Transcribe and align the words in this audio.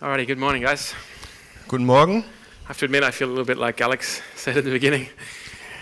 Alrighty, 0.00 0.26
good 0.26 0.38
morning, 0.38 0.62
guys. 0.62 0.94
Guten 1.66 1.84
Morgen. 1.86 2.18
I 2.64 2.68
have 2.68 2.78
to 2.78 2.84
admit, 2.84 3.02
I 3.02 3.10
feel 3.10 3.28
a 3.28 3.30
little 3.32 3.44
bit 3.44 3.58
like 3.58 3.80
Alex 3.80 4.20
said 4.36 4.56
at 4.56 4.64
the 4.64 4.70
beginning. 4.70 5.08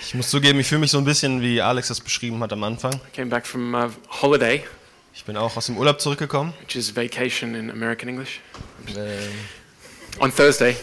Ich 0.01 0.15
muss 0.15 0.31
zugeben, 0.31 0.61
ich 0.61 0.67
fühle 0.69 0.81
mich 0.81 0.91
so 0.91 0.99
ein 0.99 1.05
bisschen, 1.05 1.41
wie 1.43 1.61
Alex 1.61 1.89
das 1.89 2.01
beschrieben 2.01 2.41
hat 2.43 2.53
am 2.53 2.63
Anfang. 2.65 2.95
I 2.95 2.99
came 3.17 3.29
back 3.29 3.47
from 3.47 3.75
uh, 3.75 3.91
holiday, 4.23 4.63
Ich 5.15 5.25
bin 5.25 5.37
auch 5.37 5.57
aus 5.57 5.67
dem 5.67 5.77
Urlaub 5.77 6.01
zurückgekommen. 6.01 6.53
which 6.61 6.77
is 6.77 6.95
vacation 6.95 7.55
in 7.55 7.71
American 7.71 8.09
English, 8.09 8.41
Äh, 8.95 10.23
on 10.23 10.33
Thursday. 10.35 10.77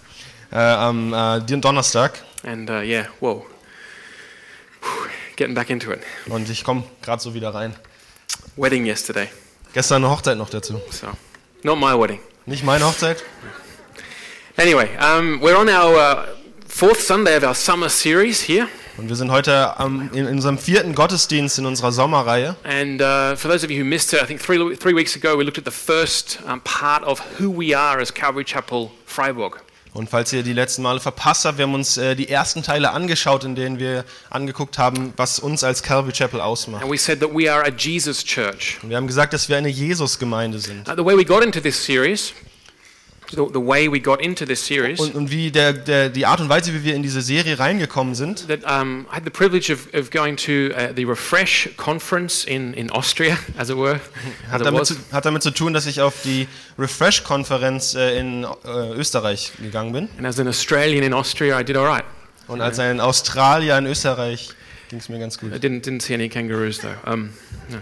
äh, 0.52 0.56
am 0.56 1.12
äh, 1.12 1.40
Donnerstag. 1.40 2.12
And 2.42 2.70
uh, 2.70 2.80
yeah, 2.80 3.06
whoa. 3.20 3.44
Whew, 4.80 5.08
Getting 5.36 5.54
back 5.54 5.70
into 5.70 5.92
it. 5.92 6.00
Und 6.26 6.48
ich 6.48 6.64
komme 6.64 6.84
gerade 7.02 7.22
so 7.22 7.34
wieder 7.34 7.54
rein. 7.54 7.74
Wedding 8.56 8.86
yesterday, 8.86 9.28
Gestern 9.74 10.04
eine 10.04 10.10
Hochzeit 10.12 10.36
noch 10.38 10.50
dazu. 10.50 10.80
so 10.90 11.08
not 11.62 11.78
my 11.78 11.92
wedding. 11.94 12.20
Nicht 12.50 12.64
meine 12.64 12.84
Hochzeit. 12.84 13.22
Anyway, 14.56 14.88
um, 14.98 15.40
we're 15.40 15.56
on 15.56 15.68
our 15.68 15.94
uh, 15.94 16.26
fourth 16.66 17.00
Sunday 17.00 17.36
of 17.36 17.44
our 17.44 17.54
summer 17.54 17.88
series 17.88 18.40
here. 18.42 18.66
Und 18.96 19.08
wir 19.08 19.14
sind 19.14 19.30
heute 19.30 19.78
am, 19.78 20.10
in, 20.12 20.26
in 20.26 20.26
unserem 20.26 20.58
vierten 20.58 20.96
Gottesdienst 20.96 21.60
in 21.60 21.66
unserer 21.66 21.92
Sommerreihe. 21.92 22.56
And 22.64 23.00
uh, 23.00 23.36
for 23.36 23.48
those 23.48 23.62
of 23.64 23.70
you 23.70 23.80
who 23.80 23.84
missed 23.88 24.12
it, 24.12 24.20
I 24.20 24.26
think 24.26 24.40
three, 24.40 24.74
three 24.74 24.94
weeks 24.94 25.14
ago 25.14 25.36
we 25.36 25.44
looked 25.44 25.58
at 25.58 25.64
the 25.64 25.70
first 25.70 26.40
um, 26.44 26.60
part 26.62 27.04
of 27.04 27.20
who 27.38 27.52
we 27.52 27.72
are 27.72 28.00
as 28.00 28.12
Calvary 28.12 28.44
Chapel 28.44 28.90
Freiburg. 29.06 29.60
Und 29.92 30.08
falls 30.08 30.32
ihr 30.32 30.42
die 30.42 30.52
letzten 30.52 30.82
Male 30.82 31.00
verpasst 31.00 31.44
habt, 31.44 31.58
wir 31.58 31.64
haben 31.64 31.74
uns 31.74 31.96
äh, 31.96 32.14
die 32.14 32.28
ersten 32.28 32.62
Teile 32.62 32.92
angeschaut, 32.92 33.44
in 33.44 33.56
denen 33.56 33.78
wir 33.78 34.04
angeguckt 34.30 34.78
haben, 34.78 35.12
was 35.16 35.40
uns 35.40 35.64
als 35.64 35.82
Calvary 35.82 36.12
Chapel 36.12 36.40
ausmacht. 36.40 36.82
And 36.82 36.92
we 36.92 36.98
said 36.98 37.20
that 37.20 37.30
we 37.34 37.52
are 37.52 37.64
a 37.64 37.70
Jesus 37.70 38.24
church. 38.24 38.78
Und 38.82 38.90
wir 38.90 38.96
haben 38.96 39.08
gesagt, 39.08 39.32
dass 39.32 39.48
wir 39.48 39.56
eine 39.56 39.68
Jesus-Gemeinde 39.68 40.60
sind. 40.60 40.88
Uh, 40.88 40.94
the 40.96 41.04
way 41.04 41.16
we 41.16 41.24
got 41.24 41.42
into 41.42 41.60
this 41.60 41.84
series, 41.84 42.32
the, 43.30 43.46
the 43.52 43.60
way 43.60 43.88
we 43.90 44.00
got 44.00 44.20
into 44.20 44.44
this 44.44 44.64
series, 44.64 45.00
Und, 45.00 45.14
und 45.14 45.30
wie 45.30 45.50
der, 45.50 45.72
der, 45.72 46.08
die 46.08 46.26
Art 46.26 46.40
und 46.40 46.48
Weise, 46.48 46.72
wie 46.74 46.84
wir 46.84 46.94
in 46.94 47.02
diese 47.02 47.20
Serie 47.22 47.58
reingekommen 47.58 48.14
sind, 48.14 48.48
that 48.48 48.64
um, 48.64 49.06
I 49.10 49.16
had 49.16 49.24
the 49.24 49.30
privilege 49.30 49.72
of, 49.72 49.88
of 49.94 50.10
going 50.10 50.36
to 50.36 50.70
uh, 50.74 50.92
the 50.94 51.04
Refresh 51.04 51.70
conference 51.76 52.44
in, 52.44 52.74
in 52.74 52.90
Austria, 52.90 53.38
as 53.58 53.70
it 53.70 53.76
were, 53.76 54.00
as 54.46 54.52
Hat 54.52 54.60
it 54.60 54.66
damit, 54.66 54.86
zu, 54.86 54.94
hat 55.12 55.24
damit 55.24 55.42
zu 55.42 55.50
tun, 55.50 55.72
dass 55.72 55.86
ich 55.86 56.00
auf 56.00 56.22
die 56.22 56.48
Refresh-Konferenz 56.78 57.94
äh, 57.94 58.18
in 58.18 58.44
äh, 58.44 58.92
Österreich 58.94 59.52
gegangen 59.60 59.92
bin. 59.92 60.08
And 60.16 60.26
as 60.26 60.38
an 60.38 60.48
Australian 60.48 61.02
in 61.02 61.12
Austria, 61.14 61.60
I 61.60 61.64
did 61.64 61.76
all 61.76 61.86
right. 61.86 62.04
Und 62.48 62.60
als 62.60 62.78
ein 62.78 63.00
Australier 63.00 63.78
in 63.78 63.86
Österreich 63.86 64.50
ging 64.88 64.98
es 64.98 65.08
mir 65.08 65.20
ganz 65.20 65.36
I 65.36 65.40
gut. 65.40 65.52
didn't, 65.62 65.82
didn't 65.82 66.02
see 66.02 66.14
any 66.14 66.28
kangaroos 66.28 66.78
though. 66.78 66.96
Um, 67.06 67.30
no. 67.68 67.78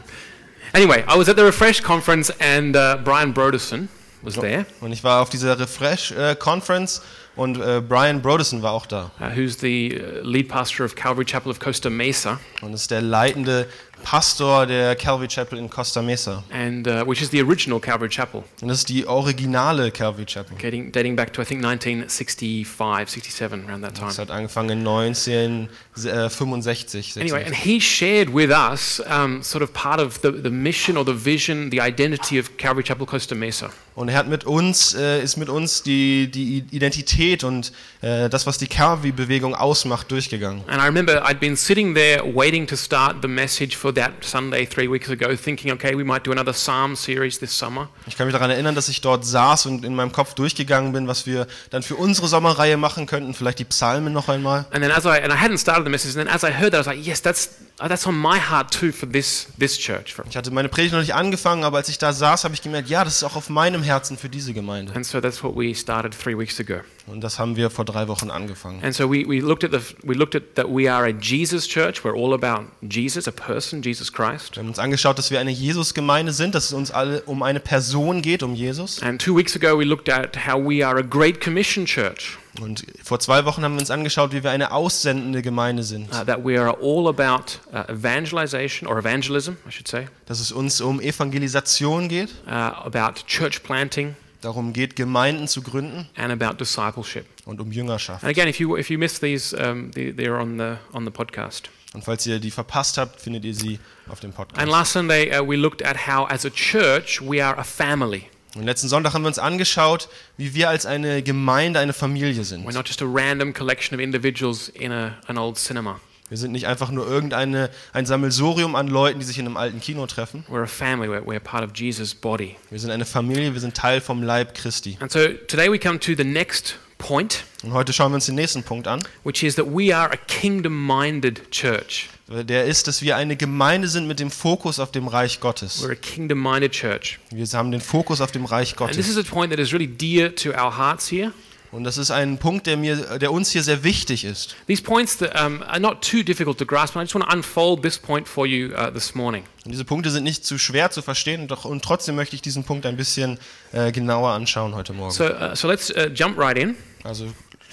Anyway, 0.75 1.03
I 1.09 1.17
was 1.17 1.29
at 1.31 1.37
the 1.37 1.45
Refresh 1.45 1.81
conference 1.83 2.31
and 2.39 2.77
uh, 2.77 2.99
Brian 3.03 3.33
Broderson 3.33 3.89
was 4.23 4.35
there, 4.35 4.67
Und 4.81 4.93
ich 4.93 5.05
war 5.05 5.23
auf 5.23 5.31
dieser 5.31 5.59
Refresh-Conference 5.59 7.03
und 7.37 7.61
äh, 7.61 7.81
Brian 7.81 8.21
Brodesson 8.21 8.63
war 8.63 8.73
auch 8.73 8.87
da. 8.87 9.11
uh, 9.21 9.37
who's 9.37 9.59
the 9.61 10.01
uh, 10.01 10.21
lead 10.27 10.49
pastor 10.49 10.85
of 10.85 10.95
Calvary 10.97 11.25
Chapel 11.25 11.51
of 11.51 11.61
Costa 11.61 11.89
Mesa, 11.91 12.41
Und 12.63 12.73
ist 12.75 12.91
der 12.91 13.03
leitende 13.03 13.67
Pastor 14.03 14.67
der 14.67 14.95
Calvary 14.97 15.29
Chapel 15.29 15.59
in 15.59 15.69
Costa 15.69 16.01
Mesa. 16.03 16.43
and 16.51 16.87
uh, 16.89 17.05
which 17.07 17.21
is 17.23 17.31
the 17.31 17.41
original 17.43 17.79
Calvary 17.81 18.09
Chapel, 18.09 18.43
Und 18.63 18.69
das 18.69 18.79
ist 18.79 18.89
die 18.89 19.07
originale 19.07 19.91
Calvary 19.91 20.25
Chapel. 20.27 20.57
dating, 20.61 20.93
dating 20.93 21.17
back 21.17 21.33
to 21.33 21.43
I 21.43 21.45
think 21.45 21.63
1965, 21.65 23.09
67, 23.09 23.65
around 23.69 23.83
that 23.83 23.95
time. 23.95 24.09
Das 24.09 24.19
hat 24.19 24.31
angefangen 24.31 24.79
in 24.81 24.87
1965. 24.87 27.17
Anyway, 27.21 27.45
and 27.45 27.55
he 27.55 27.81
shared 27.81 28.33
with 28.33 28.51
us 28.51 29.01
um, 29.09 29.43
sort 29.43 29.63
of 29.63 29.73
part 29.73 30.01
of 30.01 30.21
the, 30.23 30.31
the 30.31 30.51
mission 30.51 30.97
or 30.97 31.05
the 31.05 31.15
vision, 31.15 31.71
the 31.71 31.81
identity 31.81 32.39
of 32.39 32.57
Calvary 32.57 32.85
Chapel 32.85 33.07
Costa 33.07 33.35
Mesa. 33.35 33.71
Und 33.95 34.09
er 34.11 34.15
hat 34.17 34.29
mit 34.29 34.45
uns, 34.45 34.95
äh, 34.95 35.21
ist 35.25 35.37
mit 35.39 35.49
uns 35.49 35.83
die, 35.83 36.31
die 36.31 36.59
Identität 36.71 37.43
und 37.43 37.73
äh, 38.01 38.29
das, 38.29 38.47
was 38.47 38.57
die 38.57 38.69
Calvary-Bewegung 38.69 39.57
ausmacht, 39.57 40.09
durchgegangen. 40.13 40.63
And 40.69 40.81
I 40.81 40.87
remember 40.87 41.25
I'd 41.27 41.41
been 41.41 41.57
sitting 41.57 41.97
there 41.97 42.23
waiting 42.33 42.65
to 42.69 42.77
start 42.77 43.17
the 43.23 43.29
message 43.29 43.77
for 43.77 43.88
that 43.93 44.13
Sunday 44.23 44.67
three 44.67 44.89
weeks 44.89 45.09
ago, 45.11 45.37
thinking, 45.37 45.73
okay, 45.73 45.95
we 45.97 46.05
might 46.05 46.25
do 46.25 46.33
another 46.33 46.53
Psalm 46.53 46.97
series 46.97 47.39
this 47.39 47.57
summer. 47.57 47.89
Ich 48.07 48.17
kann 48.17 48.27
mich 48.27 48.35
daran 48.35 48.51
erinnern, 48.51 48.75
dass 48.75 48.89
ich 48.89 49.01
dort 49.01 49.25
saß 49.25 49.67
und 49.67 49.85
in 49.85 49.95
meinem 49.95 50.13
Kopf 50.13 50.35
durchgegangen 50.35 50.93
bin, 50.93 51.09
was 51.09 51.27
wir 51.27 51.47
dann 51.71 51.83
für 51.83 51.97
unsere 51.97 52.29
Sommerreihe 52.29 52.77
machen 52.77 53.07
könnten. 53.07 53.35
Vielleicht 53.35 53.59
die 53.59 53.65
Psalmen 53.65 54.13
noch 54.13 54.29
einmal. 54.29 54.67
And 54.71 54.83
then 54.83 54.91
as 54.91 55.05
I 55.05 55.21
and 55.23 55.33
I 55.33 55.37
hadn't 55.37 55.59
started 55.59 55.85
the 55.85 55.91
message, 55.91 56.17
and 56.17 56.27
then 56.27 56.35
as 56.35 56.43
I 56.45 56.53
heard 56.53 56.73
that, 56.73 56.75
I 56.75 56.79
was 56.79 56.87
like, 56.87 57.07
yes, 57.07 57.21
that's 57.23 57.51
uh, 57.81 57.89
that's 57.89 58.07
on 58.07 58.17
my 58.19 58.39
heart 58.39 58.73
too 58.73 58.93
for 58.93 59.09
this 59.09 59.49
this 59.59 59.79
church. 59.79 60.15
Ich 60.29 60.37
hatte 60.37 60.51
meine 60.51 60.69
Predigt 60.69 60.93
noch 60.93 61.01
nicht 61.01 61.15
angefangen, 61.15 61.65
aber 61.65 61.79
als 61.79 61.89
ich 61.89 61.99
da 61.99 62.13
saß, 62.13 62.45
habe 62.45 62.55
ich 62.55 62.63
gemerkt, 62.63 62.89
ja, 62.89 63.05
das 63.05 63.17
ist 63.17 63.25
auch 63.25 63.37
auf 63.37 63.49
meinem 63.49 63.83
Herzen 63.83 64.17
für 64.17 64.29
diese 64.29 64.53
Gemeinde. 64.53 64.93
and 64.95 65.07
so 65.07 65.21
that's 65.21 65.43
what 65.43 65.55
we 65.57 65.75
started 65.75 66.13
three 66.19 66.37
weeks 66.37 66.61
ago. 66.61 66.81
Und 67.11 67.23
das 67.23 67.39
haben 67.39 67.57
wir 67.57 67.71
vor 67.71 67.85
drei 67.85 68.07
Wochen 68.09 68.31
angefangen. 68.31 68.83
And 68.85 68.95
so 68.95 69.11
we, 69.11 69.27
we 69.27 69.41
looked 69.41 69.65
at 69.65 69.73
the 69.73 69.81
we 70.03 70.15
looked 70.15 70.35
at 70.37 70.55
that 70.57 70.67
we 70.69 70.91
are 70.93 71.07
a 71.07 71.13
Jesus 71.21 71.67
church. 71.67 72.05
We're 72.05 72.15
all 72.17 72.35
about 72.35 72.67
Jesus, 72.83 73.27
a 73.27 73.33
person, 73.33 73.83
Jesus 73.83 74.13
Christ. 74.13 74.57
Wir 74.57 74.61
haben 74.63 74.69
uns 74.69 74.79
angeschaut, 74.79 75.19
dass 75.19 75.31
wir 75.31 75.41
eine 75.41 75.51
Jesus-Gemeinde 75.51 76.33
sind, 76.33 76.55
dass 76.55 76.67
es 76.67 76.73
uns 76.73 76.91
alle 76.91 77.23
um 77.23 77.43
eine 77.43 77.61
Person 77.61 78.21
geht, 78.23 78.43
um 78.43 78.55
Jesus. 78.55 79.03
And 79.03 79.21
two 79.21 79.37
weeks 79.37 79.57
ago, 79.57 79.79
we 79.79 79.85
looked 79.85 80.09
at 80.09 80.37
how 80.47 80.59
we 80.59 80.87
are 80.87 80.99
a 80.99 81.03
Great 81.03 81.41
Commission 81.41 81.87
church, 81.87 82.37
Und 82.61 82.85
vor 83.03 83.21
zwei 83.21 83.45
Wochen 83.45 83.63
haben 83.63 83.75
wir 83.75 83.81
uns 83.81 83.91
angeschaut, 83.91 84.33
wie 84.33 84.43
wir 84.43 84.51
eine 84.51 84.73
aussendende 84.73 85.43
Gemeinde 85.43 85.83
sind. 85.85 86.13
uh, 86.13 86.25
that 86.25 86.45
we 86.45 86.61
are 86.61 86.77
all 86.81 87.09
about 87.09 87.59
uh, 87.73 87.91
evangelization 87.91 88.87
or 88.89 88.99
evangelism, 88.99 89.53
I 89.67 89.71
should 89.71 89.89
say, 89.89 90.09
Dass 90.27 90.41
es 90.41 90.53
uns 90.53 90.81
um 90.81 91.01
Evangelisation 91.01 92.09
geht, 92.09 92.31
uh, 92.47 92.51
about 92.51 93.25
church 93.27 93.63
planting, 93.63 94.15
darum 94.41 94.73
geht, 94.73 94.97
Gemeinden 94.97 95.49
zu 95.49 95.63
gründen 95.63 96.09
and 96.17 96.31
about 96.33 96.57
discipleship. 96.59 97.27
und 97.45 97.61
um 97.61 97.73
Jüngerschaft. 97.73 98.23
And 98.25 98.31
again, 98.31 98.49
if 98.49 98.61
you 98.61 98.77
if 98.77 98.91
you 98.91 98.99
missed 98.99 99.21
these, 99.21 99.55
um, 99.57 99.91
they, 99.93 100.13
they're 100.13 100.39
on 100.41 100.59
the 100.59 100.77
on 100.93 101.05
the 101.05 101.11
podcast. 101.11 101.71
Und 101.95 102.05
falls 102.05 102.27
ihr 102.27 102.39
die 102.39 102.51
verpasst 102.51 102.99
habt, 102.99 103.21
findet 103.21 103.45
ihr 103.47 103.55
sie 103.55 103.79
auf 104.09 104.21
dem 104.21 104.31
And 104.31 104.37
Podcast. 104.37 104.69
last 104.69 104.93
Sunday, 104.93 105.31
uh, 105.39 105.43
we 105.43 105.57
looked 105.57 105.83
at 105.83 106.07
how, 106.07 106.31
as 106.31 106.45
a 106.45 106.51
church, 106.51 107.21
we 107.23 107.43
are 107.43 107.57
a 107.59 107.65
family. 107.65 108.25
Und 108.55 108.65
letzten 108.65 108.89
Sonntag 108.89 109.15
haben 109.15 109.23
wir 109.23 109.29
uns 109.29 109.39
angeschaut, 109.39 110.09
wie 110.37 110.53
wir 110.55 110.69
als 110.69 110.85
eine 110.87 111.23
Gemeinde 111.23 111.81
eine 111.81 111.93
Familie 111.93 112.45
sind. 112.45 112.67
We're 112.67 112.75
not 112.75 112.87
just 112.89 113.01
a 113.03 113.07
random 113.07 113.53
collection 113.55 113.95
of 113.99 114.03
individuals 114.03 114.69
in 114.71 114.93
a, 114.93 115.17
an 115.29 115.39
old 115.39 115.57
cinema. 115.57 116.01
Wir 116.31 116.37
sind 116.37 116.53
nicht 116.53 116.67
einfach 116.67 116.91
nur 116.91 117.07
irgendeine 117.07 117.71
ein 117.93 118.05
Sammelsurium 118.07 118.75
an 118.77 118.89
Leuten, 118.89 119.19
die 119.19 119.25
sich 119.25 119.39
in 119.39 119.47
einem 119.47 119.57
alten 119.57 119.81
Kino 119.81 120.07
treffen. 120.07 120.45
We're 120.51 120.63
a 120.65 120.67
family. 120.67 121.09
We're, 121.09 121.25
we're 121.25 121.41
part 121.41 121.65
of 121.65 121.71
Jesus' 121.75 122.15
body. 122.15 122.57
Wir 122.71 122.79
sind 122.79 122.91
eine 122.91 123.05
Familie, 123.07 123.55
wir 123.55 123.61
sind 123.61 123.75
Teil 123.75 124.01
vom 124.01 124.23
Leib 124.23 124.55
Christi. 124.55 124.97
And 125.01 125.11
so 125.11 125.21
today 125.47 125.71
we 125.71 125.79
come 125.79 125.99
to 126.01 126.13
the 126.17 126.25
next 126.25 126.79
point. 126.99 127.45
Und 127.63 127.73
heute 127.73 127.93
schauen 127.93 128.13
wir 128.13 128.17
uns 128.17 128.27
den 128.27 128.35
nächsten 128.35 128.63
Punkt 128.63 128.87
an. 128.87 129.03
which 129.25 129.43
is 129.43 129.55
that 129.57 129.67
we 129.67 129.97
are 129.97 130.11
a 130.13 130.17
kingdom 130.27 130.87
minded 130.87 131.51
church. 131.51 132.09
Der 132.29 132.67
ist, 132.67 132.87
dass 132.87 133.01
wir 133.01 133.17
eine 133.17 133.37
Gemeinde 133.37 133.89
sind 133.89 134.07
mit 134.07 134.21
dem 134.21 134.31
Fokus 134.31 134.79
auf 134.81 134.93
dem 134.93 135.09
Reich 135.09 135.41
Gottes. 135.41 135.83
We're 135.83 135.93
a 135.93 135.95
kingdom 135.95 136.43
minded 136.43 136.73
church. 136.73 137.19
Wir 137.31 137.47
haben 137.55 137.71
den 137.71 137.81
Fokus 137.81 138.21
auf 138.21 138.33
dem 138.33 138.45
Reich 138.45 138.79
And 138.79 138.91
this 138.91 139.07
Gottes. 139.07 139.09
is 139.09 139.17
a 139.17 139.23
point 139.23 139.51
that 139.51 139.59
is 139.59 139.73
really 139.73 139.87
dear 139.87 140.35
to 140.35 140.51
our 140.51 140.77
hearts 140.77 141.09
here. 141.11 141.33
Und 141.71 141.85
das 141.85 141.99
ist 141.99 142.11
ein 142.11 142.39
Punkt, 142.39 142.67
der, 142.67 142.77
mir, 142.77 143.19
der 143.19 143.31
uns 143.31 143.51
hier 143.51 143.63
sehr 143.63 143.85
wichtig 143.85 144.25
ist. 144.25 144.57
These 144.67 144.83
points 144.83 145.19
that 145.19 145.39
um, 145.39 145.63
are 145.63 145.79
not 145.79 146.03
too 146.03 146.23
difficult 146.23 146.59
to 146.59 146.65
grasp, 146.65 146.97
and 146.97 147.03
I 147.03 147.05
just 147.05 147.15
want 147.15 147.29
to 147.29 147.37
unfold 147.37 147.83
this 147.83 147.99
point 147.99 148.27
for 148.27 148.47
you 148.47 148.75
uh, 148.75 148.91
this 148.91 149.15
morning. 149.15 149.45
Und 149.65 149.73
diese 149.73 149.85
Punkte 149.85 150.11
sind 150.11 150.25
nicht 150.25 150.47
zu 150.47 150.59
schwer 150.59 150.91
zu 150.91 151.03
verstehen, 151.03 151.47
doch, 151.47 151.65
und 151.65 151.85
trotzdem 151.85 152.17
möchte 152.17 152.37
ich 152.37 152.43
diesen 152.43 152.65
Punkt 152.65 152.87
ein 152.87 152.97
bisschen 152.97 153.39
äh, 153.73 153.93
genauer 153.93 154.31
anschauen 154.31 154.75
heute 154.75 154.95
Morgen. 154.95 155.13
So, 155.13 155.25
uh, 155.25 155.55
so 155.55 155.69
let's 155.69 155.91
uh, 155.91 156.09
jump 156.15 156.39
right 156.39 156.57
in. 156.57 156.75
Also 157.05 157.27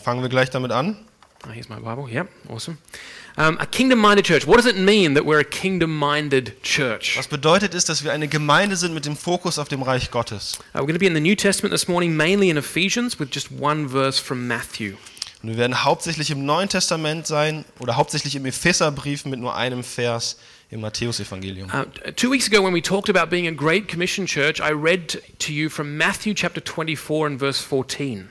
fangen 0.04 0.22
wir 0.22 0.30
gleich 0.30 0.50
damit 0.50 0.72
an. 0.72 0.98
Oh, 1.48 1.52
here's 1.52 1.70
my 1.70 1.76
Bible. 1.76 2.10
Yep, 2.12 2.28
awesome. 2.50 2.78
Um, 3.38 3.58
a 3.60 3.66
kingdom 3.66 4.00
minded 4.00 4.24
church. 4.24 4.48
What 4.48 4.56
does 4.56 4.66
it 4.66 4.78
mean 4.78 5.14
that 5.16 5.26
we're 5.26 5.42
a 5.42 5.44
kingdom 5.44 6.00
minded 6.00 6.64
church? 6.64 7.18
Was 7.18 7.28
bedeutet 7.28 7.74
ist, 7.74 7.90
dass 7.90 8.02
wir 8.02 8.14
eine 8.14 8.30
Gemeinde 8.30 8.78
sind 8.78 8.94
mit 8.94 9.06
dem 9.06 9.18
Fokus 9.18 9.60
auf 9.60 9.68
dem 9.68 9.82
Reich 9.82 10.10
Gottes. 10.10 10.60
Uh, 10.74 10.80
we're 10.80 10.86
going 10.86 10.94
to 10.94 11.00
be 11.00 11.06
in 11.06 11.14
the 11.14 11.20
New 11.20 11.36
Testament 11.36 11.74
this 11.74 11.90
morning, 11.90 12.16
mainly 12.16 12.50
in 12.50 12.56
Ephesians, 12.56 13.20
with 13.20 13.28
just 13.34 13.50
one 13.52 13.90
verse 13.90 14.22
from 14.22 14.48
Matthew. 14.48 14.96
Und 15.44 15.50
wir 15.50 15.58
werden 15.58 15.84
hauptsächlich 15.84 16.32
im 16.32 16.46
Neuen 16.46 16.70
Testament 16.70 17.28
sein 17.28 17.66
oder 17.80 17.98
hauptsächlich 17.98 18.38
im 18.38 18.46
Epheserbrief 18.46 19.26
mit 19.26 19.42
nur 19.42 19.54
einem 19.54 19.84
Vers 19.84 20.38
im 20.70 20.80
Matthäusevangelium. 20.80 21.70
Uh, 21.74 21.84
two 22.16 22.32
weeks 22.32 22.48
ago, 22.48 22.64
when 22.64 22.74
we 22.74 22.82
talked 22.82 23.10
about 23.10 23.30
being 23.30 23.48
a 23.48 23.52
Great 23.52 23.90
Commission 23.90 24.26
church, 24.26 24.62
I 24.62 24.72
read 24.72 25.22
to 25.40 25.52
you 25.52 25.70
from 25.70 25.98
Matthew 25.98 26.34
chapter 26.34 26.62
24 26.62 27.28
and 27.28 27.40
verse 27.40 27.62
14. 27.62 28.30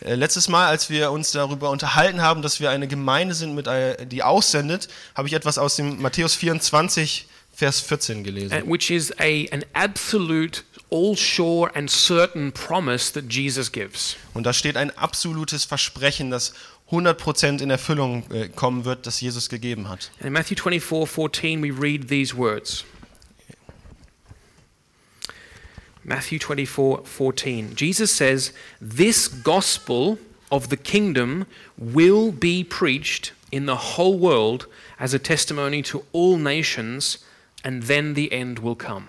Äh, 0.00 0.14
Letztes 0.14 0.48
Mal, 0.48 0.66
als 0.66 0.90
wir 0.90 1.10
uns 1.10 1.32
darüber 1.32 1.70
unterhalten 1.70 2.22
haben, 2.22 2.42
dass 2.42 2.60
wir 2.60 2.70
eine 2.70 2.88
Gemeinde 2.88 3.34
sind, 3.34 3.54
mit, 3.54 3.66
äh, 3.66 4.06
die 4.06 4.22
aussendet, 4.22 4.88
habe 5.14 5.28
ich 5.28 5.34
etwas 5.34 5.58
aus 5.58 5.76
dem 5.76 6.00
Matthäus 6.00 6.34
24, 6.34 7.26
Vers 7.52 7.80
14 7.80 8.22
gelesen. 8.22 8.52
uh, 8.52 8.70
which 8.70 8.90
is 8.90 9.10
a, 9.18 9.46
an 9.50 9.64
absolute, 9.72 10.62
all 10.90 11.16
sure, 11.16 11.70
and 11.74 11.90
certain 11.90 12.52
promise 12.52 13.10
that 13.14 13.32
Jesus 13.32 13.72
gives. 13.72 14.16
Und 14.34 14.44
da 14.44 14.52
steht 14.52 14.76
ein 14.76 14.90
absolutes 14.98 15.64
Versprechen, 15.64 16.30
das 16.30 16.52
100% 16.90 17.62
in 17.62 17.70
Erfüllung 17.70 18.30
äh, 18.30 18.48
kommen 18.48 18.84
wird, 18.84 19.06
das 19.06 19.20
Jesus 19.22 19.48
gegeben 19.48 19.88
hat. 19.88 20.10
In 20.20 20.34
Matthew 20.34 20.56
24 20.62 21.08
14, 21.08 21.62
we 21.62 21.70
read 21.70 22.08
these 22.08 22.36
words 22.36 22.84
Matthew 26.06 26.38
24 26.38 27.02
14. 27.04 27.74
Jesus 27.74 28.12
says, 28.14 28.52
This 28.80 29.26
gospel 29.26 30.18
of 30.52 30.68
the 30.68 30.76
kingdom 30.76 31.46
will 31.76 32.30
be 32.30 32.62
preached 32.62 33.32
in 33.50 33.66
the 33.66 33.76
whole 33.76 34.16
world 34.16 34.66
as 35.00 35.12
a 35.12 35.18
testimony 35.18 35.82
to 35.82 36.04
all 36.12 36.36
nations, 36.38 37.18
and 37.64 37.82
then 37.84 38.14
the 38.14 38.32
end 38.32 38.60
will 38.60 38.76
come. 38.76 39.08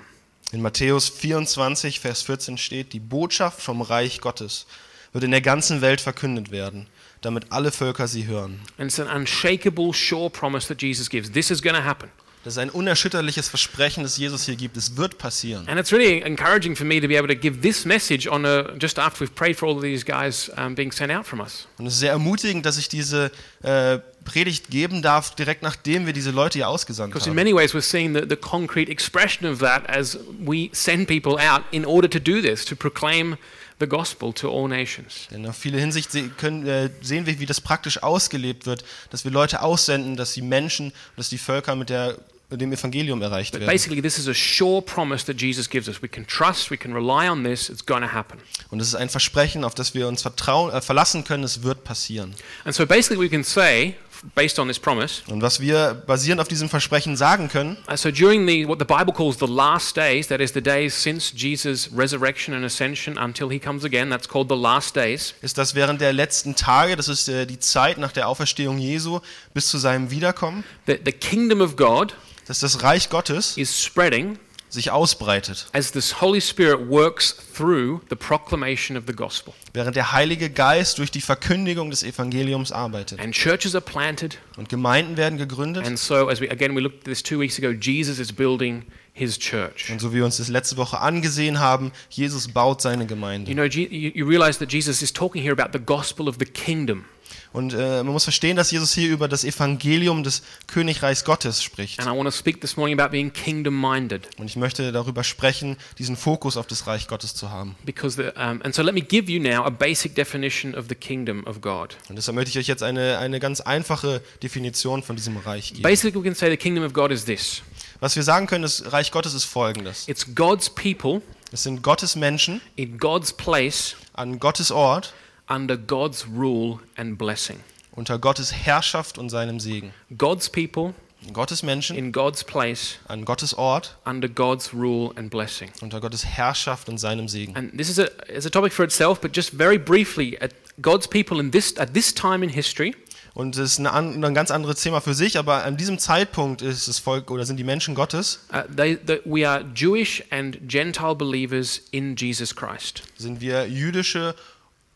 In 0.51 0.61
Matthäus 0.61 1.11
24, 1.11 1.99
Vers 1.99 2.23
14 2.23 2.57
steht, 2.57 2.93
die 2.93 2.99
Botschaft 2.99 3.61
vom 3.61 3.81
Reich 3.81 4.19
Gottes 4.19 4.65
wird 5.13 5.23
in 5.23 5.31
der 5.31 5.41
ganzen 5.41 5.81
Welt 5.81 6.01
verkündet 6.01 6.51
werden, 6.51 6.87
damit 7.21 7.51
alle 7.51 7.71
Völker 7.71 8.07
sie 8.07 8.25
hören. 8.25 8.61
And 8.79 8.89
it's 8.89 8.99
an 8.99 9.07
unshakable, 9.07 9.93
sure 9.93 10.31
promise 10.31 10.67
that 10.67 10.81
Jesus 10.81 11.09
gives. 11.09 11.31
This 11.31 11.51
is 11.51 11.61
going 11.61 11.75
to 11.75 11.83
happen. 11.83 12.09
Das 12.47 12.53
ist 12.53 12.59
ein 12.59 12.69
unerschütterliches 12.69 13.49
Versprechen, 13.49 14.03
das 14.03 14.15
Jesus 14.15 14.45
hier 14.45 14.55
gibt. 14.55 14.77
Es 14.77 14.95
wird 14.95 15.17
passieren. 15.17 15.67
And 15.67 15.77
it's 15.77 15.91
really 15.91 16.21
encouraging 16.21 16.77
for 16.77 16.85
me 16.85 17.01
to 17.01 17.07
be 17.09 17.17
able 17.17 17.27
to 17.27 17.35
give 17.35 17.59
this 17.59 17.83
message 17.83 18.25
on 18.25 18.45
a, 18.45 18.71
just 18.79 18.97
after 18.97 19.19
we've 19.19 19.35
prayed 19.35 19.57
for 19.57 19.67
all 19.67 19.75
of 19.75 19.81
these 19.81 20.05
guys 20.05 20.49
um, 20.55 20.73
being 20.73 20.93
sent 20.93 21.11
out 21.11 21.27
from 21.27 21.41
us. 21.41 21.67
Und 21.77 21.87
es 21.87 21.95
ist 21.95 21.99
sehr 21.99 22.11
ermutigend, 22.11 22.65
dass 22.65 22.77
ich 22.77 22.87
diese 22.87 23.31
äh, 23.63 23.99
Predigt 24.23 24.69
geben 24.69 25.01
darf, 25.01 25.35
direkt 25.35 25.61
nachdem 25.61 26.05
wir 26.05 26.13
diese 26.13 26.31
Leute 26.31 26.59
hier 26.59 26.69
ausgesandt 26.69 27.11
Because 27.11 27.29
in 27.29 27.31
haben. 27.31 27.35
many 27.35 27.53
ways 27.53 27.73
we're 27.75 27.81
seeing 27.81 28.15
the, 28.15 28.21
the 28.25 28.37
concrete 28.37 28.89
expression 28.89 29.45
of 29.45 29.59
that 29.59 29.85
as 29.89 30.17
we 30.39 30.69
send 30.71 31.09
people 31.09 31.33
out 31.33 31.63
in 31.71 31.85
order 31.85 32.09
to 32.09 32.17
do 32.17 32.41
this, 32.41 32.63
to 32.63 32.77
proclaim 32.77 33.35
the 33.79 33.87
gospel 33.87 34.33
to 34.33 34.49
all 34.49 34.69
nations. 34.69 35.27
In 35.31 35.51
viele 35.51 35.79
Hinsicht 35.79 36.13
se 36.13 36.29
können, 36.29 36.65
äh, 36.65 36.89
sehen 37.01 37.25
wir, 37.25 37.39
wie 37.39 37.45
das 37.45 37.59
praktisch 37.59 38.01
ausgelebt 38.01 38.65
wird, 38.65 38.85
dass 39.09 39.25
wir 39.25 39.31
Leute 39.31 39.61
aussenden, 39.61 40.15
dass 40.15 40.31
die 40.31 40.41
Menschen, 40.41 40.93
dass 41.17 41.27
die 41.27 41.37
Völker 41.37 41.75
mit, 41.75 41.89
der, 41.89 42.17
dem 42.49 42.71
Evangelium 42.71 43.21
erreicht 43.21 43.53
werden. 43.53 43.67
basically, 43.67 44.01
this 44.01 44.17
is 44.17 44.27
a 44.27 44.33
sure 44.33 44.81
promise 44.81 45.25
that 45.25 45.39
Jesus 45.39 45.69
gives 45.69 45.89
us. 45.89 46.01
We 46.01 46.07
can 46.07 46.25
trust, 46.25 46.71
we 46.71 46.77
can 46.77 46.93
rely 46.93 47.27
on 47.27 47.43
this, 47.43 47.69
it's 47.69 47.85
going 47.85 48.01
to 48.01 48.13
happen. 48.13 48.39
Und 48.69 48.79
es 48.79 48.87
ist 48.87 48.95
ein 48.95 49.09
Versprechen, 49.09 49.63
auf 49.63 49.75
das 49.75 49.93
wir 49.93 50.07
uns 50.07 50.21
vertrauen, 50.21 50.71
äh, 50.73 50.81
verlassen 50.81 51.23
können, 51.25 51.43
es 51.43 51.63
wird 51.63 51.83
passieren. 51.83 52.33
And 52.63 52.73
so 52.73 52.85
basically, 52.85 53.19
we 53.19 53.29
can 53.29 53.43
say, 53.43 53.95
based 54.33 54.59
on 54.59 54.67
this 54.67 54.79
promise, 54.79 55.21
Und 55.27 55.41
was 55.41 55.59
wir 55.59 55.93
basierend 56.07 56.39
auf 56.39 56.47
diesem 56.47 56.69
Versprechen 56.69 57.17
sagen 57.17 57.49
können, 57.49 57.77
uh, 57.91 57.95
so 57.97 58.11
during 58.11 58.47
the 58.47 58.65
what 58.65 58.79
the 58.79 58.85
Bible 58.85 59.13
calls 59.13 59.37
the 59.39 59.45
last 59.45 59.97
days, 59.97 60.27
that 60.27 60.39
is 60.39 60.53
the 60.53 60.61
days 60.61 60.93
since 60.93 61.33
Jesus' 61.35 61.89
resurrection 61.95 62.53
and 62.53 62.63
ascension 62.63 63.17
until 63.17 63.49
he 63.49 63.59
comes 63.59 63.83
again, 63.83 64.09
that's 64.09 64.27
called 64.27 64.49
the 64.49 64.55
last 64.55 64.95
days. 64.95 65.33
ist, 65.41 65.57
dass 65.57 65.75
während 65.75 66.01
der 66.01 66.13
letzten 66.13 66.55
Tage, 66.55 66.95
das 66.95 67.09
ist 67.09 67.27
äh, 67.27 67.45
die 67.45 67.59
Zeit 67.59 67.97
nach 67.97 68.11
der 68.11 68.27
Auferstehung 68.27 68.77
Jesu 68.77 69.19
bis 69.53 69.67
zu 69.67 69.77
seinem 69.77 70.11
Wiederkommen, 70.11 70.63
The, 70.85 70.97
the 71.03 71.11
kingdom 71.11 71.61
of 71.61 71.75
God 71.75 72.15
dass 72.47 72.59
das 72.59 72.83
Reich 72.83 73.09
Gottes 73.09 73.57
is 73.57 73.83
spreading 73.83 74.39
sich 74.69 74.91
ausbreitet, 74.91 75.67
as 75.71 75.91
this 75.93 76.19
Holy 76.21 76.41
Spirit 76.41 76.89
works 76.89 77.33
through 77.55 78.01
the 78.09 78.15
proclamation 78.17 78.97
of 78.97 79.05
the 79.07 79.13
gospel. 79.13 79.53
während 79.73 79.95
der 79.95 80.11
Heilige 80.11 80.49
Geist 80.49 80.97
durch 80.97 81.09
die 81.09 81.21
Verkündigung 81.21 81.89
des 81.89 82.03
Evangeliums 82.03 82.73
arbeitet. 82.73 83.19
And 83.21 83.33
churches 83.33 83.75
are 83.75 83.81
planted. 83.83 84.37
Und 84.57 84.67
Gemeinden 84.67 85.15
werden 85.15 85.37
gegründet. 85.37 85.85
And 85.85 85.97
so, 85.97 86.27
as 86.27 86.41
we 86.41 86.51
again, 86.51 86.75
we 86.75 86.81
looked 86.81 86.99
at 86.99 87.03
this 87.05 87.23
two 87.23 87.39
weeks 87.39 87.57
ago, 87.57 87.69
Jesus 87.71 88.19
is 88.19 88.33
building 88.33 88.83
his 89.13 89.39
church. 89.39 89.89
Und 89.89 90.01
so 90.01 90.11
wie 90.11 90.17
wir 90.17 90.25
uns 90.25 90.35
das 90.37 90.49
letzte 90.49 90.75
Woche 90.75 90.99
angesehen 90.99 91.59
haben, 91.59 91.93
Jesus 92.09 92.49
baut 92.49 92.81
seine 92.81 93.03
You 93.03 93.07
Gemeinde. 93.07 93.53
know, 93.53 93.63
Je- 93.63 93.87
you 93.89 94.11
you 94.13 94.27
realize 94.27 94.59
that 94.59 94.71
Jesus 94.71 95.01
is 95.01 95.13
talking 95.13 95.41
here 95.41 95.53
about 95.53 95.75
the 95.77 95.83
gospel 95.83 96.27
of 96.27 96.35
the 96.39 96.45
kingdom. 96.45 97.05
Und 97.53 97.73
äh, 97.73 98.03
man 98.03 98.07
muss 98.07 98.23
verstehen, 98.23 98.55
dass 98.57 98.71
Jesus 98.71 98.93
hier 98.93 99.09
über 99.09 99.27
das 99.27 99.43
Evangelium 99.43 100.23
des 100.23 100.43
Königreichs 100.67 101.23
Gottes 101.23 101.63
spricht. 101.63 101.99
And 101.99 102.07
I 102.07 102.11
want 102.15 102.25
to 102.25 102.31
speak 102.31 102.61
this 102.61 102.77
morning 102.77 102.99
about 102.99 103.11
being 103.11 103.31
kingdom 103.31 103.79
minded. 103.79 104.29
Und 104.37 104.47
ich 104.47 104.55
möchte 104.55 104.91
darüber 104.91 105.23
sprechen, 105.23 105.77
diesen 105.97 106.15
Fokus 106.17 106.57
auf 106.57 106.67
das 106.67 106.87
Reich 106.87 107.07
Gottes 107.07 107.33
zu 107.35 107.49
haben. 107.49 107.75
Because 107.85 108.15
the, 108.21 108.29
um, 108.39 108.61
and 108.63 108.75
so 108.75 108.81
let 108.83 108.93
me 108.93 109.01
give 109.01 109.31
you 109.31 109.41
now 109.41 109.63
a 109.63 109.69
basic 109.69 110.15
definition 110.15 110.75
of 110.75 110.85
the 110.89 110.95
kingdom 110.95 111.45
of 111.45 111.61
God. 111.61 111.97
Und 112.09 112.15
deshalb 112.17 112.35
möchte 112.35 112.51
ich 112.51 112.57
euch 112.59 112.67
jetzt 112.67 112.83
eine, 112.83 113.17
eine 113.17 113.39
ganz 113.39 113.61
einfache 113.61 114.21
Definition 114.43 115.03
von 115.03 115.15
diesem 115.15 115.37
Reich 115.37 115.69
geben. 115.69 115.83
Basically, 115.83 116.13
we 116.15 116.23
can 116.23 116.35
say 116.35 116.49
the 116.49 116.57
kingdom 116.57 116.83
of 116.83 116.93
God 116.93 117.11
is 117.11 117.25
this 117.25 117.61
Was 117.99 118.15
wir 118.15 118.23
sagen 118.23 118.45
können, 118.45 118.61
das 118.61 118.91
Reich 118.91 119.11
Gottes 119.11 119.33
ist 119.33 119.45
folgendes. 119.45 120.07
it's 120.07 120.35
God's 120.35 120.69
people 120.69 121.21
Es 121.51 121.63
sind 121.63 121.81
Gottes 121.81 122.15
Menschen 122.15 122.61
in 122.75 122.97
God's 122.97 123.31
place 123.33 123.95
an 124.13 124.37
Gottes 124.39 124.69
Ort 124.71 125.13
under 125.49 125.77
God's 125.77 126.27
rule 126.27 126.79
and 126.95 127.17
blessing. 127.17 127.59
unter 127.91 128.19
Gottes 128.19 128.53
Herrschaft 128.53 129.17
und 129.17 129.29
seinem 129.29 129.59
Segen. 129.59 129.91
God's 130.17 130.49
people 130.49 130.93
Gottes 131.33 131.63
Menschen 131.63 131.97
in 131.97 132.11
God's 132.11 132.43
place 132.43 132.99
an 133.07 133.25
Gottes 133.25 133.53
Ort 133.55 133.97
under 134.05 134.29
God's 134.29 134.73
rule 134.73 135.11
and 135.15 135.29
blessing. 135.29 135.71
unter 135.81 135.99
Gottes 135.99 136.25
Herrschaft 136.25 136.89
und 136.89 136.99
seinem 136.99 137.27
Segen. 137.27 137.55
And 137.55 137.75
this 137.77 137.89
is 137.89 137.99
a, 137.99 138.05
is 138.31 138.45
a 138.45 138.49
topic 138.49 138.71
for 138.71 138.85
itself, 138.85 139.19
but 139.19 139.35
just 139.35 139.51
very 139.51 139.79
briefly, 139.79 140.37
at 140.39 140.51
God's 140.81 141.07
people 141.07 141.39
in 141.39 141.51
this, 141.51 141.75
at 141.77 141.93
this 141.93 142.13
time 142.13 142.43
in 142.43 142.49
history 142.49 142.93
Und 143.33 143.55
es 143.55 143.77
ist 143.77 143.85
eine 143.85 143.91
ein 144.27 144.33
ganz 144.33 144.49
anderes 144.49 144.81
Thema 144.81 144.99
für 144.99 145.13
sich, 145.13 145.37
aber 145.37 145.63
an 145.63 145.77
diesem 145.77 145.99
Zeitpunkt 145.99 146.63
ist 146.63 146.87
das 146.87 146.97
Volk 146.97 147.29
oder 147.29 147.45
sind 147.45 147.57
die 147.57 147.63
Menschen 147.63 147.93
Gottes, 147.93 148.39
Uh, 148.51 148.63
they, 148.75 148.97
that 148.97 149.21
we 149.25 149.47
are 149.47 149.63
Jewish 149.75 150.23
and 150.31 150.57
Gentile 150.67 151.13
believers 151.15 151.81
in 151.91 152.15
Jesus 152.15 152.55
Christ. 152.55 153.03
sind 153.17 153.39
wir 153.39 153.67
jüdische 153.67 154.33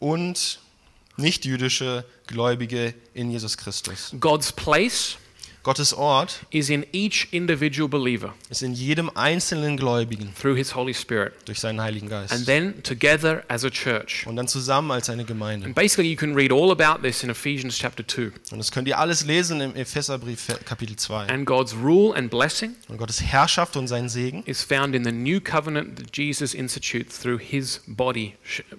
und 0.01 0.59
nicht-jüdische 1.15 2.03
Gläubige 2.27 2.93
in 3.13 3.31
Jesus 3.31 3.57
Christus. 3.57 4.13
God's 4.19 4.51
place 4.51 5.17
Gottes 5.63 5.93
Ort 5.93 6.39
is 6.49 6.69
in 6.71 6.83
each 6.91 7.27
individual 7.31 7.87
believer 7.87 8.33
ist 8.49 8.63
in 8.63 8.73
jedem 8.73 9.11
einzelnen 9.15 9.77
Gläubigen 9.77 10.33
through 10.33 10.55
His 10.57 10.73
Holy 10.75 10.93
Spirit, 10.93 11.33
durch 11.45 11.59
seinen 11.59 11.79
Heiligen 11.79 12.11
and 12.11 12.29
Geist. 12.29 12.45
then 12.47 12.81
together 12.81 13.43
as 13.47 13.63
a 13.63 13.69
church. 13.69 14.25
Und 14.25 14.37
dann 14.37 14.47
zusammen 14.47 14.89
als 14.89 15.09
eine 15.11 15.23
Gemeinde. 15.23 15.67
And 15.67 15.75
basically, 15.75 16.09
you 16.09 16.15
can 16.17 16.33
read 16.33 16.51
all 16.51 16.71
about 16.71 17.03
this 17.03 17.21
in 17.23 17.29
Ephesians 17.29 17.77
chapter 17.77 18.03
2. 18.07 18.31
Und 18.51 18.57
das 18.57 18.71
könnt 18.71 18.87
ihr 18.87 18.97
alles 18.97 19.23
lesen 19.23 19.61
im 19.61 19.75
Epheserbrief 19.75 20.47
Kapitel 20.65 20.95
2. 20.95 21.27
And 21.27 21.45
God's 21.45 21.75
rule 21.75 22.15
and 22.15 22.31
blessing 22.31 22.75
Und 22.87 22.97
Gottes 22.97 23.21
Herrschaft 23.21 23.77
und 23.77 23.87
sein 23.87 24.09
Segen 24.09 24.41
is 24.45 24.63
found 24.63 24.95
in 24.95 25.03
the 25.03 25.11
new 25.11 25.39
covenant 25.39 25.95
that 25.99 26.17
Jesus 26.17 26.55
institutes 26.55 27.19
through 27.19 27.39
His 27.39 27.81
body, 27.85 28.33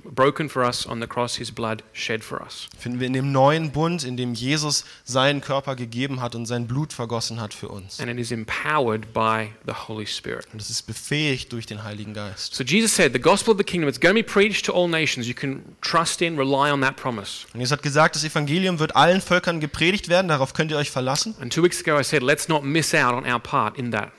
broken 0.04 0.48
for 0.48 0.64
us 0.64 0.84
on 0.84 1.00
the 1.00 1.06
cross, 1.06 1.36
His 1.36 1.52
blood 1.52 1.84
shed 1.92 2.24
for 2.24 2.40
us. 2.42 2.68
finden 2.76 2.98
wir 2.98 3.06
in 3.06 3.12
dem 3.12 3.30
neuen 3.30 3.70
Bund, 3.70 4.02
in 4.02 4.16
dem 4.16 4.34
Jesus 4.34 4.84
seinen 5.04 5.40
Körper 5.40 5.76
gegeben 5.76 6.20
hat 6.20 6.34
und 6.34 6.46
sein 6.46 6.66
Blut 6.66 6.71
vergossen 6.92 7.40
hat 7.40 7.54
für 7.54 7.68
uns. 7.68 8.00
And 8.00 8.10
it 8.10 8.18
is 8.18 8.30
empowered 8.30 9.12
by 9.12 9.52
the 9.66 9.74
Holy 9.88 10.06
Spirit. 10.06 10.46
Und 10.52 10.60
es 10.60 10.70
ist 10.70 10.82
befähigt 10.82 11.52
durch 11.52 11.66
den 11.66 11.84
Heiligen 11.84 12.14
Geist. 12.14 12.54
So 12.54 12.64
Jesus 12.64 12.94
said, 12.94 13.12
the 13.12 13.20
gospel 13.20 13.52
of 13.52 13.58
the 13.58 13.64
kingdom, 13.64 13.88
it's 13.88 14.00
going 14.00 14.14
to 14.14 14.22
be 14.22 14.26
preached 14.26 14.66
to 14.66 14.72
all 14.72 14.88
nations. 14.88 15.26
You 15.26 15.34
can 15.34 15.76
trust 15.80 16.22
in, 16.22 16.38
rely 16.38 16.70
on 16.70 16.80
that 16.80 16.96
promise. 16.96 17.46
Und 17.52 17.60
Jesus 17.60 17.72
hat 17.72 17.82
gesagt, 17.82 18.16
das 18.16 18.24
Evangelium 18.24 18.78
wird 18.78 18.96
allen 18.96 19.20
Völkern 19.20 19.60
gepredigt 19.60 20.08
werden, 20.08 20.28
darauf 20.28 20.54
könnt 20.54 20.70
ihr 20.70 20.78
euch 20.78 20.90
verlassen. 20.90 21.34
And 21.40 21.52
two 21.52 21.62
weeks 21.62 21.80
ago 21.86 21.98
I 21.98 22.04
said, 22.04 22.22
let's 22.22 22.48
not 22.48 22.64
miss 22.64 22.94
out 22.94 23.14
on 23.14 23.24
our 23.24 23.40
part 23.40 23.78
in 23.78 23.92
that. 23.92 24.10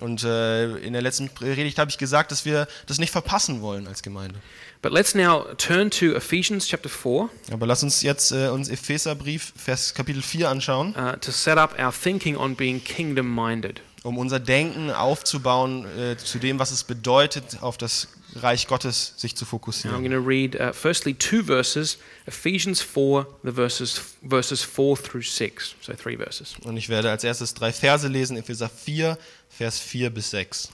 Und 0.00 0.24
äh, 0.24 0.76
in 0.78 0.92
der 0.92 1.02
letzten 1.02 1.28
Predigt 1.28 1.78
habe 1.78 1.90
ich 1.90 1.98
gesagt, 1.98 2.32
dass 2.32 2.44
wir 2.44 2.66
das 2.86 2.98
nicht 2.98 3.12
verpassen 3.12 3.60
wollen 3.60 3.86
als 3.86 4.02
Gemeinde. 4.02 4.40
But 4.84 4.92
let's 4.92 5.14
now 5.14 5.46
turn 5.56 5.90
to 5.92 6.14
Ephesians 6.14 6.68
chapter 6.68 6.90
4 6.90 7.30
Aber 7.52 7.66
lass 7.66 7.82
uns 7.82 8.02
jetzt 8.02 8.32
äh, 8.32 8.48
uns 8.48 8.68
Epheserbrief, 8.68 9.54
Vers 9.56 9.94
Kapitel 9.94 10.20
4 10.20 10.50
anschauen, 10.50 10.94
uh, 10.94 11.16
to 11.16 11.30
set 11.30 11.56
up 11.56 11.78
our 11.78 11.90
thinking 11.90 12.36
on 12.36 12.54
being 12.54 12.84
kingdom 12.84 13.34
minded. 13.34 13.80
um 14.02 14.18
unser 14.18 14.38
Denken 14.38 14.90
aufzubauen 14.90 15.86
äh, 15.98 16.18
zu 16.18 16.38
dem, 16.38 16.58
was 16.58 16.70
es 16.70 16.84
bedeutet, 16.84 17.62
auf 17.62 17.78
das 17.78 18.08
Reich 18.34 18.66
Gottes 18.66 19.14
sich 19.16 19.34
zu 19.34 19.46
Now 19.46 19.46
I'm 19.46 19.50
fokussieren. 19.52 20.02
going 20.02 20.10
to 20.10 20.18
read 20.18 20.54
uh, 20.60 20.74
firstly 20.74 21.14
two 21.14 21.42
verses, 21.42 21.96
Ephesians 22.26 22.82
4, 22.82 23.26
the 23.42 23.52
verses 23.52 23.98
verses 24.22 24.62
4 24.62 24.98
through 24.98 25.24
6. 25.24 25.76
So 25.80 25.94
three 25.94 26.18
verses. 26.18 26.56
Und 26.62 26.76
ich 26.76 26.90
werde 26.90 27.08
als 27.10 27.24
erstes 27.24 27.54
drei 27.54 27.72
Verse 27.72 28.06
lesen, 28.06 28.36
Epheser 28.36 28.68
4, 28.68 29.16
Vers 29.48 29.78
4 29.78 30.10
bis 30.10 30.28
6. 30.28 30.68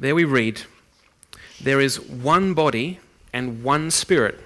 There 0.00 0.14
we 0.14 0.24
read, 0.24 0.68
There 1.60 1.82
is 1.82 2.00
one 2.22 2.54
body 2.54 3.00
and 3.32 3.62
one 3.62 3.90
spirit, 3.90 4.40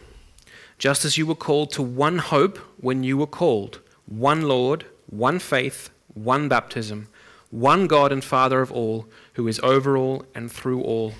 just 0.78 1.04
as 1.04 1.16
you 1.16 1.26
were 1.26 1.34
called 1.34 1.70
to 1.72 1.82
one 1.82 2.18
hope 2.18 2.58
when 2.80 3.04
you 3.04 3.16
were 3.16 3.26
called, 3.26 3.80
one 4.06 4.42
Lord, 4.42 4.84
one 5.06 5.38
faith, 5.38 5.90
one 6.14 6.48
baptism, 6.48 7.08
one 7.50 7.86
God 7.86 8.12
and 8.12 8.24
Father 8.24 8.60
of 8.60 8.72
all, 8.72 9.06
who 9.34 9.46
is 9.46 9.60
over 9.60 9.96
all 9.96 10.24
and 10.34 10.50
through 10.50 10.82
all 10.82 11.14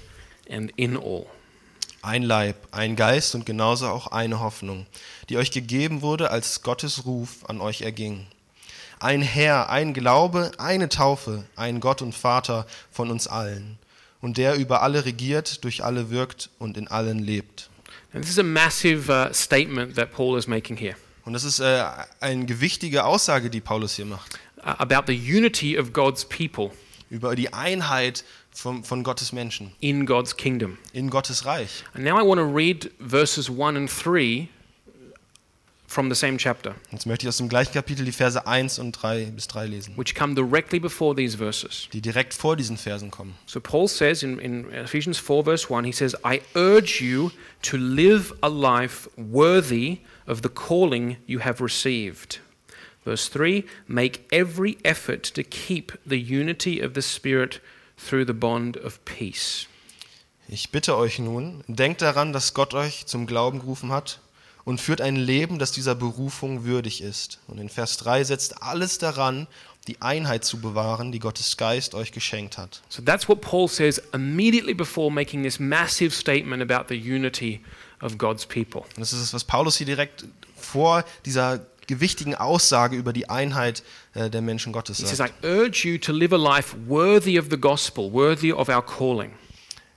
and 0.49 0.73
in 0.77 0.97
all. 0.97 1.29
Ein 2.03 2.25
Leib, 2.25 2.57
ein 2.73 2.97
Geist 2.97 3.35
und 3.37 3.47
genauso 3.47 3.87
auch 3.87 4.09
eine 4.09 4.41
Hoffnung, 4.41 4.87
die 5.29 5.37
euch 5.37 5.53
gegeben 5.53 6.03
wurde, 6.03 6.31
als 6.31 6.63
Gottes 6.63 7.05
Ruf 7.07 7.45
an 7.47 7.61
euch 7.61 7.83
erging. 7.83 8.27
Ein 8.99 9.23
Herr, 9.23 9.69
ein 9.71 9.95
Glaube, 9.95 10.51
eine 10.59 10.89
Taufe, 10.89 11.45
ein 11.55 11.79
Gott 11.79 12.03
und 12.03 12.15
Vater 12.15 12.67
von 12.91 13.11
uns 13.11 13.29
allen. 13.29 13.79
Und 14.23 14.39
der 14.39 14.55
über 14.57 14.81
alle 14.83 15.05
regiert, 15.05 15.63
durch 15.65 15.85
alle 15.85 16.09
wirkt 16.11 16.49
und 16.59 16.77
in 16.79 16.89
allen 16.89 17.19
lebt. 17.19 17.69
And 18.15 18.23
this 18.25 18.33
is 18.33 18.39
a 18.39 18.43
massive 18.43 19.11
uh, 19.13 19.33
statement 19.35 19.95
that 19.97 20.13
Paul 20.13 20.39
is 20.39 20.47
making 20.47 20.77
here 20.79 20.95
Und 21.25 21.35
das 21.35 21.45
ist 21.45 21.61
äh, 21.61 21.85
eine 22.21 22.47
gewichtige 22.47 23.05
Aussage, 23.05 23.51
die 23.51 23.61
Paulus 23.61 23.97
hier 23.97 24.07
macht. 24.07 24.39
uh, 24.59 24.71
about 24.79 25.05
the 25.07 25.15
unity 25.17 25.79
of 25.79 25.93
God's 25.93 26.25
people. 26.25 26.71
Über 27.11 27.35
die 27.37 27.53
Einheit 27.53 28.25
von, 28.53 28.85
von 28.85 29.03
Gottes 29.03 29.33
Menschen 29.33 29.73
in 29.81 30.07
God's 30.07 30.37
kingdom. 30.37 30.79
in 30.93 31.11
Gottes 31.11 31.45
Reich. 31.45 31.85
And 31.95 32.05
now 32.05 32.19
I 32.19 32.23
want 32.27 32.39
to 32.41 32.47
read 32.47 32.91
verses 33.01 33.51
1 33.51 33.77
and 33.77 33.91
3 33.91 34.49
from 35.93 36.09
the 36.09 36.15
same 36.15 36.39
chapter, 36.39 36.75
Jetzt 36.91 37.07
möchte 37.07 37.27
ich 37.27 37.29
aus 37.29 37.37
dem 37.37 37.49
gleichen 37.49 37.75
Kapitel 37.75 38.05
die 38.07 38.13
Verse 38.13 38.47
1 38.47 38.79
und 38.79 38.93
3 38.93 39.27
bis 39.27 39.47
3 39.49 39.67
lesen, 39.67 39.97
which 39.97 40.15
come 40.15 40.35
directly 40.35 40.81
before 40.81 41.15
these 41.15 41.37
verses. 41.37 41.89
die 41.93 42.01
direkt 42.01 42.33
vor 42.33 42.57
diesen 42.57 42.79
Versen 42.79 43.11
kommen. 43.11 43.35
So 43.47 43.61
Paul 43.61 43.89
says 43.89 44.23
in, 44.23 44.39
in 44.39 44.73
Ephesians 44.73 45.19
4, 45.19 45.45
verse 45.45 45.69
1, 45.69 45.85
he 45.85 45.93
says, 45.93 46.17
I 46.25 46.41
urge 46.55 47.03
you 47.03 47.31
to 47.63 47.77
live 47.77 48.35
a 48.41 48.49
life 48.49 49.09
worthy 49.17 49.99
of 50.27 50.41
the 50.43 50.49
calling 50.49 51.19
you 51.27 51.41
have 51.41 51.63
received. 51.63 52.41
Verse 53.05 53.29
3, 53.29 53.65
make 53.87 54.21
every 54.31 54.79
effort 54.85 55.25
to 55.35 55.43
keep 55.43 55.93
the 56.07 56.19
unity 56.19 56.81
of 56.81 56.95
the 56.95 57.03
Spirit 57.03 57.61
through 57.99 58.25
the 58.25 58.33
bond 58.33 58.79
of 58.79 59.05
peace. 59.05 59.67
Ich 60.49 60.71
bitte 60.71 60.97
euch 60.97 61.19
nun, 61.19 61.65
denkt 61.67 62.01
daran, 62.01 62.33
dass 62.33 62.55
Gott 62.55 62.73
euch 62.75 63.07
zum 63.07 63.27
Glauben 63.27 63.61
gerufen 63.61 63.93
hat 63.93 64.21
und 64.65 64.81
führt 64.81 65.01
ein 65.01 65.17
Leben, 65.17 65.59
das 65.59 65.73
dieser 65.73 65.95
Berufung 65.95 66.65
würdig 66.65 67.03
ist. 67.03 67.41
Und 67.47 67.59
in 67.59 67.69
Vers 67.69 67.97
3 67.99 68.25
setzt 68.25 68.63
alles 68.63 68.99
daran, 68.99 69.47
die 69.89 70.01
Einheit 70.01 70.45
zu 70.45 70.61
bewahren, 70.61 71.11
die 71.11 71.19
Gottes 71.19 71.57
Geist 71.57 71.95
euch 71.95 72.13
geschenkt 72.13 72.57
hat. 72.57 72.83
So 72.89 73.03
that's 73.03 73.29
what 73.29 73.41
Paul 73.41 73.69
says 73.69 74.01
immediately 74.13 74.75
before 74.75 75.11
making 75.11 75.43
this 75.43 75.59
massive 75.59 76.15
statement 76.15 76.63
about 76.63 76.87
the 76.89 76.95
unity 76.95 77.61
of 78.01 78.17
God's 78.19 78.47
people. 78.47 78.83
Und 78.83 78.99
das 79.01 79.13
ist 79.13 79.21
es, 79.21 79.35
was 79.35 79.45
Paulus 79.45 79.77
hier 79.77 79.87
direkt 79.87 80.25
vor 80.57 81.05
dieser 81.25 81.67
gewichtigen 81.89 82.37
Aussage 82.37 82.97
über 82.97 83.13
die 83.13 83.29
Einheit 83.29 83.83
äh, 84.15 84.31
der 84.31 84.41
Menschen 84.41 84.73
Gottes 84.73 84.99
He 84.99 85.07
says, 85.07 85.19
sagt. 85.19 85.45
I 85.45 85.49
urge 85.49 85.89
you 85.89 85.99
to 85.99 86.13
live 86.13 86.33
a 86.33 86.37
life 86.37 86.77
worthy 86.87 87.39
of 87.39 87.47
the 87.51 87.59
gospel, 87.59 88.13
worthy 88.13 88.53
of 88.53 88.69
our 88.69 88.85
calling. 88.85 89.33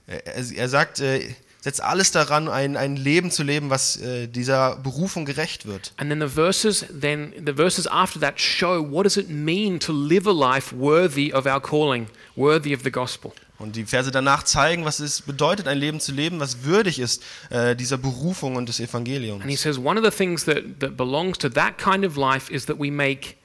Er, 0.08 0.26
er 0.26 0.68
sagt, 0.68 1.00
äh, 1.00 1.34
setzt 1.66 1.82
alles 1.82 2.12
daran, 2.12 2.48
ein, 2.48 2.76
ein 2.76 2.94
Leben 2.94 3.32
zu 3.32 3.42
leben, 3.42 3.70
was 3.70 3.96
äh, 3.96 4.28
dieser 4.28 4.76
Berufung 4.76 5.24
gerecht 5.24 5.66
wird. 5.66 5.92
And 5.96 6.08
then 6.08 6.20
the 6.20 6.32
verses 6.32 6.86
then 6.88 7.32
the 7.44 7.52
verses 7.52 7.88
after 7.88 8.20
that 8.20 8.40
show 8.40 8.80
what 8.80 9.04
does 9.04 9.16
it 9.16 9.28
mean 9.28 9.80
to 9.80 9.92
live 9.92 10.28
a 10.28 10.32
life 10.32 10.72
worthy 10.72 11.32
of 11.34 11.44
our 11.44 11.60
calling, 11.60 12.06
worthy 12.36 12.72
of 12.72 12.82
the 12.84 12.92
gospel. 12.92 13.32
Und 13.58 13.74
die 13.74 13.84
Verse 13.84 14.12
danach 14.12 14.44
zeigen, 14.44 14.84
was 14.84 15.00
es 15.00 15.22
bedeutet, 15.22 15.66
ein 15.66 15.78
Leben 15.78 15.98
zu 15.98 16.12
leben, 16.12 16.38
was 16.38 16.62
würdig 16.62 17.00
ist 17.00 17.24
äh, 17.50 17.74
dieser 17.74 17.98
Berufung 17.98 18.54
und 18.54 18.68
des 18.68 18.78
Evangeliums. 18.78 19.42
And 19.42 19.50
he 19.50 19.56
says 19.56 19.76
one 19.76 19.98
of 19.98 20.04
the 20.04 20.16
things 20.16 20.44
that, 20.44 20.78
that 20.78 20.96
belongs 20.96 21.36
to 21.38 21.48
that 21.48 21.78
kind 21.78 22.04
of 22.04 22.16
life 22.16 22.48
is 22.48 22.66
that 22.66 22.78
we 22.78 22.92
make 22.92 23.38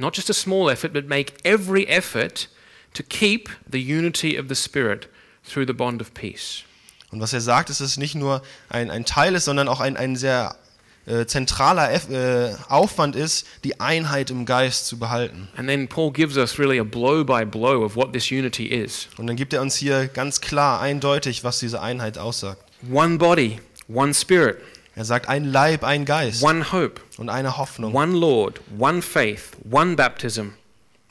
not 0.00 0.16
just 0.16 0.28
a 0.28 0.34
small 0.34 0.68
effort, 0.68 0.92
but 0.92 1.06
make 1.06 1.34
every 1.44 1.86
effort 1.86 2.48
to 2.94 3.04
keep 3.04 3.50
the 3.70 3.78
unity 3.78 4.36
of 4.36 4.48
the 4.48 4.56
Spirit 4.56 5.06
through 5.44 5.66
the 5.66 5.74
bond 5.74 6.00
of 6.00 6.12
peace. 6.12 6.64
Und 7.12 7.20
was 7.20 7.32
er 7.32 7.40
sagt, 7.40 7.70
ist, 7.70 7.80
dass 7.80 7.88
es 7.88 7.96
nicht 7.98 8.14
nur 8.14 8.42
ein, 8.68 8.90
ein 8.90 9.04
Teil 9.04 9.34
ist, 9.34 9.44
sondern 9.44 9.68
auch 9.68 9.80
ein, 9.80 9.96
ein 9.96 10.16
sehr 10.16 10.56
äh, 11.06 11.26
zentraler 11.26 11.92
Eff, 11.92 12.08
äh, 12.10 12.54
Aufwand 12.68 13.14
ist, 13.16 13.46
die 13.64 13.80
Einheit 13.80 14.30
im 14.30 14.46
Geist 14.46 14.86
zu 14.86 14.98
behalten. 14.98 15.48
And 15.56 15.68
then 15.68 15.88
Paul 15.88 16.12
gives 16.12 16.36
us 16.36 16.58
really 16.58 16.78
a 16.80 16.84
blow 16.84 17.22
by 17.24 17.44
blow 17.44 17.84
of 17.84 17.96
what 17.96 18.12
this 18.12 18.30
unity 18.30 18.66
is. 18.66 19.08
Und 19.18 19.26
dann 19.26 19.36
gibt 19.36 19.52
er 19.52 19.60
uns 19.62 19.76
hier 19.76 20.08
ganz 20.08 20.40
klar, 20.40 20.80
eindeutig, 20.80 21.44
was 21.44 21.58
diese 21.58 21.80
Einheit 21.82 22.18
aussagt. 22.18 22.62
One 22.90 23.18
body, 23.18 23.60
one 23.88 24.14
spirit, 24.14 24.58
Er 24.94 25.04
sagt, 25.04 25.28
ein 25.28 25.44
Leib, 25.44 25.84
ein 25.84 26.04
Geist 26.04 26.42
one 26.42 26.70
hope, 26.72 27.00
und 27.18 27.28
eine 27.30 27.56
Hoffnung. 27.56 27.94
one 27.94 28.12
Lord, 28.16 28.60
one 28.78 29.00
faith, 29.02 29.50
one 29.70 29.96
baptism, 29.96 30.48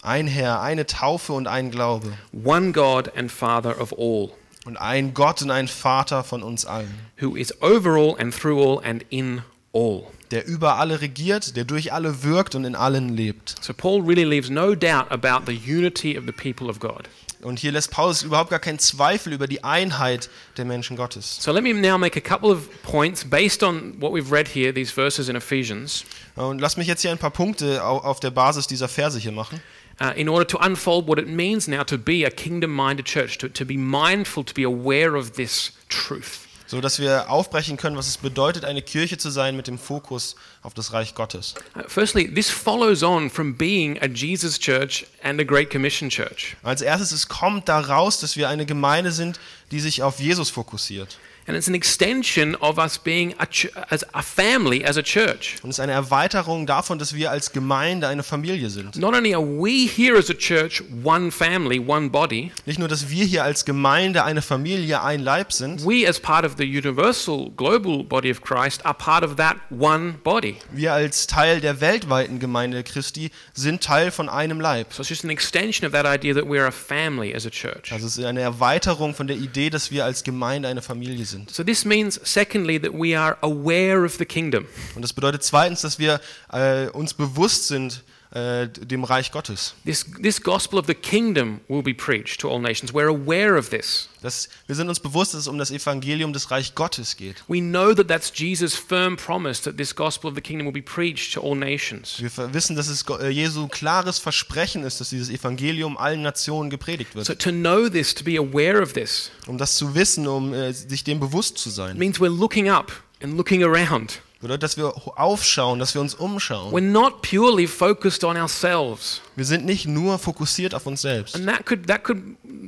Ein 0.03 0.27
Herr, 0.27 0.61
eine 0.61 0.85
Taufe 0.85 1.33
und 1.33 1.47
ein 1.47 1.69
Glaube. 1.71 2.13
one 2.43 2.71
God 2.71 3.11
and 3.17 3.31
Father 3.31 3.79
of 3.79 3.93
all, 3.97 4.31
Und 4.65 4.77
ein 4.77 5.13
Gott 5.13 5.41
und 5.41 5.49
ein 5.51 5.67
Vater 5.67 6.23
von 6.23 6.43
uns 6.43 6.65
allen. 6.65 6.93
who 7.19 7.35
is 7.35 7.53
over 7.61 7.95
all 7.97 8.15
and 8.19 8.33
through 8.37 8.59
all 8.61 8.83
and 8.85 9.03
in 9.09 9.41
all. 9.73 10.03
Der 10.29 10.45
über 10.47 10.75
alle 10.77 11.01
regiert, 11.01 11.55
der 11.57 11.65
durch 11.65 11.91
alle 11.93 12.23
wirkt 12.23 12.55
und 12.55 12.63
in 12.65 12.75
allen 12.75 13.09
lebt. 13.17 13.55
So 13.61 13.73
Paul 13.73 14.01
really 14.03 14.23
leaves 14.23 14.49
no 14.49 14.75
doubt 14.75 15.11
about 15.11 15.45
the 15.51 15.53
unity 15.57 16.17
of 16.17 16.25
the 16.25 16.31
people 16.31 16.69
of 16.69 16.79
God. 16.79 17.09
Und 17.41 17.57
hier 17.57 17.71
lässt 17.71 17.89
Paulus 17.89 18.21
überhaupt 18.21 18.51
gar 18.51 18.59
keinen 18.59 18.77
Zweifel 18.77 19.33
über 19.33 19.47
die 19.47 19.63
Einheit 19.63 20.29
der 20.57 20.65
Menschen 20.65 20.95
Gottes. 20.95 21.37
So 21.41 21.51
let 21.51 21.63
me 21.63 21.73
now 21.73 21.97
make 21.97 22.15
a 22.15 22.21
couple 22.21 22.51
of 22.51 22.69
points 22.83 23.25
based 23.25 23.63
on 23.63 23.99
what 23.99 24.11
we've 24.13 24.31
read 24.31 24.47
here, 24.47 24.71
these 24.71 24.93
verses 24.93 25.27
in 25.27 25.35
Ephesians, 25.35 26.05
Und 26.35 26.61
lass 26.61 26.77
mich 26.77 26.85
jetzt 26.87 27.01
hier 27.01 27.09
ein 27.09 27.17
paar 27.17 27.31
Punkte 27.31 27.83
au- 27.83 27.97
auf 27.97 28.19
der 28.19 28.29
Basis 28.29 28.67
dieser 28.67 28.87
Verse 28.87 29.17
hier 29.17 29.31
machen, 29.31 29.59
uh, 30.01 30.13
in 30.15 30.27
order 30.27 30.45
to 30.45 30.57
unfold 30.57 31.07
what 31.07 31.19
it 31.19 31.27
means 31.27 31.67
now 31.67 31.83
to 31.83 31.97
be 31.97 32.25
a 32.25 32.31
kingdom 32.31 32.71
minded 32.71 33.05
church, 33.05 33.37
to, 33.37 33.47
to 33.49 33.63
be 33.63 33.77
mindful, 33.77 34.43
to 34.43 34.53
be 34.53 34.63
aware 34.63 35.15
of 35.15 35.33
this 35.35 35.71
truth. 35.87 36.47
so 36.71 36.79
dass 36.79 36.99
wir 36.99 37.29
aufbrechen 37.29 37.75
können, 37.75 37.97
was 37.97 38.07
es 38.07 38.17
bedeutet, 38.17 38.63
eine 38.63 38.81
Kirche 38.81 39.17
zu 39.17 39.29
sein 39.29 39.57
mit 39.57 39.67
dem 39.67 39.77
Fokus 39.77 40.37
auf 40.63 40.73
das 40.73 40.93
Reich 40.93 41.15
Gottes. 41.15 41.55
Uh, 41.75 41.81
firstly, 41.85 42.33
this 42.33 42.49
follows 42.49 43.03
on 43.03 43.29
from 43.29 43.53
being 43.53 44.01
a 44.01 44.07
Jesus 44.07 44.57
church 44.57 45.05
and 45.21 45.41
a 45.41 45.43
Great 45.43 45.69
Commission 45.69 46.09
church. 46.09 46.55
Als 46.63 46.81
erstes, 46.81 47.11
es 47.11 47.27
kommt 47.27 47.67
daraus, 47.67 48.21
dass 48.21 48.37
wir 48.37 48.47
eine 48.47 48.65
Gemeinde 48.65 49.11
sind, 49.11 49.37
die 49.71 49.81
sich 49.81 50.01
auf 50.01 50.21
Jesus 50.21 50.49
fokussiert. 50.49 51.17
And 51.51 51.57
it's 51.57 51.67
an 51.67 51.75
extension 51.75 52.55
of 52.61 52.79
us 52.79 52.97
being 52.97 53.33
a, 53.37 53.45
as 53.93 54.05
a 54.13 54.21
family, 54.23 54.85
as 54.85 54.95
a 54.95 55.03
church. 55.03 55.57
Und 55.63 55.71
es 55.71 55.79
ist 55.79 55.79
eine 55.81 55.91
Erweiterung 55.91 56.65
davon, 56.65 56.97
dass 56.97 57.13
wir 57.13 57.29
als 57.29 57.51
Gemeinde 57.51 58.07
eine 58.07 58.23
Familie 58.23 58.69
sind. 58.69 58.95
Not 58.95 59.13
only 59.13 59.35
are 59.35 59.43
we 59.43 59.85
here 59.85 60.17
as 60.17 60.29
a 60.29 60.33
church 60.33 60.81
one 61.03 61.29
family, 61.29 61.77
one 61.77 62.09
body, 62.09 62.53
Nicht 62.65 62.79
nur, 62.79 62.87
dass 62.87 63.09
wir 63.09 63.25
hier 63.25 63.43
als 63.43 63.65
Gemeinde 63.65 64.23
eine 64.23 64.41
Familie, 64.41 65.01
ein 65.03 65.19
Leib 65.19 65.51
sind, 65.51 65.85
we 65.85 66.07
as 66.07 66.21
part 66.21 66.45
of 66.45 66.53
the 66.57 66.63
universal 66.63 67.51
global 67.57 68.01
body 68.05 68.31
of 68.31 68.41
Christ 68.41 68.85
are 68.85 68.93
part 68.93 69.25
of 69.25 69.35
that 69.35 69.57
one 69.69 70.13
body. 70.23 70.55
wir 70.71 70.93
als 70.93 71.27
Teil 71.27 71.59
der 71.59 71.81
weltweiten 71.81 72.39
Gemeinde 72.39 72.81
Christi 72.83 73.29
sind 73.53 73.83
Teil 73.83 74.11
von 74.11 74.29
einem 74.29 74.61
Leib. 74.61 74.93
So 74.93 75.01
it's 75.01 75.09
just 75.09 75.25
an 75.25 75.29
extension 75.29 75.85
of 75.85 75.91
that 75.91 76.05
idea 76.05 76.33
that 76.33 76.45
we're 76.45 76.65
a 76.65 76.71
family 76.71 77.35
as 77.35 77.45
a 77.45 77.49
church. 77.49 77.91
Also 77.91 78.07
es 78.07 78.17
ist 78.17 78.23
eine 78.23 78.39
Erweiterung 78.39 79.13
von 79.13 79.27
der 79.27 79.35
Idee, 79.35 79.69
dass 79.69 79.91
wir 79.91 80.05
als 80.05 80.23
Gemeinde 80.23 80.69
eine 80.69 80.81
Familie 80.81 81.25
sind. 81.25 81.40
So 81.49 81.63
this 81.63 81.85
means, 81.85 82.19
secondly, 82.23 82.79
that 82.79 82.93
we 82.93 83.15
are 83.17 83.37
aware 83.41 84.05
of 84.05 84.17
the 84.17 84.25
kingdom. 84.25 84.67
Und 84.95 85.01
das 85.01 85.13
bedeutet 85.13 85.43
zweitens, 85.43 85.81
dass 85.81 85.99
wir 85.99 86.19
äh, 86.51 86.87
uns 86.89 87.13
bewusst 87.13 87.67
sind 87.67 88.03
äh, 88.31 88.67
dem 88.67 89.03
Reich 89.03 89.31
Gottes. 89.31 89.75
This, 89.85 90.05
this 90.21 90.41
gospel 90.41 90.79
of 90.79 90.87
the 90.87 90.93
kingdom 90.93 91.59
will 91.67 91.81
be 91.83 91.93
preached 91.93 92.39
to 92.41 92.49
all 92.49 92.59
nations. 92.59 92.93
We're 92.93 93.09
aware 93.09 93.57
of 93.57 93.69
this. 93.69 94.07
Dass 94.21 94.47
wir 94.67 94.75
sind 94.75 94.87
uns 94.87 94.99
bewusst, 94.99 95.33
dass 95.33 95.41
es 95.41 95.47
um 95.47 95.57
das 95.57 95.71
Evangelium 95.71 96.31
des 96.31 96.49
Reich 96.51 96.75
Gottes 96.75 97.17
geht. 97.17 97.43
We 97.47 97.59
know 97.59 97.93
that 97.93 98.07
that's 98.07 98.31
Jesus' 98.33 98.75
firm 98.75 99.17
promise 99.17 99.61
that 99.63 99.77
this 99.77 99.93
gospel 99.95 100.29
of 100.29 100.35
the 100.35 100.41
kingdom 100.41 100.65
will 100.65 100.73
be 100.73 100.81
preached 100.81 101.33
to 101.33 101.41
all 101.41 101.55
nations. 101.55 102.21
Wir 102.21 102.53
wissen, 102.53 102.75
dass 102.75 102.87
es 102.87 103.03
äh, 103.19 103.29
Jesu 103.29 103.67
klares 103.67 104.19
Versprechen 104.19 104.83
ist, 104.83 105.01
dass 105.01 105.09
dieses 105.09 105.29
Evangelium 105.29 105.97
allen 105.97 106.21
Nationen 106.21 106.69
gepredigt 106.69 107.15
wird. 107.15 107.25
So 107.25 107.33
to 107.33 107.51
know 107.51 107.89
this, 107.89 108.13
to 108.15 108.23
be 108.23 108.37
aware 108.37 108.81
of 108.81 108.93
this, 108.93 109.31
Um 109.47 109.57
das 109.57 109.75
zu 109.75 109.93
wissen, 109.95 110.27
um 110.27 110.53
äh, 110.53 110.71
sich 110.71 111.03
dem 111.03 111.19
bewusst 111.19 111.57
zu 111.57 111.69
sein. 111.69 111.97
means 111.97 112.19
we're 112.19 112.29
looking 112.29 112.69
up 112.69 112.93
and 113.21 113.35
looking 113.35 113.63
around. 113.63 114.21
Bedeutet, 114.41 114.63
dass 114.63 114.77
wir 114.77 114.93
aufschauen, 115.19 115.79
dass 115.79 115.93
wir 115.93 116.01
uns 116.01 116.15
umschauen. 116.15 116.73
We're 116.73 116.81
not 116.81 117.21
purely 117.21 117.67
focused 117.67 118.23
on 118.23 118.37
ourselves. 118.37 119.21
Wir 119.35 119.45
sind 119.45 119.65
nicht 119.65 119.87
nur 119.87 120.19
fokussiert 120.19 120.75
auf 120.75 120.85
uns 120.85 121.01
selbst. 121.01 121.35
And 121.35 121.47
that 121.47 121.65
could, 121.65 121.87
that 121.87 122.03
could, 122.03 122.17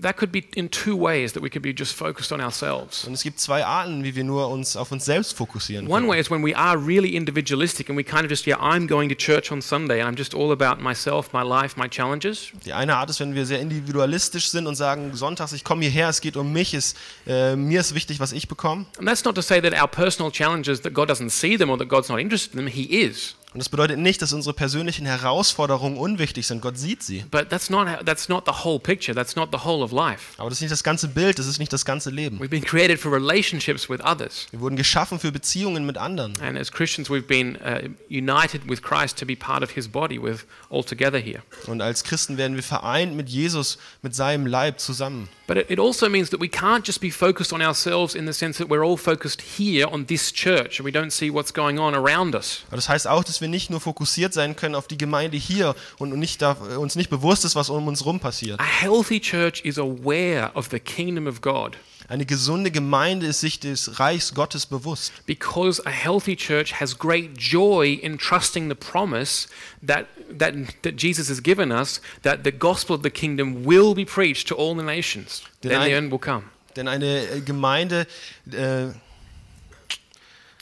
that 0.01 0.15
could 0.17 0.31
be 0.31 0.43
in 0.55 0.69
two 0.71 0.95
ways 0.97 1.33
that 1.33 1.43
we 1.43 1.49
could 1.49 1.61
be 1.61 1.73
just 1.75 1.93
focused 1.93 2.31
on 2.31 2.39
ourselves. 2.39 3.05
Und 3.05 3.13
es 3.13 3.23
gibt 3.23 3.39
zwei 3.39 3.65
Arten, 3.65 4.03
wie 4.03 4.15
wir 4.15 4.23
nur 4.23 4.49
uns 4.49 4.77
auf 4.77 4.91
uns 4.91 5.03
selbst 5.05 5.33
fokussieren 5.33 5.87
One 5.87 6.01
können. 6.01 6.11
way 6.11 6.19
is 6.19 6.29
when 6.31 6.45
we 6.45 6.55
are 6.55 6.77
really 6.77 7.15
individualistic 7.15 7.89
and 7.89 7.97
we 7.97 8.03
kind 8.03 8.23
of 8.23 8.29
just, 8.29 8.45
yeah, 8.47 8.57
I'm 8.59 8.87
going 8.87 9.09
to 9.09 9.15
church 9.15 9.51
on 9.51 9.61
Sunday 9.61 9.99
and 10.01 10.09
I'm 10.09 10.17
just 10.17 10.33
all 10.33 10.51
about 10.51 10.81
myself, 10.81 11.33
my 11.33 11.43
life, 11.43 11.75
my 11.77 11.89
challenges. 11.89 12.51
Die 12.65 12.73
eine 12.73 12.95
Art 12.95 13.09
ist, 13.09 13.19
wenn 13.19 13.35
wir 13.35 13.45
sehr 13.45 13.59
individualistisch 13.59 14.49
sind 14.49 14.67
und 14.67 14.75
sagen, 14.75 15.13
sonntags, 15.15 15.51
ich 15.53 15.63
komme 15.63 15.81
hierher, 15.83 16.09
es 16.09 16.21
geht 16.21 16.37
um 16.37 16.53
mich, 16.53 16.73
es, 16.73 16.95
äh, 17.27 17.55
mir 17.55 17.81
ist 17.81 17.93
wichtig, 17.93 18.19
was 18.19 18.31
ich 18.31 18.47
bekomme. 18.47 18.85
And 18.99 19.07
that's 19.07 19.25
not 19.25 19.35
to 19.35 19.41
say 19.41 19.59
that 19.61 19.73
our 19.73 19.87
personal 19.87 20.31
challenges, 20.31 20.81
that 20.81 20.93
God 20.93 21.09
doesn't 21.09 21.29
see 21.29 21.57
them 21.63 21.69
or 21.69 21.77
that 21.77 21.87
God's 21.87 22.09
not 22.09 22.19
interested 22.19 22.53
in 22.53 22.65
them. 22.65 22.67
He 22.67 22.83
is. 23.01 23.33
Und 23.53 23.59
das 23.59 23.69
bedeutet 23.69 23.99
nicht, 23.99 24.21
dass 24.21 24.33
unsere 24.33 24.53
persönlichen 24.53 25.05
Herausforderungen 25.05 25.97
unwichtig 25.97 26.47
sind. 26.47 26.61
Gott 26.61 26.77
sieht 26.77 27.03
sie. 27.03 27.23
But 27.29 27.49
that's 27.49 27.69
not, 27.69 27.87
that's 28.05 28.27
not 28.27 28.45
the 28.45 28.63
whole 28.63 28.79
picture. 28.79 29.15
That's 29.15 29.35
not 29.35 29.49
the 29.51 29.63
whole 29.63 29.83
of 29.83 29.91
life. 29.91 30.33
Aber 30.37 30.49
das 30.49 30.57
ist 30.57 30.61
nicht 30.61 30.71
das 30.71 30.83
ganze 30.83 31.07
Bild, 31.07 31.37
das 31.37 31.45
ist 31.45 31.59
nicht 31.59 31.71
das 31.71 31.85
ganze 31.85 32.09
Leben. 32.09 32.39
We've 32.39 32.49
been 32.49 32.63
created 32.63 32.99
for 32.99 33.11
relationships 33.11 33.89
with 33.89 33.99
others. 34.03 34.47
Wir 34.51 34.59
wurden 34.59 34.75
geschaffen 34.75 35.19
für 35.19 35.31
Beziehungen 35.31 35.85
mit 35.85 35.97
anderen. 35.97 36.33
And 36.41 36.57
as 36.57 36.71
Christians, 36.71 37.09
we've 37.09 37.27
been 37.27 37.57
uh, 37.57 37.89
united 38.09 38.67
with 38.67 38.81
Christ 38.81 39.19
to 39.19 39.25
be 39.25 39.35
part 39.35 39.63
of 39.63 39.71
his 39.71 39.87
body 39.87 40.21
with 40.21 40.45
all 40.69 40.83
together 40.83 41.19
here. 41.19 41.43
Und 41.67 41.81
als 41.81 42.03
Christen 42.03 42.37
werden 42.37 42.55
wir 42.55 42.63
vereint 42.63 43.15
mit 43.15 43.29
Jesus, 43.29 43.77
mit 44.01 44.15
seinem 44.15 44.47
Leib 44.47 44.79
zusammen. 44.79 45.29
But 45.45 45.69
it 45.69 45.77
also 45.77 46.09
means 46.09 46.29
that 46.29 46.39
we 46.39 46.47
can't 46.47 46.87
just 46.87 47.01
be 47.01 47.11
focused 47.11 47.51
on 47.51 47.61
ourselves 47.61 48.15
in 48.15 48.25
the 48.25 48.33
sense 48.33 48.57
that 48.57 48.69
we're 48.69 48.83
all 48.83 48.97
focused 48.97 49.41
here 49.41 49.87
on 49.91 50.05
this 50.05 50.31
church 50.31 50.79
and 50.79 50.85
we 50.85 50.91
don't 50.91 51.11
see 51.11 51.29
what's 51.29 51.53
going 51.53 51.79
on 51.79 51.93
around 51.93 52.33
us. 52.33 52.63
Aber 52.67 52.77
das 52.77 52.87
heißt 52.87 53.07
auch, 53.07 53.23
dass 53.23 53.41
wir 53.43 53.49
nicht 53.49 53.69
nur 53.69 53.79
fokussiert 53.79 54.33
sein 54.33 54.55
können 54.55 54.73
auf 54.73 54.87
die 54.87 54.97
Gemeinde 54.97 55.37
hier 55.37 55.75
und 55.99 56.17
nicht 56.17 56.41
da, 56.41 56.53
uns 56.53 56.95
nicht 56.95 57.11
bewusst 57.11 57.45
ist, 57.45 57.55
was 57.55 57.69
um 57.69 57.87
uns 57.87 58.03
rum 58.05 58.19
passiert. 58.19 58.59
A 58.59 58.63
healthy 58.63 59.19
church 59.19 59.61
is 59.63 59.77
aware 59.77 60.49
of 60.55 60.69
the 60.71 60.79
kingdom 60.79 61.27
of 61.27 61.41
God 61.41 61.77
Eine 62.07 62.25
gesunde 62.25 62.71
Gemeinde 62.71 63.27
ist 63.27 63.39
sich 63.41 63.59
des 63.59 63.99
Reichs 63.99 64.33
Gottes 64.33 64.65
bewusst. 64.65 65.13
because 65.27 65.79
a 65.85 65.91
healthy 65.91 66.35
church 66.35 66.79
has 66.81 66.97
great 66.97 67.37
joy 67.37 67.93
in 68.01 68.17
trusting 68.17 68.67
the 68.69 68.75
promise 68.75 69.47
that, 69.85 70.07
that, 70.35 70.53
that 70.81 70.95
Jesus 70.99 71.29
has 71.29 71.41
given 71.43 71.71
us 71.71 72.01
that 72.23 72.43
the 72.43 72.51
gospel 72.51 72.95
of 72.95 73.03
the 73.03 73.11
kingdom 73.11 73.63
will 73.65 73.93
be 73.93 74.03
preached 74.05 74.47
to 74.47 74.55
all 74.55 74.75
the 74.75 74.83
nations. 74.83 75.43
Did 75.61 75.71
then 75.71 75.81
the 75.81 75.91
I- 75.91 75.93
end 75.93 76.11
will 76.11 76.19
come. 76.19 76.43
Denn 76.75 76.87
eine 76.87 77.05
äh, 77.29 77.41
Gemeinde, 77.41 78.07
äh, 78.51 78.87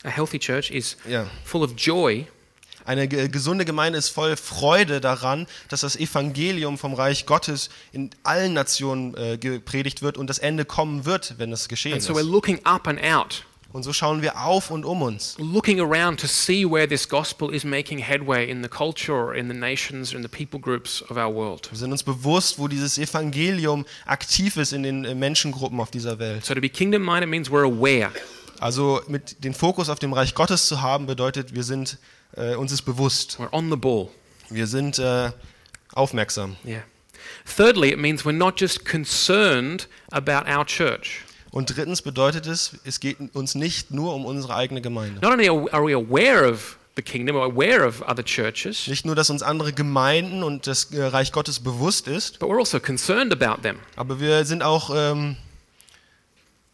A 0.04 0.10
healthy 0.10 0.40
church 0.40 0.72
is 0.72 0.98
ja, 1.08 1.28
full 1.46 1.62
of 1.64 1.74
joy 1.78 2.26
eine 2.86 3.08
ge- 3.08 3.28
gesunde 3.28 3.66
Gemeinde 3.66 3.98
ist 4.00 4.10
voll 4.10 4.36
Freude 4.36 5.02
daran, 5.02 5.48
dass 5.70 5.82
das 5.82 5.96
Evangelium 5.96 6.78
vom 6.78 6.94
Reich 6.94 7.26
Gottes 7.26 7.70
in 7.92 8.10
allen 8.24 8.54
Nationen 8.54 9.16
äh, 9.16 9.38
gepredigt 9.38 10.02
wird 10.02 10.18
und 10.18 10.28
das 10.30 10.38
Ende 10.40 10.66
kommen 10.66 11.06
wird, 11.06 11.36
wenn 11.38 11.52
es 11.52 11.68
geschehen 11.70 11.94
And 11.94 12.02
ist. 12.02 12.08
so 12.08 12.14
we're 12.14 12.22
looking 12.30 12.60
up 12.66 12.88
and 12.88 13.02
out, 13.04 13.46
Und 13.74 13.84
so 13.84 13.94
schauen 13.94 14.22
wir 14.22 14.42
auf 14.44 14.70
und 14.72 14.84
um 14.84 15.02
uns. 15.02 15.36
looking 15.40 15.80
around 15.80 16.20
to 16.20 16.28
see 16.28 16.66
where 16.66 16.88
this 16.88 17.08
gospel 17.08 17.54
is 17.54 17.64
making 17.64 18.00
headway 18.00 18.50
in 18.50 18.62
the 18.64 18.70
culture, 18.70 19.34
in 19.38 19.48
the 19.50 19.56
nations, 19.58 20.12
in 20.14 20.22
the 20.22 20.28
people 20.28 20.60
groups 20.60 21.02
of 21.04 21.12
our 21.12 21.34
world. 21.34 21.70
Wir 21.72 21.78
sind 21.78 21.92
uns 21.94 22.04
bewusst, 22.04 22.60
wo 22.60 22.68
dieses 22.68 22.98
Evangelium 22.98 23.86
aktiv 24.06 24.58
ist 24.58 24.74
in 24.74 24.84
den 24.84 25.06
äh, 25.06 25.16
Menschengruppen 25.16 25.80
auf 25.80 25.92
dieser 25.92 26.20
Welt. 26.20 26.44
So 26.46 26.54
to 26.54 26.60
be 26.62 26.70
kingdom 26.70 27.04
minded 27.06 27.30
means 27.30 27.50
we're 27.50 27.66
aware. 27.66 28.12
Also 28.60 29.02
mit 29.08 29.44
den 29.44 29.54
Fokus 29.56 29.90
auf 29.90 29.98
dem 30.00 30.14
Reich 30.14 30.36
Gottes 30.36 30.68
zu 30.68 30.82
haben, 30.84 31.08
bedeutet, 31.08 31.56
wir 31.56 31.64
sind 31.64 31.98
äh, 32.36 32.56
uns 32.56 32.72
ist 32.72 32.84
bewusst. 32.84 33.38
We're 33.40 33.52
on 33.54 33.70
the 33.70 33.76
ball. 33.78 34.10
Wir 34.50 34.68
sind 34.68 35.00
äh, 35.00 35.32
aufmerksam. 35.94 36.56
Yeah. 36.66 36.84
Thirdly, 37.46 37.92
it 37.92 38.00
means 38.00 38.26
we're 38.26 38.32
not 38.32 38.60
just 38.60 38.86
concerned 38.86 39.88
about 40.12 40.50
our 40.50 40.66
church. 40.66 41.24
Und 41.52 41.76
drittens 41.76 42.02
bedeutet 42.02 42.48
es, 42.48 42.78
es 42.86 43.00
geht 43.00 43.18
uns 43.36 43.56
nicht 43.56 43.92
nur 43.92 44.16
um 44.16 44.26
unsere 44.26 44.56
eigene 44.56 44.82
Gemeinde. 44.82 45.20
Not 45.22 45.34
only 45.34 45.50
are 45.50 45.86
we 45.86 45.94
aware 45.94 46.50
of 46.50 46.78
the 46.96 47.02
kingdom, 47.02 47.36
or 47.36 47.44
aware 47.44 47.86
of 47.86 48.02
other 48.02 48.24
churches, 48.24 48.88
Nicht 48.88 49.06
nur, 49.06 49.16
dass 49.16 49.30
uns 49.30 49.44
andere 49.44 49.74
Gemeinden 49.74 50.44
und 50.44 50.68
das 50.68 50.92
äh, 50.94 51.04
Reich 51.04 51.32
Gottes 51.32 51.60
bewusst 51.60 52.08
ist, 52.08 52.40
but 52.40 52.50
we're 52.50 52.60
also 52.60 52.80
concerned 52.80 53.34
about 53.34 53.62
them. 53.62 53.80
aber 53.96 54.20
wir 54.20 54.46
sind 54.46 54.64
auch, 54.64 54.92
ähm, 54.94 55.36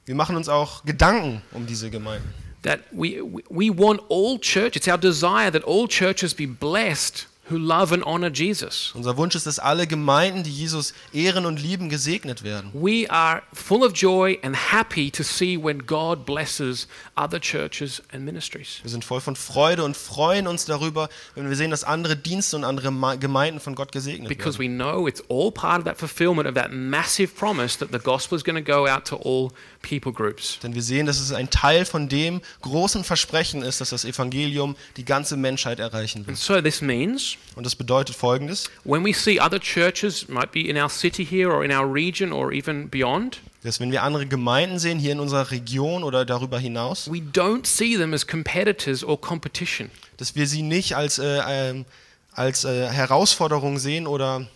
wir 0.06 0.16
machen 0.16 0.36
uns 0.36 0.50
auch 0.50 0.86
Gedanken 0.86 1.42
um 1.52 1.66
diese 1.66 1.90
Gemeinden. 1.90 2.34
That 2.68 2.82
we, 2.92 3.22
we- 3.50 3.70
want 3.72 4.02
all 4.10 4.38
church, 4.40 4.76
it's 4.76 4.88
our 4.88 4.98
desire 4.98 5.50
that 5.52 5.64
all 5.64 5.88
churches 5.88 6.34
be 6.36 6.46
blessed 6.46 7.28
who 7.50 7.58
love 7.58 7.94
and 7.94 8.04
honor 8.04 8.30
Jesus. 8.30 8.92
Unser 8.94 9.16
Wunsch 9.16 9.34
ist, 9.34 9.46
dass 9.48 9.58
alle 9.58 9.88
Gemeinden, 9.88 10.44
die 10.44 10.52
Jesus 10.52 10.94
ehren 11.14 11.46
und 11.46 11.62
lieben, 11.62 11.88
gesegnet 11.88 12.44
werden. 12.44 12.72
We 12.74 13.10
are 13.10 13.42
full 13.54 13.84
of 13.86 13.94
joy 13.96 14.38
and 14.44 14.54
happy 14.54 15.10
to 15.12 15.24
see 15.24 15.58
when 15.58 15.86
God 15.86 16.26
blesses 16.26 16.90
other 17.16 17.40
churches 17.40 18.04
and 18.12 18.26
ministries. 18.26 18.80
Wir 18.84 18.90
sind 18.92 19.06
voll 19.06 19.22
von 19.22 19.38
Freude 19.38 19.86
und 19.86 19.96
freuen 19.96 20.46
uns 20.46 20.66
darüber, 20.66 21.08
wenn 21.36 21.48
wir 21.48 21.56
sehen, 21.56 21.72
dass 21.72 21.86
andere 21.86 22.18
Dienste 22.18 22.58
und 22.58 22.66
andere 22.66 22.92
Gemeinden 23.18 23.62
von 23.62 23.76
Gott 23.76 23.94
gesegnet 23.94 24.28
Because 24.28 24.60
werden. 24.60 24.78
we 24.78 24.84
know 24.84 25.08
it's 25.08 25.24
all 25.30 25.50
part 25.50 25.80
of 25.80 25.86
that 25.86 25.98
fulfillment 25.98 26.50
of 26.50 26.56
that 26.56 26.74
massive 26.74 27.34
promise 27.34 27.78
that 27.80 27.94
the 27.94 28.00
gospel 28.00 28.36
is 28.38 28.44
going 28.44 28.62
to 28.62 28.72
go 28.74 28.86
out 28.86 29.06
to 29.06 29.16
all 29.16 29.54
people 29.88 30.12
groups. 30.12 30.60
Denn 30.62 30.76
wir 30.76 30.82
sehen, 30.82 31.06
dass 31.06 31.20
es 31.20 31.32
ein 31.32 31.50
Teil 31.50 31.86
von 31.86 32.10
dem 32.10 32.42
großen 32.62 33.04
Versprechen 33.04 33.62
ist, 33.62 33.80
dass 33.82 33.90
das 33.92 34.04
Evangelium 34.06 34.76
die 34.98 35.06
ganze 35.06 35.38
Menschheit 35.38 35.80
erreichen 35.80 36.20
And 36.20 36.28
wird. 36.28 36.38
so 36.38 36.62
this 36.62 36.82
means 36.82 37.38
Und 37.56 37.66
das 37.66 37.76
bedeutet 37.76 38.16
Folgendes, 38.16 38.70
when 38.84 39.06
we 39.06 39.14
see 39.14 39.40
other 39.40 39.60
churches, 39.60 40.28
might 40.28 40.52
be 40.52 40.62
in 40.68 40.78
our 40.78 40.90
city 40.90 41.26
here 41.26 41.52
or 41.52 41.64
in 41.64 41.72
our 41.72 41.86
region 41.92 42.32
or 42.32 42.52
even 42.52 42.90
beyond, 42.90 43.40
dass 43.64 43.80
wenn 43.80 43.92
wir 43.92 44.04
andere 44.04 44.26
Gemeinden 44.28 44.80
sehen, 44.80 45.00
hier 45.00 45.12
in 45.12 45.20
unserer 45.20 45.52
Region 45.52 46.04
oder 46.04 46.24
darüber 46.26 46.60
hinaus, 46.60 47.10
we 47.12 47.18
don't 47.34 47.66
see 47.66 47.98
them 47.98 48.14
as 48.14 48.26
competitors 48.28 49.04
or 49.04 49.20
competition. 49.20 49.90
dass 50.18 50.36
wir 50.36 50.48
sie 50.48 50.62
nicht 50.62 50.96
als, 50.96 51.20
äh, 51.20 51.40
ähm, 51.48 51.86
als 52.34 52.64
äh, 52.66 52.88
Herausforderung 52.88 53.80
sehen 53.80 54.08
oder 54.08 54.48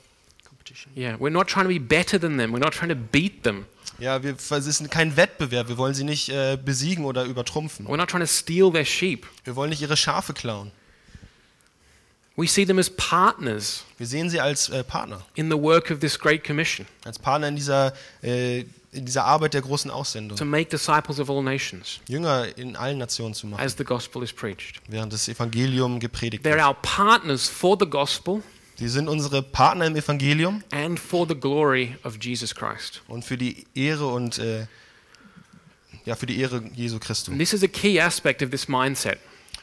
Yeah, 0.95 1.15
we're 1.19 1.29
not 1.29 1.47
trying 1.47 1.65
to 1.65 1.69
be 1.69 1.79
better 1.79 2.17
than 2.19 2.38
them. 2.38 2.53
We're 2.53 2.60
not 2.60 2.73
trying 2.73 2.89
to 2.89 2.95
beat 2.95 3.43
them. 3.43 3.65
Ja, 4.01 4.21
wir, 4.23 4.35
es 4.35 4.51
ist 4.51 4.89
kein 4.91 5.15
Wettbewerb, 5.15 5.69
wir 5.69 5.77
wollen 5.77 5.93
sie 5.93 6.03
nicht 6.03 6.29
äh, 6.29 6.57
besiegen 6.57 7.05
oder 7.05 7.23
übertrumpfen. 7.23 7.87
We're 7.87 7.97
not 7.97 8.09
trying 8.09 8.21
to 8.21 8.27
steal 8.27 8.71
their 8.71 8.85
sheep. 8.85 9.27
Wir 9.43 9.55
wollen 9.55 9.69
nicht 9.69 9.81
ihre 9.81 9.95
Schafe 9.95 10.33
klauen. 10.33 10.71
We 12.37 12.47
see 12.47 12.65
them 12.65 12.79
as 12.79 12.89
partners 12.89 13.83
Wir 13.97 14.07
sehen 14.07 14.29
sie 14.29 14.39
als 14.39 14.69
äh, 14.69 14.83
Partner, 14.83 15.21
in 15.35 15.51
the 15.51 15.57
work 15.57 15.91
of 15.91 15.99
this 15.99 16.17
great 16.17 16.43
commission 16.43 16.87
als 17.03 17.19
Partner 17.19 17.49
in 17.49 17.55
dieser, 17.57 17.93
äh, 18.23 18.61
in 18.93 19.05
dieser 19.05 19.25
Arbeit 19.25 19.53
der 19.53 19.61
großen 19.61 19.91
Aussendung. 19.91 20.37
to 20.37 20.45
make 20.45 20.69
disciples 20.69 21.19
of 21.19 21.29
all 21.29 21.43
nations 21.43 21.99
Jünger 22.07 22.47
in 22.57 22.75
allen 22.77 22.97
Nationen 22.97 23.33
zu 23.33 23.47
machen, 23.47 23.61
as 23.63 23.75
the 23.77 23.83
gospel 23.83 24.23
is 24.23 24.31
preached. 24.31 24.81
während 24.87 25.11
das 25.11 25.27
Evangelium 25.27 25.99
gepredigt 25.99 26.43
They're 26.45 26.55
wird. 26.55 26.65
our 26.65 26.75
partners 26.81 27.47
for 27.49 27.77
the 27.79 27.85
gospel 27.85 28.41
Sie 28.82 28.88
sind 28.89 29.08
unsere 29.08 29.44
Partner 29.44 29.86
im 29.86 29.96
Evangelium 29.96 30.63
and 30.72 31.00
for 31.00 31.28
the 31.28 31.36
glory 31.36 31.96
of 32.04 32.17
Jesus 32.20 32.56
Christ. 32.56 33.04
und 33.08 33.24
für 33.24 33.38
die 33.38 33.67
Ehre 33.76 34.08
und 34.08 34.39
äh, 34.39 34.65
ja, 36.06 36.15
für 36.15 36.26
die 36.26 36.39
Ehre 36.39 36.63
Jesu 36.74 36.98
Christi. 36.98 37.30
And 37.30 37.39
this 37.39 37.54
is 37.54 37.63
a 37.63 37.67
key 37.67 38.02
aspect 38.02 38.41
of 38.41 38.50
this 38.50 38.67
mindset 38.67 39.20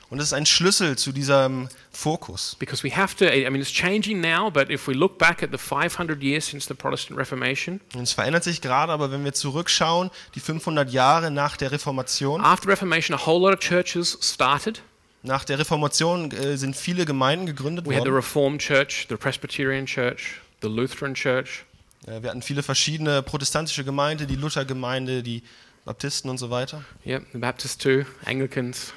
Und 0.09 0.21
es 0.21 0.27
ist 0.27 0.35
ein 0.35 0.47
Schlüssel 0.47 0.97
zu 0.97 1.11
diesem 1.11 1.69
Fokus. 1.91 2.55
because 2.61 2.85
we 2.85 2.95
have 2.97 3.17
to, 3.17 3.25
I 3.25 3.51
mean, 3.51 3.61
it's 3.61 3.73
changing 3.73 4.21
now, 4.21 4.53
but 4.53 4.71
if 4.71 4.87
we 4.87 4.95
look 4.95 5.19
back 5.19 5.43
at 5.43 5.51
the 5.51 5.59
500 5.59 6.23
years 6.23 6.47
since 6.47 6.69
the 6.69 6.75
Protestant 6.75 7.19
Reformation, 7.19 7.81
Und 7.97 8.03
es 8.03 8.13
verändert 8.13 8.45
sich 8.45 8.61
gerade, 8.61 8.93
aber 8.93 9.11
wenn 9.11 9.25
wir 9.25 9.35
zurückschauen, 9.35 10.13
die 10.37 10.41
500 10.41 10.93
Jahre 10.93 11.33
nach 11.33 11.57
der 11.57 11.73
Reformation, 11.73 12.41
after 12.41 12.69
Reformation, 12.69 13.19
a 13.19 13.27
whole 13.27 13.41
lot 13.41 13.53
of 13.53 13.59
churches 13.59 14.17
started. 14.23 14.81
Nach 15.23 15.45
der 15.45 15.59
Reformation 15.59 16.31
äh, 16.31 16.57
sind 16.57 16.77
viele 16.77 17.05
Gemeinden 17.05 17.47
gegründet 17.47 17.87
We 17.87 17.95
had 17.95 18.03
the 18.03 18.11
worden. 18.11 18.17
Reformed 18.17 18.61
Church, 18.61 19.07
the 19.09 19.17
Presbyterian 19.17 19.87
Church, 19.87 20.41
the 20.63 20.69
Lutheran 20.69 21.15
Church. 21.15 21.65
Äh, 22.07 22.23
wir 22.23 22.31
hatten 22.31 22.43
viele 22.43 22.63
verschiedene 22.63 23.23
protestantische 23.23 23.85
Gemeinden, 23.85 24.27
die 24.27 24.37
Luthergemeinde, 24.37 25.23
die 25.23 25.43
Baptisten 25.85 26.31
und 26.31 26.39
so 26.39 26.51
weiter. 26.51 26.85
Yep, 27.07 27.27
the 27.33 27.39
Baptists 27.39 27.79
too, 27.79 28.05
Anglicans, 28.25 28.93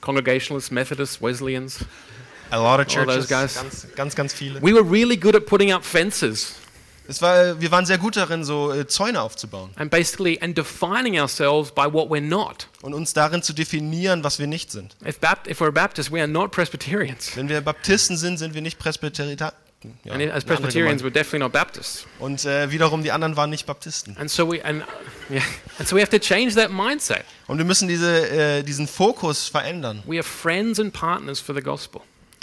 Congregationalists, 0.00 0.70
Methodists, 0.70 1.20
Wesleyans. 1.20 1.80
A 2.50 2.56
lot 2.56 2.80
of 2.80 2.94
All 2.96 3.06
those 3.06 3.26
churches, 3.26 3.28
guys. 3.28 3.54
ganz, 3.54 3.86
ganz, 3.94 4.14
ganz 4.14 4.34
viele. 4.34 4.60
We 4.60 4.74
were 4.74 4.82
really 4.82 5.16
good 5.16 5.34
at 5.34 5.46
putting 5.46 5.72
up 5.72 5.84
fences 5.84 6.56
Es 7.08 7.20
war, 7.20 7.60
wir 7.60 7.70
waren 7.70 7.84
sehr 7.84 7.98
gut 7.98 8.16
darin, 8.16 8.44
so 8.44 8.72
äh, 8.72 8.86
Zäune 8.86 9.20
aufzubauen 9.20 9.70
and 9.76 9.90
basically 9.90 10.38
and 10.40 10.56
defining 10.56 11.18
ourselves 11.18 11.70
by 11.72 11.82
what 11.92 12.08
we're 12.08 12.20
not. 12.20 12.68
und 12.82 12.94
uns 12.94 13.12
darin 13.12 13.42
zu 13.42 13.52
definieren, 13.52 14.22
was 14.24 14.38
wir 14.38 14.46
nicht 14.46 14.70
sind. 14.70 14.96
If, 15.06 15.18
Bapt- 15.18 15.48
if 15.48 15.60
we're 15.60 15.72
Baptists, 15.72 16.12
we 16.12 16.18
are 16.20 16.28
not 16.28 16.52
Presbyterians. 16.52 17.36
Wenn 17.36 17.48
wir 17.48 17.60
Baptisten 17.60 18.16
sind, 18.16 18.38
sind 18.38 18.54
wir 18.54 18.62
nicht 18.62 18.78
Presbyterianer. 18.78 19.52
Ja, 20.04 20.12
and 20.12 20.30
as 20.30 20.44
Presbyterians, 20.44 21.02
we're 21.02 21.10
definitely 21.10 21.40
not 21.40 21.52
Baptists. 21.52 22.06
Und 22.20 22.44
äh, 22.44 22.70
wiederum 22.70 23.02
die 23.02 23.10
anderen 23.10 23.36
waren 23.36 23.50
nicht 23.50 23.66
Baptisten. 23.66 24.16
And 24.16 24.30
so 24.30 24.48
we 24.48 24.64
and 24.64 24.84
yeah, 25.30 25.42
and 25.78 25.88
so 25.88 25.96
we 25.96 26.00
have 26.00 26.10
to 26.10 26.20
change 26.20 26.54
that 26.54 26.70
mindset. 26.70 27.24
Und 27.48 27.58
wir 27.58 27.64
müssen 27.64 27.88
diese, 27.88 28.30
äh, 28.30 28.62
diesen 28.62 28.86
Fokus 28.86 29.48
verändern. 29.48 30.02
We 30.06 30.18
are 30.18 30.22
friends 30.22 30.78
and 30.78 30.92
partners 30.92 31.40
for 31.40 31.52
the 31.52 31.62
gospel. 31.62 32.00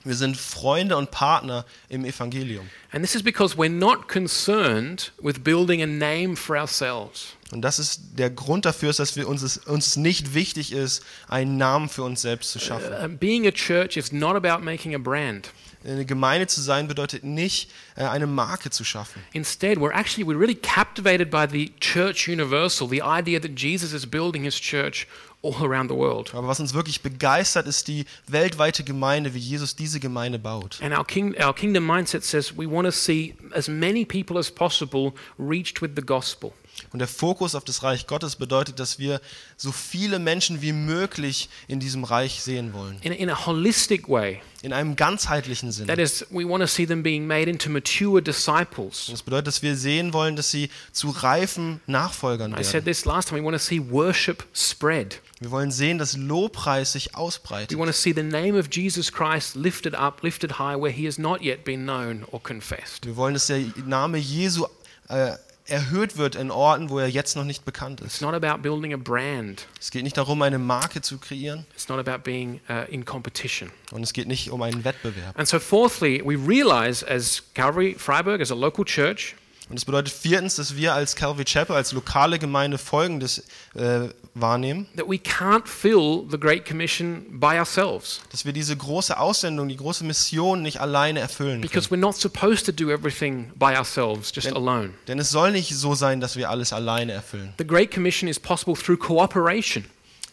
Wir 0.10 0.16
sind 0.16 0.38
Freunde 0.38 0.98
und 0.98 1.12
Partner 1.12 1.66
im 1.88 2.04
Evangelium. 2.04 2.68
And 2.92 3.04
this 3.04 3.14
is 3.14 3.22
because 3.22 3.56
we're 3.56 3.70
not 3.70 4.08
concerned 4.08 5.12
with 5.22 5.44
building 5.44 5.84
a 5.84 5.86
name 5.86 6.36
for 6.36 6.58
ourselves. 6.58 7.36
Und 7.52 7.62
das 7.62 7.78
ist 7.78 8.02
der 8.18 8.32
Grund 8.32 8.66
dafür, 8.66 8.90
ist, 8.90 8.98
dass 8.98 9.16
wir 9.16 9.28
uns, 9.28 9.44
es, 9.44 9.58
uns 9.58 9.98
nicht 9.98 10.34
wichtig 10.34 10.72
ist, 10.72 11.04
einen 11.28 11.58
Namen 11.58 11.90
für 11.90 12.02
uns 12.02 12.24
selbst 12.24 12.52
zu 12.52 12.60
schaffen. 12.60 12.92
Uh, 12.92 13.08
being 13.08 13.46
a 13.46 13.52
church 13.52 13.98
is 13.98 14.12
not 14.12 14.36
about 14.36 14.66
making 14.66 14.96
a 14.96 14.98
brand. 14.98 15.52
Eine 15.86 16.06
Gemeinde 16.06 16.48
zu 16.48 16.60
sein 16.60 16.88
bedeutet 16.88 17.24
nicht, 17.24 17.70
äh, 17.96 18.04
eine 18.04 18.26
Marke 18.26 18.72
zu 18.72 18.84
schaffen. 18.84 19.22
Instead, 19.34 19.78
we're 19.78 19.94
actually 19.94 20.26
we're 20.26 20.40
really 20.40 20.56
captivated 20.56 21.30
by 21.30 21.46
the 21.48 21.72
church 21.80 22.28
universal, 22.28 22.90
the 22.90 23.04
idea 23.04 23.40
that 23.40 23.52
Jesus 23.56 23.94
is 23.94 24.08
building 24.08 24.44
his 24.44 24.60
church 24.60 25.08
all 25.42 25.56
around 25.64 25.90
the 25.90 25.96
world. 25.96 26.34
Aber 26.34 26.48
was 26.48 26.60
uns 26.60 26.74
wirklich 26.74 27.02
begeistert, 27.02 27.68
ist 27.68 27.88
die 27.88 28.06
weltweite 28.28 28.84
Gemeinde, 28.84 29.34
wie 29.34 29.40
Jesus 29.40 29.76
diese 29.76 30.00
Gemeinde 30.00 30.40
baut. 30.40 30.80
And 30.82 30.94
our, 30.94 31.06
king, 31.06 31.36
our 31.42 31.54
kingdom 31.54 31.86
mindset 31.86 32.24
says 32.24 32.58
we 32.58 32.70
want 32.70 32.86
to 32.86 32.92
see 32.92 33.36
as 33.54 33.68
many 33.68 34.06
people 34.06 34.38
as 34.38 34.52
possible 34.52 35.14
reached 35.38 35.82
with 35.82 35.92
the 35.96 36.02
gospel. 36.02 36.54
Und 36.92 37.00
der 37.00 37.08
Fokus 37.08 37.54
auf 37.56 37.64
das 37.64 37.84
Reich 37.84 38.08
Gottes 38.08 38.36
bedeutet, 38.36 38.80
dass 38.80 38.98
wir 38.98 39.22
so 39.58 39.72
viele 39.72 40.18
Menschen 40.20 40.62
wie 40.62 40.72
möglich 40.74 41.50
in 41.68 41.80
diesem 41.80 42.04
Reich 42.04 42.42
sehen 42.42 42.74
wollen. 42.74 42.98
in, 43.02 43.12
in 43.12 43.30
a 43.30 43.46
holistic 43.46 44.08
way. 44.10 44.42
In 44.62 44.74
einem 44.74 44.96
ganzheitlichen 44.96 45.72
Sinne. 45.72 45.88
That 45.88 46.00
is, 46.00 46.26
we 46.32 46.44
want 46.48 46.62
to 46.62 46.68
see 46.68 46.86
them 46.86 47.02
being 47.04 47.26
made 47.28 47.50
into 47.50 47.70
mature 47.70 48.22
disciples. 48.22 49.08
Das 49.10 49.22
bedeutet, 49.24 49.48
dass 49.48 49.62
wir 49.62 49.78
sehen 49.78 50.12
wollen, 50.14 50.36
dass 50.36 50.52
sie 50.52 50.70
zu 50.92 51.12
reifen 51.12 51.80
Nachfolgern 51.88 52.52
I 52.54 52.64
said 52.64 52.74
werden. 52.74 52.86
this 52.86 53.06
last 53.06 53.30
time. 53.30 53.40
We 53.42 53.46
want 53.46 53.56
to 53.56 53.64
see 53.64 53.80
worship 53.80 54.44
spread. 54.54 55.22
Wir 55.40 55.52
wollen 55.52 55.72
sehen, 55.72 55.98
dass 55.98 56.18
Lobpreis 56.18 56.92
sich 56.92 57.12
We 57.14 57.16
ausbreitet. 57.16 57.78
want 57.78 57.90
to 57.90 57.98
see 57.98 58.12
the 58.14 58.24
name 58.24 58.60
of 58.60 58.68
Jesus 58.70 59.12
Christ 59.12 59.56
lifted 59.56 59.94
up, 59.96 60.22
lifted 60.24 60.60
high, 60.60 60.76
where 60.76 60.92
he 60.92 61.06
has 61.08 61.18
not 61.18 61.42
yet 61.42 61.64
been 61.64 61.84
known 61.86 62.26
or 62.32 62.42
confessed. 62.44 63.06
Wir 63.06 63.16
wollen, 63.16 63.36
dass 63.36 63.48
der 63.48 63.62
Name 63.86 64.18
Jesu 64.18 64.66
äh, 65.08 65.34
erhöht 65.70 66.18
wird 66.18 66.36
in 66.36 66.52
Orten, 66.52 66.90
wo 66.90 67.00
er 67.00 67.08
jetzt 67.08 67.36
noch 67.36 67.44
nicht 67.44 67.66
bekannt 67.66 68.02
It's 68.02 68.16
ist. 68.16 68.22
not 68.22 68.34
about 68.34 68.62
building 68.62 68.94
a 68.94 68.98
brand. 68.98 69.68
Es 69.80 69.92
geht 69.92 70.04
nicht 70.04 70.18
darum, 70.18 70.42
eine 70.42 70.60
Marke 70.60 71.02
zu 71.02 71.18
kreieren 71.18 71.66
It's 71.74 71.88
not 71.90 72.00
about 72.06 72.24
being 72.24 72.60
uh, 72.70 72.90
in 72.92 73.06
competition. 73.06 73.72
und 73.92 74.04
es 74.04 74.14
geht 74.14 74.28
nicht 74.28 74.50
um 74.52 74.62
einen 74.62 74.84
Wettbewerb. 74.84 75.38
And 75.38 75.48
so, 75.48 75.60
fourthly, 75.60 76.22
we 76.26 76.36
realize 76.36 77.06
as 77.08 77.44
Calvary 77.54 77.96
Freiburg, 77.98 78.42
as 78.42 78.52
a 78.52 78.56
local 78.56 78.86
church, 78.86 79.36
Und 79.70 79.78
es 79.78 79.86
bedeutet 79.86 80.12
viertens, 80.12 80.56
dass 80.56 80.76
wir 80.76 80.96
als 80.96 81.16
Calvary 81.16 81.46
Chapel, 81.46 81.76
als 81.76 81.92
lokale 81.92 82.40
Gemeinde 82.40 82.80
Folgendes 82.80 83.44
äh, 83.76 84.08
wahrnehmen, 84.36 84.88
that 84.96 85.08
we 85.08 85.18
can't 85.18 85.68
fill 85.68 86.26
the 86.30 86.38
Great 86.38 86.66
Commission 86.66 87.26
by 87.40 87.58
ourselves 87.58 88.22
dass 88.32 88.46
wir 88.46 88.54
diese 88.54 88.76
große 88.76 89.18
Aussendung, 89.20 89.68
die 89.70 89.78
große 89.78 90.04
Mission 90.04 90.62
nicht 90.62 90.80
alleine 90.80 91.20
erfüllen 91.20 91.62
können. 91.62 91.62
because 91.62 91.90
we're 91.90 91.98
not 91.98 92.16
supposed 92.16 92.66
to 92.66 92.72
do 92.72 92.92
everything 92.92 93.52
by 93.56 93.76
ourselves, 93.76 94.32
just 94.34 94.52
alone. 94.54 94.92
Denn 95.08 95.20
es 95.20 95.30
soll 95.30 95.52
nicht 95.52 95.76
so 95.76 95.96
sein, 95.96 96.20
dass 96.20 96.36
wir 96.36 96.50
alles 96.50 96.74
alleine 96.74 97.14
erfüllen. 97.14 97.54
The 97.58 97.68
Great 97.68 97.94
Commission 97.94 98.30
is 98.30 98.40
possible 98.40 98.76
through 98.76 98.98
cooperation. 98.98 99.86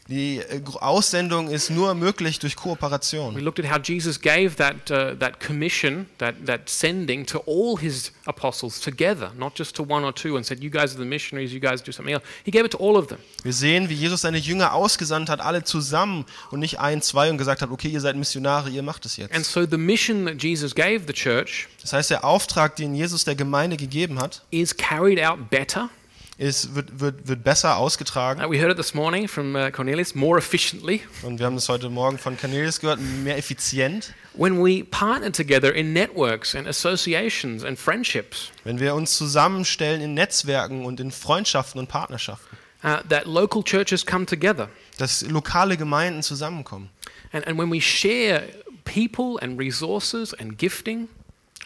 Die 0.09 0.39
äh, 0.39 0.61
Aussendung 0.81 1.49
ist 1.51 1.71
nur 1.71 1.93
möglich 1.95 2.39
durch 2.39 2.55
We 2.57 2.61
Kooperation. 2.61 3.37
looked 3.41 3.59
at 3.59 3.69
how 3.71 3.81
Jesus 3.83 4.21
gave 4.21 4.55
that, 4.57 4.89
uh, 4.91 5.17
that 5.19 5.41
commission, 5.41 6.07
that, 6.19 6.35
that 6.47 6.69
sending 6.69 7.27
to 7.27 7.43
all 7.47 7.77
his 7.77 8.13
apostles 8.25 8.81
together, 8.81 9.33
not 9.37 9.59
just 9.59 9.75
to 9.77 9.83
one 9.83 10.05
or 10.05 10.15
two, 10.15 10.37
and 10.37 10.47
said, 10.47 10.63
You 10.63 10.71
guys 10.71 10.95
are 10.95 10.99
the 10.99 11.05
missionaries, 11.05 11.53
you 11.53 11.59
guys 11.61 11.83
do 11.83 11.91
something 11.91 12.15
else. 12.15 12.25
He 12.45 12.53
gave 12.53 12.65
it 12.65 12.71
to 12.73 12.79
all 12.79 12.97
of 12.97 13.09
them. 13.09 13.19
Wir 13.43 13.53
sehen, 13.53 13.89
wie 13.89 13.95
Jesus 13.95 14.21
seine 14.21 14.39
Jünger 14.39 14.75
ausgesandt 14.75 15.29
hat, 15.29 15.41
alle 15.41 15.65
zusammen 15.65 16.25
und 16.53 16.61
nicht 16.61 16.79
ein, 16.79 17.03
zwei 17.03 17.29
und 17.31 17.39
gesagt 17.39 17.63
hat, 17.63 17.71
okay, 17.71 17.89
ihr 17.89 18.01
seid 18.01 18.15
Missionare, 18.17 18.71
ihr 18.71 18.83
macht 18.85 19.07
es 19.07 19.19
And 19.19 19.31
jetzt. 19.33 19.51
so 19.53 19.67
the 19.69 19.77
mission 19.77 20.27
that 20.27 20.41
Jesus 20.41 20.75
gave 20.75 21.01
the 21.07 21.13
church 21.13 21.67
Das 21.83 21.93
heißt, 21.93 22.11
der 22.11 22.25
Auftrag, 22.25 22.77
den 22.77 22.95
Jesus 22.95 23.25
der 23.25 23.35
Gemeinde 23.35 23.77
gegeben 23.77 24.21
hat, 24.21 24.43
is 24.51 24.77
carried 24.77 25.21
out 25.21 25.51
better. 25.51 25.91
Ist, 26.39 26.75
wird, 26.75 27.01
wird, 27.01 27.29
wird 27.29 27.43
besser 27.45 27.77
ausgetragen. 27.79 28.41
Uh, 28.45 28.51
we 28.51 28.59
heard 28.61 28.71
it 28.71 28.77
this 28.77 28.93
morning 28.95 29.27
from 29.27 29.55
uh, 29.57 29.71
Cornelius, 29.71 30.15
more 30.15 30.39
efficiently, 30.39 31.01
Und 31.23 31.39
wir 31.39 31.47
haben 31.47 31.55
das 31.55 31.69
heute 31.69 31.89
Morgen 31.89 32.19
von 32.19 32.37
Cornelius 32.37 32.81
gehört, 32.81 33.01
mehr 33.01 33.39
effizient. 33.39 34.13
when 34.35 34.63
we 34.63 34.85
partner 34.85 35.33
together 35.33 35.75
in 35.75 35.95
networks 35.95 36.55
and 36.55 36.69
associations 36.69 37.65
and 37.65 37.79
friendships. 37.79 38.51
Wenn 38.65 38.79
wir 38.81 38.95
uns 38.95 39.17
zusammenstellen 39.17 40.03
in 40.03 40.13
Netzwerken 40.15 40.85
und 40.85 41.01
in 41.01 41.11
Freundschaften 41.11 41.79
und 41.79 41.89
Partnerschaften, 41.89 42.57
Uh, 42.85 42.99
that 43.09 43.25
local 43.27 43.65
churches 43.65 44.05
come 44.05 44.27
together. 44.27 44.69
dass 44.99 45.23
lokale 45.23 45.77
Gemeinden 45.79 46.23
zusammenkommen. 46.23 46.91
And, 47.33 47.45
and 47.49 47.59
when 47.59 47.73
we 47.73 47.81
share 47.81 48.43
people 48.85 49.39
and 49.43 49.59
resources 49.59 50.35
and 50.35 50.57
gifting, 50.59 51.09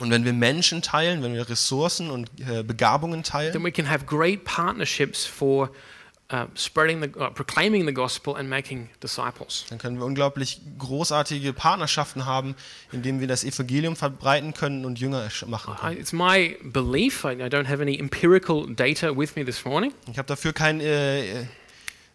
Und 0.00 0.10
wenn 0.10 0.24
wir 0.24 0.32
Menschen 0.32 0.82
teilen, 0.82 1.22
wenn 1.22 1.34
wir 1.34 1.48
Ressourcen 1.48 2.10
und 2.10 2.30
äh, 2.40 2.62
Begabungen 2.62 3.22
then 3.22 3.52
teilen, 3.52 3.64
we 3.64 3.70
can 3.70 3.88
have 3.88 4.06
great 4.06 4.44
partnerships 4.44 5.26
for 5.26 5.70
uh, 6.32 6.46
spreading 6.54 7.02
the, 7.02 7.08
uh, 7.18 7.30
proclaiming 7.30 7.86
the 7.86 7.92
gospel 7.92 8.36
and 8.36 8.48
making 8.48 8.88
disciples. 9.02 9.66
dann 9.68 9.78
können 9.78 9.98
wir 9.98 10.06
unglaublich 10.06 10.60
großartige 10.78 11.52
Partnerschaften 11.52 12.24
haben, 12.26 12.54
indem 12.92 13.20
wir 13.20 13.28
das 13.28 13.44
Evangelium 13.44 13.96
verbreiten 13.96 14.54
können 14.54 14.84
und 14.84 14.98
Jünger 14.98 15.28
machen 15.46 15.76
können. 15.76 15.98
it's 15.98 16.12
my 16.12 16.56
belief, 16.62 17.24
I, 17.24 17.34
don't 17.34 17.68
have 17.68 17.82
any 17.82 17.98
empirical 17.98 18.66
data 18.66 19.16
with 19.16 19.36
me 19.36 19.44
this 19.44 19.64
morning, 19.64 19.92
Ich 20.10 20.18
habe 20.18 20.26
dafür 20.26 20.52
kein, 20.52 20.80
äh, 20.80 21.44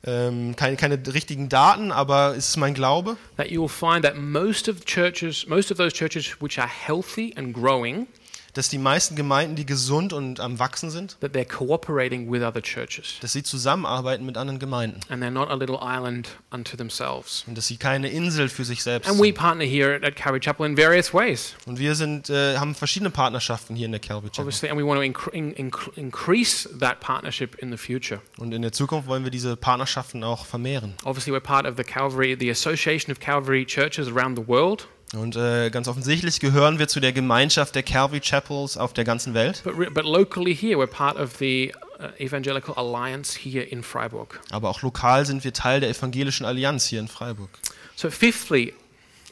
ähm, 0.06 0.56
keine, 0.56 0.76
keine 0.78 1.00
richtigen 1.14 1.50
Daten, 1.50 1.92
aber 1.92 2.36
es 2.38 2.50
ist 2.50 2.58
mein 2.58 2.74
Glaube, 2.74 3.18
that 3.38 3.50
you 3.50 3.62
will 3.62 3.70
find 3.70 4.04
that 4.04 4.16
most 4.16 4.70
of 4.70 4.86
churches, 4.86 5.48
most 5.48 5.72
of 5.72 5.78
those 5.78 5.94
churches 5.94 6.38
which 6.40 6.60
are 6.60 6.70
healthy 6.70 7.34
and 7.36 7.54
growing, 7.54 8.08
dass 8.56 8.68
die 8.70 8.80
meisten 8.80 9.16
Gemeinden, 9.16 9.56
die 9.56 9.66
gesund 9.66 10.12
und 10.14 10.40
am 10.40 10.58
Wachsen 10.58 10.90
sind, 10.90 11.18
that 11.20 11.34
they're 11.36 11.46
cooperating 11.46 12.32
with 12.32 12.42
other 12.42 12.62
churches. 12.62 13.20
dass 13.22 13.34
sie 13.34 13.44
zusammenarbeiten 13.44 14.26
mit 14.26 14.38
anderen 14.38 14.58
Gemeinden 14.60 15.00
And 15.10 15.22
they're 15.24 15.30
not 15.30 15.50
a 15.50 15.56
little 15.56 15.78
island 15.82 16.30
unto 16.52 16.76
themselves. 16.76 17.44
und 17.48 17.58
dass 17.58 17.68
sie 17.68 17.78
keine 17.78 18.10
Insel 18.10 18.50
für 18.50 18.66
sich 18.66 18.82
selbst 18.82 19.08
And 19.10 19.22
we 19.22 19.32
partner 19.32 19.66
here 19.66 20.00
at 20.04 20.16
Calvary 20.16 20.40
Chapel 20.40 20.66
in 20.66 20.76
various 20.76 21.14
ways, 21.14 21.54
Und 21.66 21.78
wir 21.80 21.94
sind, 21.96 22.30
äh, 22.30 22.58
haben 22.58 22.74
verschiedene 22.76 23.10
Partnerschaften 23.12 23.76
hier 23.76 23.86
in 23.86 23.92
der 23.92 24.00
Calvary 24.02 24.30
Chapel. 24.32 24.46
obviously, 24.46 24.70
and 24.70 24.80
we 24.80 24.86
want 24.86 25.00
to 25.00 25.04
incre- 25.04 25.34
in- 25.34 25.54
incre- 25.54 25.92
increase 25.98 26.68
that 26.80 27.00
partnership 27.02 27.56
in 27.62 27.72
the 27.72 27.78
future. 27.78 28.22
Und 28.38 28.54
in 28.54 28.62
der 28.62 28.72
Zukunft 28.72 29.08
wollen 29.08 29.24
wir 29.24 29.32
diese 29.32 29.56
Partnerschaften 29.58 30.24
auch 30.24 30.46
vermehren. 30.46 30.94
Obviously, 31.04 31.34
we're 31.34 31.40
part 31.42 31.66
of 31.68 31.76
the 31.78 31.84
Calvary, 31.84 32.36
the 32.40 32.50
Association 32.50 33.12
of 33.12 33.20
Calvary 33.20 33.66
Churches 33.66 34.08
around 34.08 34.38
the 34.40 34.48
world, 34.48 34.88
Und 35.14 35.36
äh, 35.36 35.70
ganz 35.70 35.88
offensichtlich 35.88 36.40
gehören 36.40 36.80
wir 36.80 36.88
zu 36.88 37.00
der 37.00 37.14
Gemeinschaft 37.14 37.76
der 37.76 37.84
Calvary 37.84 38.20
Chapels 38.22 38.76
auf 38.78 38.92
der 38.94 39.04
ganzen 39.04 39.34
Welt. 39.34 39.62
but, 39.64 39.78
re- 39.78 39.92
but 39.92 40.04
locally 40.04 40.56
here, 40.56 40.78
we're 40.78 40.88
part 40.88 41.16
of 41.18 41.38
the 41.40 41.74
uh, 42.00 42.08
Evangelical 42.22 42.74
Alliance 42.76 43.38
here 43.42 43.64
in 43.64 43.84
Freiburg. 43.84 44.40
Aber 44.50 44.70
auch 44.70 44.82
lokal 44.82 45.26
sind 45.26 45.44
wir 45.44 45.54
Teil 45.54 45.80
der 45.80 45.90
Evangelischen 45.90 46.46
Allianz 46.46 46.86
hier 46.88 47.00
in 47.00 47.08
Freiburg. 47.08 47.50
So, 47.96 48.10
fifthly, 48.10 48.74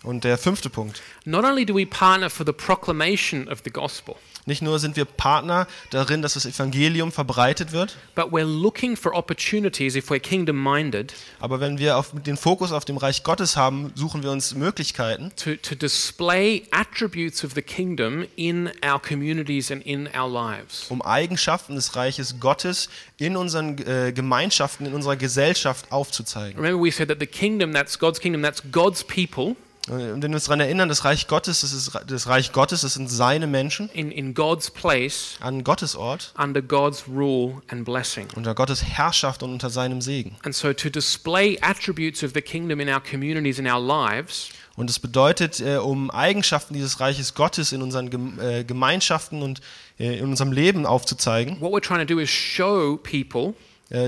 Und 0.03 0.23
der 0.23 0.37
fünfte 0.37 0.69
Punkt. 0.69 1.01
not 1.25 1.43
only 1.43 1.65
do 1.65 1.75
we 1.75 1.85
partner 1.85 2.29
for 2.29 2.45
the 2.45 2.53
proclamation 2.53 3.49
of 3.49 3.61
the 3.65 3.71
gospel, 3.71 4.15
Nicht 4.45 4.61
nur 4.61 4.79
sind 4.79 4.95
wir 4.95 5.05
Partner 5.05 5.67
darin, 5.89 6.21
dass 6.21 6.33
das 6.33 6.45
Evangelium 6.45 7.11
verbreitet 7.11 7.71
wird, 7.71 7.95
but 8.15 8.25
we're 8.25 8.43
looking 8.43 8.97
for 8.97 9.15
opportunities, 9.15 9.95
if 9.95 10.09
we're 10.09 10.19
kingdom 10.19 10.61
minded, 10.61 11.13
aber 11.39 11.59
wenn 11.59 11.77
wir 11.77 11.97
auf, 11.97 12.11
den 12.13 12.35
Fokus 12.35 12.71
auf 12.71 12.83
dem 12.83 12.97
Reich 12.97 13.23
Gottes 13.23 13.55
haben, 13.55 13.91
suchen 13.95 14.21
wir 14.23 14.31
uns 14.31 14.53
Möglichkeiten, 14.55 15.31
to, 15.35 15.55
to 15.55 15.75
display 15.75 16.63
attributes 16.71 17.43
of 17.45 17.53
the 17.53 17.61
kingdom 17.61 18.25
in 18.35 18.69
our 18.85 19.01
communities 19.01 19.71
and 19.71 19.81
in 19.85 20.09
our 20.13 20.29
lives. 20.29 20.87
um 20.89 21.01
Eigenschaften 21.01 21.75
des 21.75 21.95
Reiches 21.95 22.39
Gottes 22.39 22.89
in 23.17 23.37
unseren 23.37 23.77
äh, 23.87 24.11
Gemeinschaften, 24.11 24.85
in 24.85 24.93
unserer 24.93 25.15
Gesellschaft 25.15 25.91
aufzuzeigen. 25.91 26.59
Remember, 26.59 26.83
we 26.83 26.91
said 26.91 27.07
that 27.07 27.19
the 27.19 27.27
kingdom, 27.27 27.73
that's 27.73 27.97
God's 27.97 28.19
kingdom, 28.19 28.41
that's 28.41 28.61
God's 28.71 29.03
people 29.03 29.55
Und 29.89 30.21
wenn 30.21 30.31
wir 30.31 30.35
uns 30.35 30.45
daran 30.45 30.61
erinnern, 30.61 30.87
das 30.87 31.03
Reich 31.03 31.27
Gottes, 31.27 31.59
das 31.59 31.73
ist 31.73 31.91
das 32.07 32.27
Reich 32.27 32.53
Gottes, 32.53 32.81
das 32.81 32.93
sind 32.93 33.09
seine 33.09 33.47
Menschen 33.47 33.89
in, 33.89 34.11
in 34.11 34.33
God's 34.33 34.71
place 34.71 35.35
an 35.41 35.65
Gottes 35.65 35.97
Ort, 35.97 36.33
under 36.41 36.61
God's 36.61 37.03
rule 37.09 37.61
and 37.67 37.83
blessing. 37.83 38.27
unter 38.35 38.55
Gottes 38.55 38.81
Herrschaft 38.81 39.43
und 39.43 39.51
unter 39.51 39.69
seinem 39.69 39.99
Segen. 39.99 40.37
And 40.43 40.55
so 40.55 40.71
to 40.71 40.89
display 40.89 41.57
attributes 41.61 42.23
of 42.23 42.31
the 42.33 42.41
kingdom 42.41 42.79
in 42.79 42.87
our 42.87 43.01
communities, 43.01 43.59
in 43.59 43.67
our 43.67 43.81
lives, 43.81 44.49
Und 44.75 44.89
es 44.89 44.99
bedeutet, 44.99 45.59
äh, 45.59 45.75
um 45.75 46.09
Eigenschaften 46.09 46.73
dieses 46.73 47.01
Reiches 47.01 47.33
Gottes 47.35 47.73
in 47.73 47.81
unseren 47.81 48.09
Gem 48.09 48.39
äh, 48.39 48.63
Gemeinschaften 48.63 49.41
und 49.43 49.59
äh, 49.99 50.17
in 50.17 50.25
unserem 50.25 50.53
Leben 50.53 50.85
aufzuzeigen, 50.85 51.59
what 51.59 51.73
we're 51.73 51.85
trying 51.85 51.99
to 51.99 52.11
do 52.11 52.19
is 52.19 52.29
show 52.29 52.97
people 52.97 53.53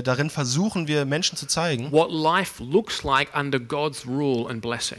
darin 0.02 0.30
versuchen 0.30 0.88
wir 0.88 1.04
Menschen 1.04 1.36
zu 1.38 1.46
zeigen, 1.46 1.92
what 1.92 2.10
life 2.10 2.60
looks 2.60 3.04
like 3.04 3.28
under 3.38 3.60
God's 3.60 4.04
rule 4.04 4.50
and 4.50 4.60
blessing. 4.60 4.98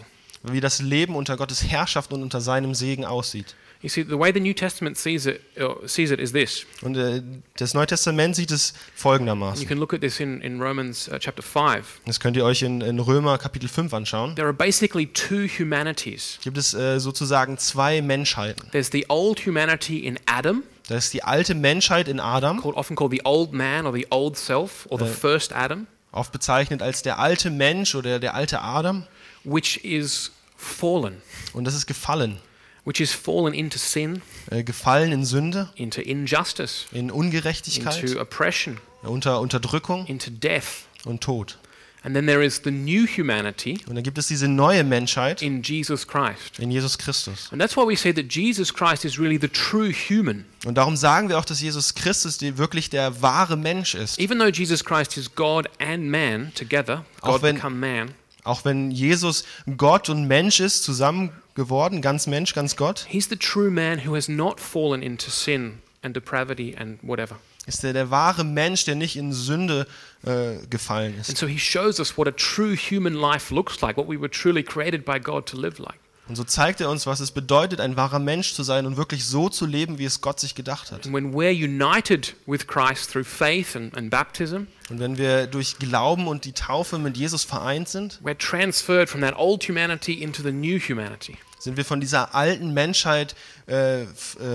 Wie 0.54 0.60
das 0.62 0.82
Leben 0.82 1.16
unter 1.16 1.38
Gottes 1.38 1.64
Herrschaft 1.64 2.14
und 2.14 2.22
unter 2.24 2.42
seinem 2.42 2.74
Segen 2.76 3.06
aussieht. 3.06 3.56
You 3.84 3.90
see, 3.90 4.02
the 4.04 4.18
way 4.18 4.32
the 4.34 4.40
New 4.40 4.54
Testament 4.54 4.98
sees 4.98 5.28
it, 5.28 5.40
uh, 5.62 5.86
sees 5.86 6.10
it 6.10 6.20
is 6.20 6.32
this. 6.32 6.66
Und 6.82 6.98
äh, 6.98 7.22
das 7.58 7.76
Neue 7.76 7.86
Testament 7.86 8.36
sieht 8.36 8.50
es 8.50 8.72
You 8.72 8.80
folgendermaßen. 8.96 9.68
can 9.68 9.78
look 9.78 9.94
at 9.94 10.02
this 10.02 10.20
in, 10.20 10.42
in 10.42 10.60
Romans 10.60 11.08
uh, 11.10 11.20
chapter 11.20 11.44
5. 11.44 12.02
Das 12.08 12.20
könnt 12.20 12.36
ihr 12.38 12.44
euch 12.44 12.64
in, 12.64 12.82
in 12.82 12.98
Römer 13.00 13.38
Kapitel 13.38 13.70
5 13.70 13.94
anschauen. 13.94 14.36
There 14.36 14.48
are 14.48 14.54
basically 14.54 15.06
two 15.06 15.48
humanities. 15.48 16.40
Gibt 16.44 16.58
es 16.58 16.74
äh, 16.74 17.00
sozusagen 17.00 17.60
zwei 17.60 18.02
Menschheiten. 18.02 18.68
There's 18.72 18.90
the 18.92 19.06
old 19.10 19.46
humanity 19.46 20.00
in 20.00 20.18
Adam, 20.26 20.64
Das 20.88 21.06
ist 21.06 21.14
die 21.14 21.22
alte 21.24 21.54
Menschheit 21.54 22.08
in 22.08 22.20
Adam, 22.20 22.60
called, 22.60 22.76
often 22.78 22.96
called 22.96 23.12
the 23.12 23.22
old 23.26 23.54
man 23.54 23.86
or 23.86 23.94
the 23.94 24.08
old 24.10 24.38
self 24.38 24.88
or 24.90 24.98
the 24.98 25.06
first 25.06 25.54
Adam, 25.54 25.86
oft 26.12 26.32
bezeichnet 26.32 26.82
als 26.82 27.04
der 27.04 27.20
alte 27.20 27.52
Mensch 27.52 27.94
oder 27.94 28.18
der 28.20 28.34
alte 28.34 28.60
Adam. 28.62 29.06
which 29.44 29.78
is 29.86 30.32
fallen, 30.58 31.22
Und 31.54 31.66
das 31.66 31.74
ist 31.76 31.86
gefallen. 31.88 32.38
which 32.86 33.00
is 33.02 33.12
fallen 33.14 33.54
into 33.54 33.78
sin, 33.78 34.22
Äh, 34.50 34.64
gefallen 34.64 35.12
in 35.12 35.26
Sünde, 35.26 35.70
into 35.76 36.02
injustice, 36.02 36.86
in 36.92 37.12
Ungerechtigkeit, 37.12 38.02
into 38.04 38.20
oppression, 38.20 38.78
unter 39.04 39.40
Unterdrückung 39.42 40.06
into 40.08 40.32
death. 40.32 40.86
und 41.06 41.22
Tod. 41.22 41.58
And 42.04 42.16
then 42.16 42.26
there 42.28 42.42
is 42.46 42.62
the 42.64 42.72
new 42.72 43.06
humanity 43.06 43.80
Und 43.90 43.96
dann 43.96 44.04
gibt 44.04 44.18
es 44.18 44.28
diese 44.28 44.48
neue 44.48 44.84
Menschheit 44.86 45.42
in 45.42 45.62
Jesus 45.64 46.08
Christ. 46.08 46.58
in 46.60 46.72
Jesus 46.72 46.98
Christus. 46.98 47.50
And 47.52 47.60
that's 47.62 47.76
why 47.76 47.86
we 47.86 47.98
say 47.98 48.14
that 48.14 48.32
Jesus 48.34 48.74
Christ 48.74 49.04
is 49.04 49.20
really 49.20 49.38
the 49.42 49.50
true 49.50 49.92
human. 49.92 50.46
Und 50.66 50.76
darum 50.76 50.96
sagen 50.96 51.28
wir 51.28 51.38
auch, 51.38 51.44
dass 51.46 51.60
Jesus 51.60 51.96
Christus 51.96 52.38
die 52.38 52.58
wirklich 52.58 52.90
der 52.90 53.22
wahre 53.22 53.58
Mensch 53.58 53.96
ist. 53.96 54.20
Even 54.20 54.38
though 54.40 54.50
Jesus 54.52 54.86
Christ 54.86 55.18
is 55.18 55.34
God 55.36 55.68
and 55.80 56.10
man 56.10 56.54
together, 56.56 57.04
God 57.22 57.42
wenn- 57.42 57.56
become 57.56 57.76
man, 57.78 58.14
Auch 58.48 58.66
wenn 58.66 58.92
Jesus 58.92 59.44
Gott 59.78 60.10
und 60.10 60.26
Mensch 60.28 60.60
ist, 60.60 60.84
zusammen 60.84 61.32
geworden, 61.56 62.02
ganz 62.02 62.28
Mensch, 62.28 62.54
ganz 62.54 62.76
Gott, 62.76 63.06
he's 63.10 63.28
the 63.30 63.36
true 63.36 63.70
man 63.70 64.06
who 64.08 64.16
has 64.16 64.28
not 64.28 64.60
fallen 64.60 65.02
into 65.02 65.30
sin 65.30 65.80
and 66.02 66.16
depravity 66.16 66.76
and 66.78 67.00
whatever. 67.02 67.36
ist 67.66 67.84
er 67.84 67.92
der 67.94 68.10
wahre 68.12 68.44
Mensch, 68.46 68.86
der 68.86 68.96
nicht 68.96 69.16
in 69.18 69.34
Sünde 69.34 69.88
äh, 70.26 70.66
gefallen 70.70 71.14
And 71.18 71.28
ist. 71.30 71.38
so 71.38 71.48
he 71.48 71.60
shows 71.60 72.00
us 72.00 72.18
what 72.18 72.28
a 72.28 72.32
true 72.32 72.76
human 72.76 73.14
life 73.14 73.54
looks 73.54 73.82
like, 73.82 73.98
what 73.98 74.08
we 74.08 74.18
were 74.20 74.30
truly 74.30 74.64
created 74.64 75.04
by 75.04 75.20
God 75.20 75.46
to 75.48 75.58
live 75.58 75.78
like. 75.80 76.00
Und 76.28 76.36
so 76.36 76.44
zeigt 76.44 76.82
er 76.82 76.90
uns, 76.90 77.08
was 77.08 77.20
es 77.20 77.32
bedeutet, 77.32 77.80
ein 77.80 77.96
wahrer 77.96 78.20
Mensch 78.20 78.54
zu 78.54 78.64
sein 78.64 78.86
und 78.86 78.98
wirklich 78.98 79.26
so 79.26 79.50
zu 79.50 79.66
leben, 79.66 79.98
wie 79.98 80.06
es 80.06 80.22
Gott 80.22 80.40
sich 80.40 80.56
gedacht 80.56 80.92
hat. 80.92 81.06
And 81.06 81.14
when 81.14 81.34
we're 81.34 81.52
united 81.52 82.36
with 82.46 82.68
Christ 82.68 83.12
through 83.12 83.26
faith 83.26 83.76
and, 83.76 83.96
and 83.96 84.10
baptism, 84.10 84.68
Und 84.90 85.00
wenn 85.00 85.18
wir 85.18 85.48
durch 85.48 85.80
Glauben 85.80 86.28
und 86.28 86.46
die 86.46 86.54
Taufe 86.54 86.98
mit 86.98 87.18
Jesus 87.18 87.44
vereint 87.44 87.88
sind, 87.90 88.20
we're 88.24 88.38
transferred 88.38 89.10
from 89.10 89.22
that 89.22 89.36
old 89.38 89.68
humanity 89.68 90.14
into 90.14 90.42
the 90.42 90.52
new 90.52 90.80
humanity. 90.80 91.38
Sind 91.60 91.78
wir 91.78 91.86
von 91.86 92.00
dieser 92.00 92.36
alten 92.36 92.74
Menschheit 92.74 93.36
äh, 93.68 94.04
äh, 94.04 94.06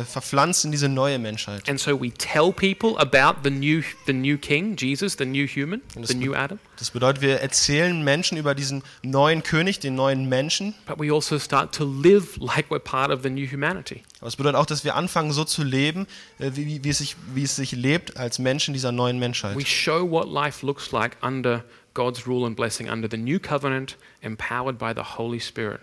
verpflanzt 0.08 0.64
in 0.64 0.70
diese 0.70 0.88
neue 0.88 1.18
Menschheit. 1.18 1.68
And 1.68 1.78
so 1.78 2.00
we 2.00 2.10
tell 2.10 2.52
people 2.52 2.96
about 2.98 3.40
the 3.42 3.50
new, 3.50 3.82
the 4.06 4.12
new 4.12 4.38
king, 4.38 4.76
Jesus, 4.76 5.16
the 5.18 5.24
new 5.24 5.46
human, 5.46 5.82
the 5.94 6.00
das, 6.00 6.14
new 6.14 6.34
Adam. 6.34 6.58
das 6.78 6.90
bedeutet, 6.90 7.20
wir 7.20 7.40
erzählen 7.40 8.02
Menschen 8.02 8.38
über 8.38 8.54
diesen 8.54 8.82
neuen 9.02 9.42
König, 9.42 9.80
den 9.80 9.94
neuen 9.94 10.28
Menschen. 10.28 10.74
But 10.86 10.98
we 10.98 11.12
also 11.12 11.38
start 11.38 11.74
to 11.74 11.84
live 11.84 12.36
like 12.38 12.70
we're 12.70 12.78
part 12.78 13.10
of 13.10 13.22
the 13.22 13.30
new 13.30 13.46
humanity. 13.46 14.02
Aber 14.20 14.28
es 14.28 14.36
bedeutet 14.36 14.56
auch, 14.58 14.66
dass 14.66 14.84
wir 14.84 14.94
anfangen, 14.94 15.32
so 15.32 15.44
zu 15.44 15.62
leben, 15.62 16.06
äh, 16.38 16.52
wie, 16.54 16.66
wie, 16.66 16.84
wie, 16.84 16.88
es 16.88 16.98
sich, 16.98 17.16
wie 17.34 17.42
es 17.42 17.56
sich 17.56 17.72
lebt 17.72 18.16
als 18.16 18.38
Menschen 18.38 18.72
dieser 18.72 18.92
neuen 18.92 19.18
Menschheit. 19.18 19.56
We 19.56 19.66
show 19.66 20.08
what 20.08 20.28
life 20.28 20.64
looks 20.64 20.92
like 20.92 21.16
under 21.22 21.64
God's 21.94 22.26
rule 22.26 22.46
and 22.46 22.56
blessing, 22.56 22.88
under 22.88 23.08
the 23.10 23.18
new 23.18 23.38
covenant, 23.38 23.96
empowered 24.22 24.78
by 24.78 24.92
the 24.94 25.18
Holy 25.18 25.40
Spirit. 25.40 25.80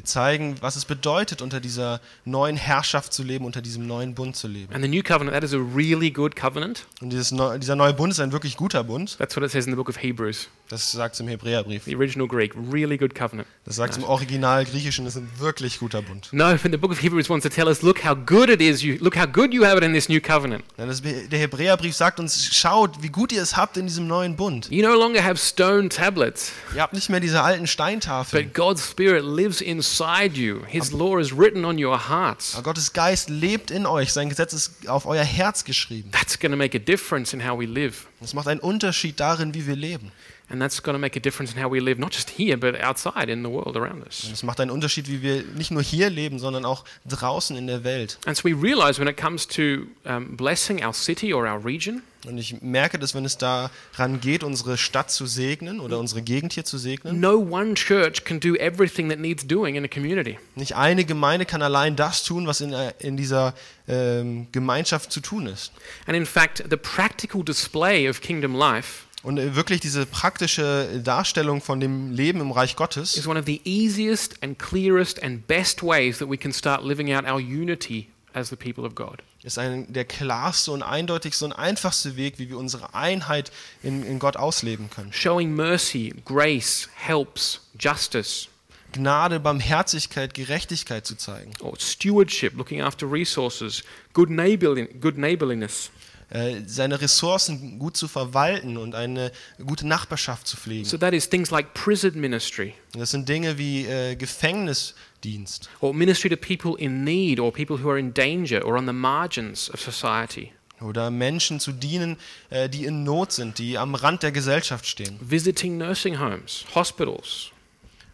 Wir 0.00 0.04
zeigen, 0.06 0.56
was 0.62 0.76
es 0.76 0.86
bedeutet, 0.86 1.42
unter 1.42 1.60
dieser 1.60 2.00
neuen 2.24 2.56
Herrschaft 2.56 3.12
zu 3.12 3.22
leben, 3.22 3.44
unter 3.44 3.60
diesem 3.60 3.86
neuen 3.86 4.14
Bund 4.14 4.34
zu 4.34 4.48
leben. 4.48 4.72
And 4.74 4.82
the 4.82 4.88
new 4.88 5.02
covenant, 5.02 5.34
that 5.34 5.44
is 5.44 5.52
a 5.52 5.58
really 5.58 6.10
good 6.10 6.34
covenant. 6.36 6.86
Und 7.02 7.10
dieses 7.10 7.32
neu, 7.32 7.58
dieser 7.58 7.76
neue 7.76 7.92
Bund 7.92 8.10
ist 8.10 8.18
ein 8.18 8.32
wirklich 8.32 8.56
guter 8.56 8.82
Bund. 8.82 9.18
That's 9.18 9.36
what 9.36 9.44
it 9.44 9.50
says 9.50 9.66
in 9.66 9.72
the 9.72 9.76
book 9.76 9.90
of 9.90 10.02
Hebrews, 10.02 10.48
Das 10.70 10.90
sagt 10.90 11.16
es 11.16 11.20
im 11.20 11.28
Hebräerbrief. 11.28 11.84
the 11.84 11.94
original 11.96 12.26
Greek. 12.26 12.54
Really 12.72 12.96
good 12.96 13.14
covenant. 13.14 13.46
Das 13.66 13.76
sagt 13.76 13.92
es 13.92 13.98
im 13.98 14.04
Original 14.04 14.64
Griechischen, 14.64 15.04
das 15.04 15.16
ist 15.16 15.20
ein 15.22 15.30
wirklich 15.38 15.78
guter 15.80 16.00
Bund. 16.00 16.28
No, 16.32 16.50
but 16.52 16.72
the 16.72 16.78
book 16.78 16.92
of 16.92 17.02
Hebrews 17.02 17.28
wants 17.28 17.42
to 17.42 17.50
tell 17.50 17.66
us, 17.68 17.82
look 17.82 18.02
how 18.02 18.14
good 18.16 18.48
it 18.48 18.62
is. 18.62 18.80
You 18.82 18.96
look 19.00 19.18
how 19.18 19.26
good 19.30 19.52
you 19.52 19.66
have 19.66 19.76
it 19.76 19.84
in 19.84 19.92
this 19.92 20.08
new 20.08 20.22
covenant. 20.22 20.64
Ja, 20.78 20.86
das, 20.86 21.02
der 21.02 21.38
Hebräerbrief 21.38 21.94
sagt 21.94 22.18
uns, 22.20 22.54
schaut, 22.54 23.02
wie 23.02 23.10
gut 23.10 23.32
ihr 23.32 23.42
es 23.42 23.54
habt 23.58 23.76
in 23.76 23.86
diesem 23.86 24.06
neuen 24.06 24.34
Bund. 24.36 24.70
You 24.70 24.82
no 24.82 24.94
longer 24.94 25.22
have 25.22 25.36
stone 25.36 25.90
tablets, 25.90 26.52
Ihr 26.74 26.80
habt 26.80 26.94
nicht 26.94 27.10
mehr 27.10 27.20
diese 27.20 27.42
alten 27.42 27.66
Steintafeln. 27.66 28.46
but 28.46 28.54
God's 28.54 28.88
Spirit 28.88 29.24
lives 29.24 29.60
inside 29.90 30.36
you. 30.36 30.62
His 30.68 30.92
law 30.92 31.18
is 31.18 31.32
written 31.32 31.64
on 31.64 31.78
your 31.78 31.98
hearts. 32.08 32.54
Aber 32.54 32.62
Gottes 32.62 32.92
Geist 32.92 33.28
lebt 33.28 33.70
in 33.70 33.86
euch. 33.86 34.12
Sein 34.12 34.28
Gesetz 34.28 34.52
ist 34.52 34.88
auf 34.88 35.06
euer 35.06 35.24
Herz 35.24 35.64
geschrieben. 35.64 36.10
That's 36.12 36.38
going 36.38 36.52
to 36.52 36.56
make 36.58 36.76
a 36.76 36.80
difference 36.80 37.32
in 37.32 37.46
how 37.46 37.58
we 37.58 37.66
live. 37.66 38.06
Das 38.20 38.34
macht 38.34 38.48
einen 38.48 38.60
Unterschied 38.60 39.18
darin, 39.18 39.54
wie 39.54 39.66
wir 39.66 39.76
leben. 39.76 40.12
And 40.50 40.60
that's 40.60 40.82
going 40.82 40.94
to 40.94 40.98
make 40.98 41.16
a 41.16 41.20
difference 41.20 41.54
in 41.54 41.62
how 41.62 41.70
we 41.70 41.80
live, 41.80 41.98
not 41.98 42.12
just 42.12 42.30
here, 42.30 42.56
but 42.56 42.80
outside 42.80 43.30
in 43.30 43.42
the 43.42 43.50
world 43.50 43.76
around 43.76 44.04
us. 44.04 44.26
Das 44.28 44.42
macht 44.42 44.60
einen 44.60 44.70
Unterschied, 44.70 45.08
wie 45.08 45.22
wir 45.22 45.44
nicht 45.54 45.70
nur 45.70 45.82
hier 45.82 46.10
leben, 46.10 46.38
sondern 46.40 46.64
auch 46.64 46.84
draußen 47.06 47.56
in 47.56 47.68
der 47.68 47.84
Welt. 47.84 48.18
And 48.26 48.36
so 48.36 48.44
we 48.44 48.54
realize 48.54 49.00
when 49.00 49.08
it 49.08 49.16
comes 49.16 49.46
to 49.46 49.86
um, 50.04 50.36
blessing 50.36 50.84
our 50.84 50.92
city 50.92 51.32
or 51.32 51.46
our 51.46 51.64
region, 51.64 52.02
Und 52.26 52.36
ich 52.36 52.60
merke, 52.60 52.98
dass 52.98 53.14
wenn 53.14 53.24
es 53.24 53.38
daran 53.38 54.20
geht, 54.20 54.44
unsere 54.44 54.76
Stadt 54.76 55.10
zu 55.10 55.24
segnen 55.24 55.80
oder 55.80 55.98
unsere 55.98 56.20
Gegend 56.20 56.52
hier 56.52 56.64
zu 56.64 56.76
segnen, 56.76 57.18
no 57.18 57.36
one 57.36 57.74
church 57.74 58.24
can 58.24 58.40
do 58.40 58.54
everything 58.56 59.08
that 59.08 59.18
needs 59.18 59.46
doing 59.46 59.76
in 59.76 59.84
a 59.84 59.88
community. 59.88 60.38
nicht 60.54 60.76
eine 60.76 61.04
Gemeinde 61.04 61.46
kann 61.46 61.62
allein 61.62 61.96
das 61.96 62.22
tun, 62.22 62.46
was 62.46 62.60
in, 62.60 62.72
äh, 62.72 62.92
in 62.98 63.16
dieser 63.16 63.54
ähm, 63.88 64.48
Gemeinschaft 64.52 65.12
zu 65.12 65.20
tun 65.20 65.46
ist. 65.46 65.72
And 66.06 66.16
in 66.16 66.26
fact, 66.26 66.64
the 66.68 66.76
practical 66.76 67.42
display 67.42 68.08
of 68.08 68.20
kingdom 68.20 68.54
life 68.54 69.06
Und 69.22 69.38
äh, 69.38 69.54
wirklich 69.54 69.80
diese 69.80 70.06
praktische 70.06 71.00
Darstellung 71.04 71.60
von 71.60 71.80
dem 71.80 72.12
Leben 72.12 72.40
im 72.40 72.50
Reich 72.52 72.70
is 72.70 72.76
Gottes 72.76 73.26
one 73.26 73.38
of 73.38 73.46
the 73.46 73.60
easiest 73.64 74.42
and 74.42 74.58
clearest 74.58 75.22
and 75.22 75.46
best 75.46 75.82
ways 75.82 76.18
that 76.18 76.30
we 76.30 76.36
can 76.36 76.52
start 76.52 76.82
living 76.82 77.12
out 77.12 77.24
our 77.24 77.38
unity 77.38 78.08
as 78.32 78.48
the 78.48 78.56
people 78.56 78.84
of 78.84 78.94
God. 78.94 79.22
ist 79.42 79.58
ein, 79.58 79.92
der 79.92 80.04
klarste 80.04 80.70
und 80.72 80.82
eindeutigste 80.82 81.44
und 81.44 81.52
einfachste 81.52 82.16
Weg, 82.16 82.38
wie 82.38 82.48
wir 82.48 82.58
unsere 82.58 82.94
Einheit 82.94 83.50
in, 83.82 84.02
in 84.04 84.18
Gott 84.18 84.36
ausleben 84.36 84.90
können. 84.90 85.12
Showing 85.12 85.54
mercy, 85.54 86.14
grace, 86.24 86.88
helps, 86.94 87.60
justice, 87.78 88.48
Gnade, 88.92 89.38
Barmherzigkeit, 89.38 90.34
Gerechtigkeit 90.34 91.06
zu 91.06 91.16
zeigen. 91.16 91.52
or 91.60 91.78
stewardship, 91.78 92.54
looking 92.56 92.80
after 92.80 93.10
resources, 93.10 93.84
good 94.12 94.30
neighborliness. 94.30 95.90
Äh, 96.30 96.62
seine 96.64 97.00
Ressourcen 97.00 97.78
gut 97.80 97.96
zu 97.96 98.06
verwalten 98.06 98.76
und 98.76 98.94
eine 98.94 99.32
gute 99.66 99.86
Nachbarschaft 99.86 100.46
zu 100.46 100.56
pflegen. 100.56 100.84
So 100.84 100.96
that 100.96 101.12
is 101.12 101.28
things 101.28 101.50
like 101.50 101.74
prison 101.74 102.20
ministry, 102.20 102.74
Das 102.92 103.10
sind 103.10 103.28
Dinge 103.28 103.58
wie 103.58 103.84
äh, 103.84 104.14
Gefängnisdienst 104.14 105.68
or 105.80 105.92
ministry 105.92 106.30
to 106.30 106.36
people 106.36 106.78
in 106.78 107.02
need, 107.02 107.40
or 107.40 107.52
people 107.52 107.82
who 107.82 107.90
are 107.90 107.98
in 107.98 108.14
danger, 108.14 108.64
or 108.64 108.76
on 108.76 108.86
the 108.86 108.92
margins 108.92 109.68
of 109.74 109.80
society. 109.80 110.52
oder 110.80 111.10
Menschen 111.10 111.60
zu 111.60 111.72
dienen, 111.72 112.16
äh, 112.50 112.68
die 112.68 112.84
in 112.84 113.02
Not 113.02 113.32
sind, 113.32 113.58
die 113.58 113.76
am 113.76 113.94
Rand 113.94 114.22
der 114.22 114.32
Gesellschaft 114.32 114.86
stehen. 114.86 115.18
Visiting 115.20 115.76
nursing 115.78 116.20
homes, 116.20 116.64
hospitals, 116.74 117.50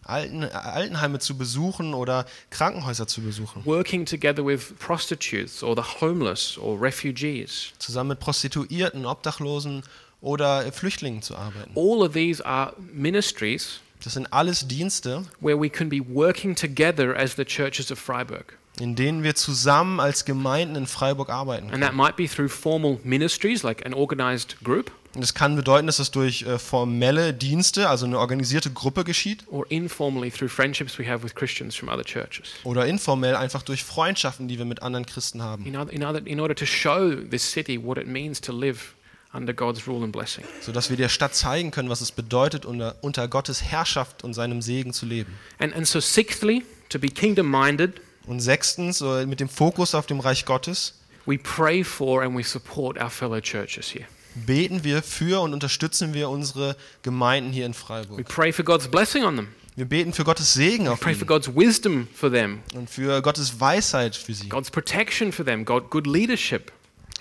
Alten, 0.07 0.43
äh, 0.43 0.47
Altenheime 0.47 1.19
zu 1.19 1.37
besuchen 1.37 1.95
oder 1.95 2.27
Krankenhäuser 2.51 3.07
zu 3.07 3.21
besuchen. 3.23 3.65
working 3.65 4.07
together 4.07 4.45
with 4.45 4.75
prostitutes, 4.79 5.63
or 5.63 5.75
the 5.77 6.01
homeless, 6.01 6.57
or 6.59 6.81
refugees. 6.81 7.73
Zusammen 7.79 8.09
mit 8.11 8.21
Prostituierten, 8.21 9.07
Obdachlosen 9.07 9.83
oder 10.21 10.67
äh, 10.67 10.73
Flüchtlingen 10.73 11.23
zu 11.23 11.37
arbeiten. 11.37 11.73
All 11.75 12.03
of 12.07 12.13
these 12.13 12.45
are 12.45 12.73
ministries 12.79 13.81
Das 14.05 14.13
sind 14.15 14.33
alles 14.33 14.69
Dienste, 14.69 15.25
where 15.41 15.61
we 15.61 15.69
can 15.69 15.89
be 15.89 16.01
working 16.07 16.55
together 16.55 17.17
as 17.17 17.35
the 17.37 17.45
churches 17.45 17.91
of 17.91 17.99
Freiburg. 17.99 18.57
In 18.81 18.95
denen 18.95 19.23
wir 19.23 19.35
zusammen 19.35 20.01
als 20.01 20.25
Gemeinden 20.25 20.77
in 20.77 20.87
Freiburg 20.87 21.31
arbeiten. 21.31 21.71
And 21.71 21.83
that 21.83 21.95
might 21.95 22.17
be 22.17 22.29
through 22.29 22.49
formal 22.49 22.99
ministries 23.05 23.63
like 23.63 23.85
an 23.87 23.95
organized 23.95 24.57
group, 24.63 24.91
Und 25.17 25.23
das 25.23 25.33
kann 25.33 25.57
bedeuten, 25.57 25.87
dass 25.87 25.97
das 25.97 26.11
durch 26.11 26.43
äh, 26.43 26.59
formelle 26.59 27.33
Dienste, 27.33 27.89
also 27.89 28.05
eine 28.05 28.19
organisierte 28.19 28.71
Gruppe 28.71 29.03
geschieht, 29.03 29.45
oder 29.49 29.71
informell 32.87 33.37
einfach 33.37 33.63
durch 33.63 33.83
Freundschaften, 33.83 34.47
die 34.47 34.59
wir 34.59 34.67
mit 34.67 34.83
anderen 34.83 35.07
Christen 35.07 35.43
haben. 35.43 35.65
In, 35.65 35.75
other, 35.75 35.91
in, 35.91 36.05
other, 36.05 36.27
in 36.27 36.39
order 36.39 36.55
to 36.55 36.67
show 36.67 37.15
this 37.15 37.51
city 37.51 37.83
what 37.83 37.97
it 37.97 38.07
means 38.07 38.43
to 38.43 38.53
live 38.53 38.95
under 39.33 39.55
God's 39.55 39.89
rule 39.89 40.05
and 40.05 40.13
blessing. 40.13 40.45
sodass 40.61 40.91
wir 40.91 40.99
der 40.99 41.09
Stadt 41.09 41.35
zeigen 41.35 41.71
können, 41.71 41.89
was 41.89 42.03
es 42.03 42.13
bedeutet, 42.13 42.67
unter, 42.67 42.97
unter 43.01 43.27
Gottes 43.27 43.63
Herrschaft 43.63 44.23
und 44.23 44.35
seinem 44.35 44.61
Segen 44.61 44.93
zu 44.93 45.07
leben. 45.07 45.33
And, 45.59 45.75
and 45.75 45.87
so, 45.87 45.99
sixthly, 45.99 46.63
to 46.91 46.99
be 46.99 47.09
kingdom 47.09 47.51
minded, 47.51 48.03
Und 48.27 48.41
sechstens, 48.41 49.01
äh, 49.01 49.27
mit 49.27 49.41
dem 49.41 49.49
Fokus 49.49 49.95
auf 49.95 50.07
dem 50.07 50.21
Reich 50.21 50.45
Gottes, 50.45 50.95
we 51.27 51.39
pray 51.39 51.83
for 51.85 52.23
and 52.23 52.37
we 52.37 52.43
support 52.43 52.99
our 53.01 53.11
fellow 53.11 53.41
churches 53.41 53.93
here. 53.93 54.05
beten 54.35 54.85
wir 54.85 55.03
für 55.03 55.41
und 55.41 55.53
unterstützen 55.55 56.13
wir 56.13 56.29
unsere 56.29 56.77
Gemeinden 57.03 57.53
hier 57.53 57.67
in 57.67 57.73
We 57.73 57.77
Freiburg. 57.79 58.29
pray 58.29 58.53
for 58.53 58.65
God's 58.65 58.89
blessing 58.89 59.25
on 59.25 59.37
them. 59.37 59.49
Wir 59.77 59.85
beten 59.85 60.13
für 60.13 60.25
Gottes 60.25 60.55
Segen 60.55 60.87
We 60.87 60.91
auf 60.93 61.01
for 61.01 61.11
ihnen 61.11 61.27
God's 61.27 61.49
wisdom 61.55 62.09
for 62.15 62.31
them, 62.33 62.61
und 62.75 62.89
für 62.91 63.21
Gottes 63.23 63.61
Weisheit 63.61 64.17
für 64.17 64.33
sie, 64.35 64.49
God's 64.49 64.71
protection 64.71 65.33
for 65.33 65.45
them, 65.45 65.65
God, 65.65 65.91
good 65.91 66.07
leadership, 66.07 66.73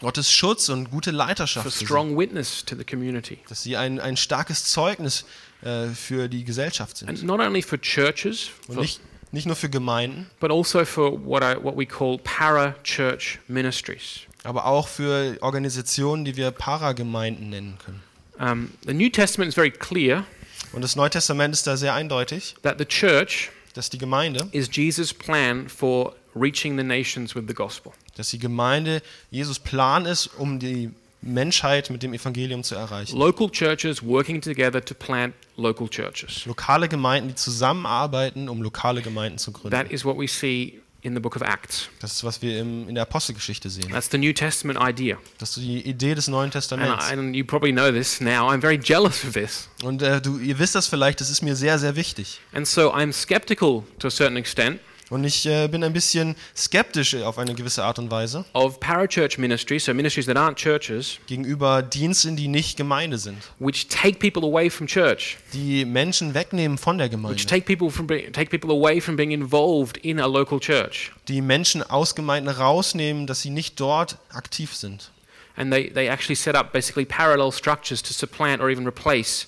Gottes 0.02 0.32
Schutz 0.32 0.70
und 0.70 0.90
gute 0.90 1.12
for 1.12 1.18
Leiterschaft 1.18 1.66
für 1.66 1.72
sie, 1.72 1.86
strong 1.86 2.18
witness 2.18 2.64
to 2.66 2.76
the 2.78 2.84
community. 2.86 3.40
dass 3.50 3.62
sie 3.64 3.76
ein, 3.78 4.00
ein 4.00 4.16
starkes 4.18 4.66
Zeugnis 4.66 5.26
äh, 5.62 5.88
für 5.90 6.28
die 6.30 6.44
Gesellschaft 6.46 6.98
sind. 6.98 7.10
And 7.10 7.24
not 7.24 7.40
only 7.42 7.62
for 7.62 7.80
churches, 7.80 8.50
Und 8.68 8.76
for- 8.76 8.82
nicht, 8.82 9.00
nicht 9.36 9.46
nur 9.46 9.56
für 9.56 9.70
Gemeinden, 9.70 10.30
but 10.40 10.50
also 10.50 10.84
for 10.86 11.24
what, 11.24 11.44
I, 11.44 11.56
what 11.62 11.78
we 11.78 11.86
call 11.86 12.18
para 12.18 12.74
church 12.84 13.38
ministries. 13.48 14.22
aber 14.44 14.66
auch 14.66 14.88
für 14.88 15.38
Organisationen, 15.42 16.26
die 16.26 16.36
wir 16.36 16.52
Paragemeinden 16.52 17.50
nennen 17.50 17.78
können. 17.84 18.02
Um, 18.38 18.72
the 18.86 18.94
New 18.94 19.10
Testament 19.10 19.50
is 19.50 19.56
very 19.56 19.72
clear 19.72 20.26
Und 20.74 20.82
das 20.82 20.96
Neue 20.96 21.10
Testament 21.10 21.54
ist 21.54 21.68
da 21.68 21.78
sehr 21.78 21.94
eindeutig, 21.94 22.56
that 22.64 22.78
the 22.80 22.86
church 22.86 23.50
dass 23.74 23.90
die 23.90 23.98
Gemeinde, 23.98 24.48
is 24.52 24.70
Jesus' 24.72 25.14
plan 25.14 25.68
for 25.68 26.16
reaching 26.34 26.78
the 26.78 26.84
nations 26.84 27.36
with 27.36 27.44
the 27.48 27.54
gospel. 27.54 27.92
dass 28.16 28.30
die 28.30 28.40
Gemeinde 28.40 29.02
Jesus 29.32 29.60
Plan 29.60 30.06
ist, 30.06 30.28
um 30.38 30.60
die 30.60 30.92
Menschheit 31.26 31.90
mit 31.90 32.04
dem 32.04 32.14
Evangelium 32.14 32.64
zu 32.64 32.76
erreichen. 32.76 33.18
Local 33.18 33.50
churches 33.50 34.04
working 34.04 34.42
together 34.42 34.84
to 34.84 34.94
plant 34.94 35.34
local 35.58 35.90
churches. 35.90 36.46
Lokale 36.46 36.88
Gemeinden, 36.88 37.30
die 37.30 37.36
zusammenarbeiten, 37.36 38.48
um 38.48 38.62
lokale 38.62 39.02
Gemeinden 39.02 39.38
zu 39.38 39.52
gründen. 39.52 39.72
That 39.72 39.92
is 39.92 40.06
what 40.06 40.18
we 40.18 40.28
see 40.28 40.82
in 41.02 41.14
the 41.14 41.20
book 41.20 41.36
of 41.36 41.42
Acts. 41.44 41.90
Das 42.00 42.14
ist, 42.14 42.24
was 42.24 42.42
wir 42.42 42.60
im, 42.60 42.90
in 42.90 42.96
der 42.96 43.04
Apostelgeschichte 43.04 43.70
sehen. 43.70 43.90
That's 43.92 44.10
the 44.10 44.18
New 44.18 44.34
Testament 44.34 44.80
idea. 44.82 45.18
Das 45.38 45.58
ist 45.58 45.64
die 45.64 45.88
Idee 45.88 46.16
des 46.16 46.28
Neuen 46.28 46.46
And, 46.46 46.54
Testaments. 46.54 47.10
I, 47.10 47.14
and 47.14 47.36
you 47.36 47.46
probably 47.46 47.72
know 47.72 47.92
this 47.92 48.20
now. 48.22 48.50
I'm 48.50 48.60
very 48.60 48.80
jealous 48.82 49.24
of 49.24 49.34
this. 49.34 49.70
Und 49.84 50.02
äh, 50.02 50.20
du, 50.22 50.40
ihr 50.40 50.58
wisst 50.58 50.74
das 50.76 50.88
vielleicht, 50.88 51.22
das 51.22 51.30
ist 51.30 51.42
mir 51.42 51.56
sehr, 51.56 51.78
sehr 51.78 51.96
wichtig. 51.96 52.40
And 52.54 52.68
so 52.68 52.94
I'm 52.94 53.14
skeptical 53.14 53.84
to 54.00 54.08
a 54.08 54.12
certain 54.12 54.38
extent 54.38 54.80
Und 55.10 55.24
ich 55.24 55.46
äh, 55.46 55.68
bin 55.68 55.84
ein 55.84 55.94
bisschen 55.94 56.36
skeptisch 56.56 57.16
auf 57.16 57.38
eine 57.38 57.54
gewisse 57.54 57.84
Art 57.84 58.00
und 58.00 58.10
Weise 58.10 58.44
of 58.54 58.80
parachurch 58.80 59.38
ministries, 59.38 59.86
so 59.86 59.94
ministries 59.94 60.26
that 60.26 60.36
aren't 60.36 60.56
churches, 60.56 61.20
gegenüber 61.28 61.84
Diensten, 61.84 62.36
die 62.36 62.48
nicht 62.48 62.76
Gemeinde 62.76 63.18
sind, 63.18 63.38
which 63.60 63.88
take 63.88 64.18
people 64.18 64.44
away 64.44 64.70
from 64.70 64.88
church, 64.88 65.38
die 65.54 65.86
Menschen 65.86 66.34
wegnehmen 66.34 66.78
von 66.78 66.98
der 66.98 67.06
which 67.06 67.12
Gemeinde, 67.12 67.46
take 67.46 67.66
people 67.66 67.92
from 67.92 68.08
take 68.08 68.50
people 68.50 68.72
away 68.72 69.00
from 69.00 69.16
being 69.16 69.32
involved 69.32 69.98
in 69.98 70.20
a 70.20 70.26
local 70.26 70.60
church, 70.60 71.12
die 71.28 71.42
Menschen 71.42 71.84
aus 71.84 72.16
Gemeinden 72.16 72.50
rausnehmen, 72.50 73.28
dass 73.28 73.42
sie 73.42 73.52
nicht 73.52 73.80
dort 73.80 74.18
aktiv 74.34 74.74
sind. 74.74 75.12
and 75.58 75.72
they, 75.72 75.90
they 75.90 76.08
actually 76.08 76.36
set 76.36 76.56
up 76.56 76.74
basically 76.74 77.06
parallel 77.06 77.52
structures 77.52 78.02
to 78.02 78.14
supplant 78.14 78.62
or 78.62 78.70
even 78.70 78.86
replace. 78.86 79.48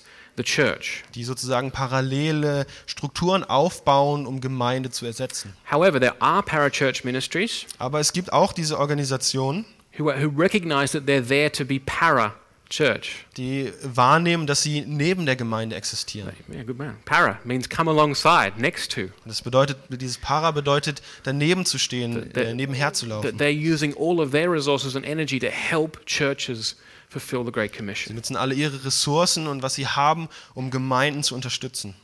Die 1.14 1.24
sozusagen 1.24 1.70
parallele 1.70 2.66
Strukturen 2.86 3.44
aufbauen, 3.44 4.26
um 4.26 4.40
Gemeinde 4.40 4.90
zu 4.90 5.06
ersetzen. 5.06 5.54
However, 5.70 6.00
there 6.00 6.20
are 6.20 6.42
parachurch 6.42 7.04
ministries 7.04 7.66
Aber 7.78 8.00
es 8.00 8.12
gibt 8.12 8.32
auch 8.32 8.52
diese 8.52 8.78
Organisationen, 8.78 9.64
who, 9.98 10.04
who 10.06 10.30
recognize 10.40 10.92
that 10.92 11.08
they're 11.08 11.26
there 11.26 11.50
to 11.50 11.64
be 11.64 11.80
para 11.80 12.34
church. 12.70 13.24
die 13.38 13.72
wahrnehmen, 13.82 14.46
dass 14.46 14.62
sie 14.62 14.82
neben 14.82 15.24
der 15.24 15.36
Gemeinde 15.36 15.74
existieren. 15.74 16.32
Yeah, 16.52 16.62
good 16.64 16.76
man. 16.76 16.96
Para 17.06 17.38
means 17.44 17.66
come 17.68 17.90
alongside, 17.90 18.52
next 18.58 18.92
to. 18.92 19.08
Das 19.24 19.40
bedeutet, 19.40 19.78
dieses 19.88 20.18
Para 20.18 20.50
bedeutet, 20.50 21.00
daneben 21.22 21.64
zu 21.64 21.78
stehen, 21.78 22.30
The- 22.34 22.40
äh, 22.40 22.54
nebenher 22.54 22.92
zu 22.92 23.06
That 23.06 23.24
laufen. 23.24 23.38
they're 23.38 23.48
using 23.74 23.94
all 23.98 24.20
of 24.20 24.32
their 24.32 24.52
resources 24.52 24.94
and 24.96 25.06
energy 25.06 25.38
to 25.38 25.46
help 25.46 26.04
churches 26.04 26.76
fulfill 27.08 27.44
the 27.44 27.52
Great 27.52 27.72
Sie 27.72 27.78
Commission. 27.78 28.14
nutzen 28.16 28.36
alle 28.36 28.54
ihre 28.54 28.84
Ressourcen 28.84 29.46
und 29.46 29.62
was 29.62 29.74
sie 29.74 29.86
haben, 29.86 30.28
um 30.54 30.70
Gemeinden 30.70 31.22
zu 31.22 31.34
unterstützen. 31.34 31.94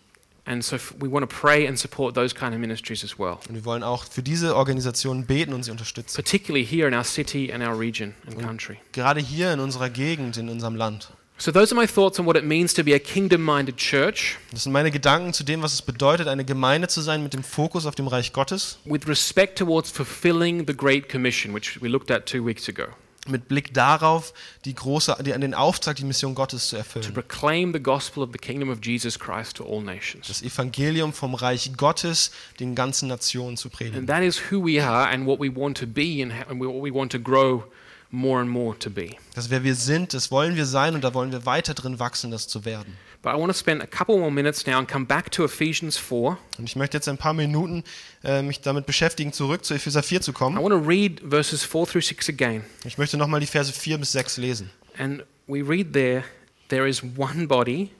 And 0.46 0.62
so 0.62 0.76
we 1.00 1.10
want 1.10 1.28
to 1.28 1.36
pray 1.40 1.66
and 1.66 1.78
support 1.78 2.14
those 2.14 2.34
kind 2.34 2.52
of 2.52 2.58
ministries 2.60 3.02
as 3.02 3.18
well, 3.18 3.38
Und 3.48 3.54
wir 3.54 3.64
wollen 3.64 3.82
auch 3.82 4.04
für 4.04 4.22
diese 4.22 4.54
Organisationen 4.56 5.24
beten 5.24 5.54
und 5.54 5.62
sie 5.62 5.70
unterstützen. 5.70 6.14
particularly 6.16 6.66
here 6.66 6.86
in 6.86 6.92
our 6.94 7.04
city 7.04 7.50
and 7.50 7.64
our 7.64 7.78
region 7.78 8.14
and 8.26 8.38
country. 8.38 8.76
Gerade 8.92 9.20
hier 9.20 9.52
in 9.54 9.60
unserer 9.60 9.88
Gegend, 9.88 10.36
in 10.36 10.50
unserem 10.50 10.76
Land. 10.76 11.10
So 11.38 11.50
those 11.50 11.74
are 11.74 11.80
my 11.80 11.86
thoughts 11.88 12.20
on 12.20 12.26
what 12.26 12.36
it 12.36 12.44
means 12.44 12.74
to 12.74 12.84
be 12.84 12.94
a 12.94 12.98
kingdom-minded 12.98 13.76
church 13.78 14.36
Das 14.52 14.64
sind 14.64 14.72
meine 14.72 14.90
Gedanken 14.92 15.32
zu 15.32 15.42
dem, 15.44 15.62
was 15.62 15.72
es 15.72 15.80
bedeutet, 15.82 16.28
eine 16.28 16.44
Gemeinde 16.44 16.86
zu 16.88 17.00
sein 17.00 17.22
mit 17.24 17.32
dem 17.34 17.42
Fokus 17.42 17.86
auf 17.86 17.94
dem 17.94 18.06
Reich 18.06 18.32
Gottes. 18.34 18.78
with 18.84 19.08
respect 19.08 19.58
towards 19.58 19.90
fulfilling 19.90 20.64
the 20.66 20.76
Great 20.76 21.08
Commission, 21.08 21.54
which 21.54 21.80
we 21.82 21.88
looked 21.88 22.10
at 22.10 22.26
two 22.26 22.44
weeks 22.44 22.68
ago, 22.68 22.84
mit 23.26 23.48
Blick 23.48 23.72
darauf, 23.74 24.34
die 24.64 24.74
große, 24.74 25.16
die, 25.24 25.32
an 25.32 25.40
den 25.40 25.54
Auftrag, 25.54 25.96
die 25.96 26.04
Mission 26.04 26.34
Gottes 26.34 26.68
zu 26.68 26.76
to 26.76 26.78
erfüllen. 26.78 27.14
proclaim 27.14 27.72
the 27.72 27.80
gospel 27.80 28.22
of 28.22 28.30
the 28.32 28.38
kingdom 28.38 28.70
of 28.70 28.78
Jesus 28.82 29.18
Christ 29.18 29.56
to 29.56 29.64
all 29.64 29.82
nations. 29.82 30.28
Das 30.28 30.42
Evangelium 30.42 31.12
vom 31.12 31.34
Reich 31.34 31.72
Gottes 31.76 32.30
den 32.60 32.74
ganzen 32.74 33.08
Nationen 33.08 33.56
zu 33.56 33.70
predigen. 33.70 33.98
And 34.00 34.08
that 34.08 34.22
is 34.22 34.40
who 34.50 34.64
we 34.64 34.82
are 34.82 35.08
and 35.08 35.26
what 35.26 35.40
we 35.40 35.54
want 35.54 35.78
to 35.78 35.86
be 35.86 36.22
and 36.22 36.32
what 36.60 36.82
we 36.82 36.92
want 36.92 37.12
to 37.12 37.18
grow 37.18 37.64
more 38.10 38.40
and 38.40 38.50
more 38.50 38.78
to 38.78 38.90
be. 38.90 39.16
Das 39.34 39.50
wer 39.50 39.64
wir 39.64 39.74
sind, 39.74 40.14
das 40.14 40.30
wollen 40.30 40.56
wir 40.56 40.66
sein 40.66 40.94
und 40.94 41.02
da 41.02 41.14
wollen 41.14 41.32
wir 41.32 41.46
weiter 41.46 41.74
drin 41.74 41.98
wachsen, 41.98 42.30
das 42.30 42.46
zu 42.48 42.64
werden. 42.64 42.96
But 43.24 43.32
I 43.32 43.36
want 43.36 43.50
to 43.50 43.58
spend 43.58 43.80
a 43.82 43.86
couple 43.86 44.18
more 44.18 44.30
minutes 44.30 44.66
now 44.66 44.78
and 44.78 44.86
come 44.86 45.06
back 45.06 45.30
to 45.30 45.44
Ephesians 45.44 45.96
4. 45.96 46.36
Und 46.58 46.66
ich 46.66 46.76
möchte 46.76 46.98
jetzt 46.98 47.08
ein 47.08 47.16
paar 47.16 47.32
Minuten 47.32 47.82
äh, 48.22 48.42
mich 48.42 48.60
damit 48.60 48.84
beschäftigen, 48.84 49.32
zurück 49.32 49.64
zu 49.64 49.72
Epheser 49.72 50.02
4 50.02 50.20
zu 50.20 50.32
I 50.32 50.34
kommen. 50.34 50.62
want 50.62 50.74
to 50.74 50.78
read 50.86 51.22
verses 51.26 51.64
4 51.64 51.86
through 51.86 52.02
6 52.02 52.28
again. 52.28 52.64
Ich 52.84 52.98
möchte 52.98 53.16
nochmal 53.16 53.40
die 53.40 53.46
Verse 53.46 53.72
4 53.72 53.96
bis 53.96 54.12
6 54.12 54.36
lesen. 54.36 54.70
And 54.98 55.24
we 55.46 55.62
read 55.66 55.94
there, 55.94 56.24
there 56.68 56.86
is 56.86 57.02
one 57.02 57.46
body 57.48 57.92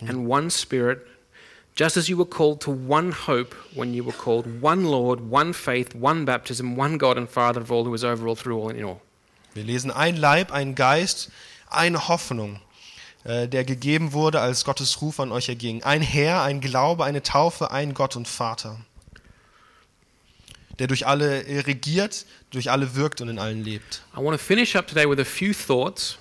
and 0.00 0.26
one 0.26 0.48
spirit, 0.48 1.06
just 1.78 1.98
as 1.98 2.08
you 2.08 2.16
were 2.16 2.28
called 2.28 2.62
to 2.62 2.70
one 2.70 3.12
hope 3.26 3.54
when 3.74 3.92
you 3.92 4.02
were 4.02 4.16
called, 4.16 4.62
one 4.62 4.84
Lord, 4.84 5.20
one 5.30 5.52
faith, 5.52 5.94
one 5.94 6.24
baptism, 6.24 6.78
one 6.78 6.96
God 6.96 7.18
and 7.18 7.28
Father 7.28 7.60
of 7.60 7.70
all, 7.70 7.84
who 7.84 7.92
is 7.92 8.02
over 8.02 8.26
all, 8.26 8.34
through 8.34 8.58
all, 8.58 8.70
and 8.70 8.78
in 8.78 8.84
all. 8.86 9.02
Wir 9.52 9.64
lesen 9.64 9.90
ein 9.90 10.16
Leib, 10.16 10.50
ein 10.52 10.74
Geist, 10.74 11.30
eine 11.68 12.08
Hoffnung, 12.08 12.60
der 13.24 13.64
gegeben 13.64 14.12
wurde, 14.12 14.40
als 14.40 14.64
Gottes 14.64 15.02
Ruf 15.02 15.20
an 15.20 15.30
euch 15.32 15.48
erging. 15.48 15.82
Ein 15.82 16.00
Herr, 16.02 16.42
ein 16.42 16.60
Glaube, 16.60 17.04
eine 17.04 17.22
Taufe, 17.22 17.70
ein 17.70 17.92
Gott 17.94 18.16
und 18.16 18.26
Vater, 18.26 18.80
der 20.78 20.86
durch 20.86 21.06
alle 21.06 21.44
äh, 21.44 21.60
regiert, 21.60 22.24
durch 22.50 22.70
alle 22.70 22.94
wirkt 22.94 23.20
und 23.20 23.28
in 23.28 23.38
allen 23.38 23.62
lebt. 23.62 24.02
I 24.14 24.20
want 24.22 24.38
to 24.38 24.42
finish 24.44 24.74
up 24.76 24.86
today 24.86 25.08
with 25.08 25.18
a 25.18 25.24
few 25.24 25.52
thoughts 25.52 26.16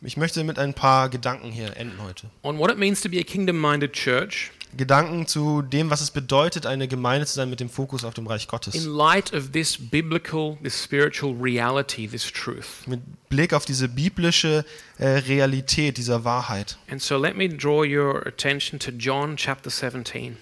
Ich 0.00 0.16
möchte 0.16 0.42
mit 0.42 0.58
ein 0.58 0.74
paar 0.74 1.08
Gedanken 1.08 1.52
hier 1.52 1.76
enden 1.76 2.02
heute. 2.02 2.28
on 2.42 2.58
what 2.58 2.70
it 2.70 2.78
means 2.78 3.00
to 3.02 3.08
be 3.08 3.20
a 3.20 3.22
kingdom 3.22 3.60
minded 3.60 3.92
church 3.92 4.50
Gedanken 4.76 5.26
zu 5.26 5.62
dem, 5.62 5.90
was 5.90 6.00
es 6.00 6.10
bedeutet, 6.10 6.66
eine 6.66 6.88
Gemeinde 6.88 7.26
zu 7.26 7.34
sein 7.34 7.50
mit 7.50 7.60
dem 7.60 7.68
Fokus 7.68 8.04
auf 8.04 8.14
dem 8.14 8.26
Reich 8.26 8.48
Gottes. 8.48 8.74
in 8.74 8.84
light 8.84 9.32
of 9.34 9.52
this 9.52 9.76
biblical, 9.78 10.58
this 10.62 10.82
spiritual 10.82 11.34
reality, 11.34 12.08
this 12.08 12.30
truth. 12.30 12.86
Mit 12.86 13.00
Blick 13.28 13.52
auf 13.52 13.64
diese 13.64 13.88
biblische 13.88 14.64
äh, 14.98 15.08
Realität 15.08 15.96
dieser 15.98 16.24
Wahrheit. 16.24 16.78
And 16.90 17.02
so 17.02 17.18
let 17.18 17.36
me 17.36 17.48
draw 17.48 17.84
your 17.84 18.26
attention 18.26 18.78
to 18.80 18.90
John 18.90 19.36
chapter 19.36 19.70
17. 19.70 20.36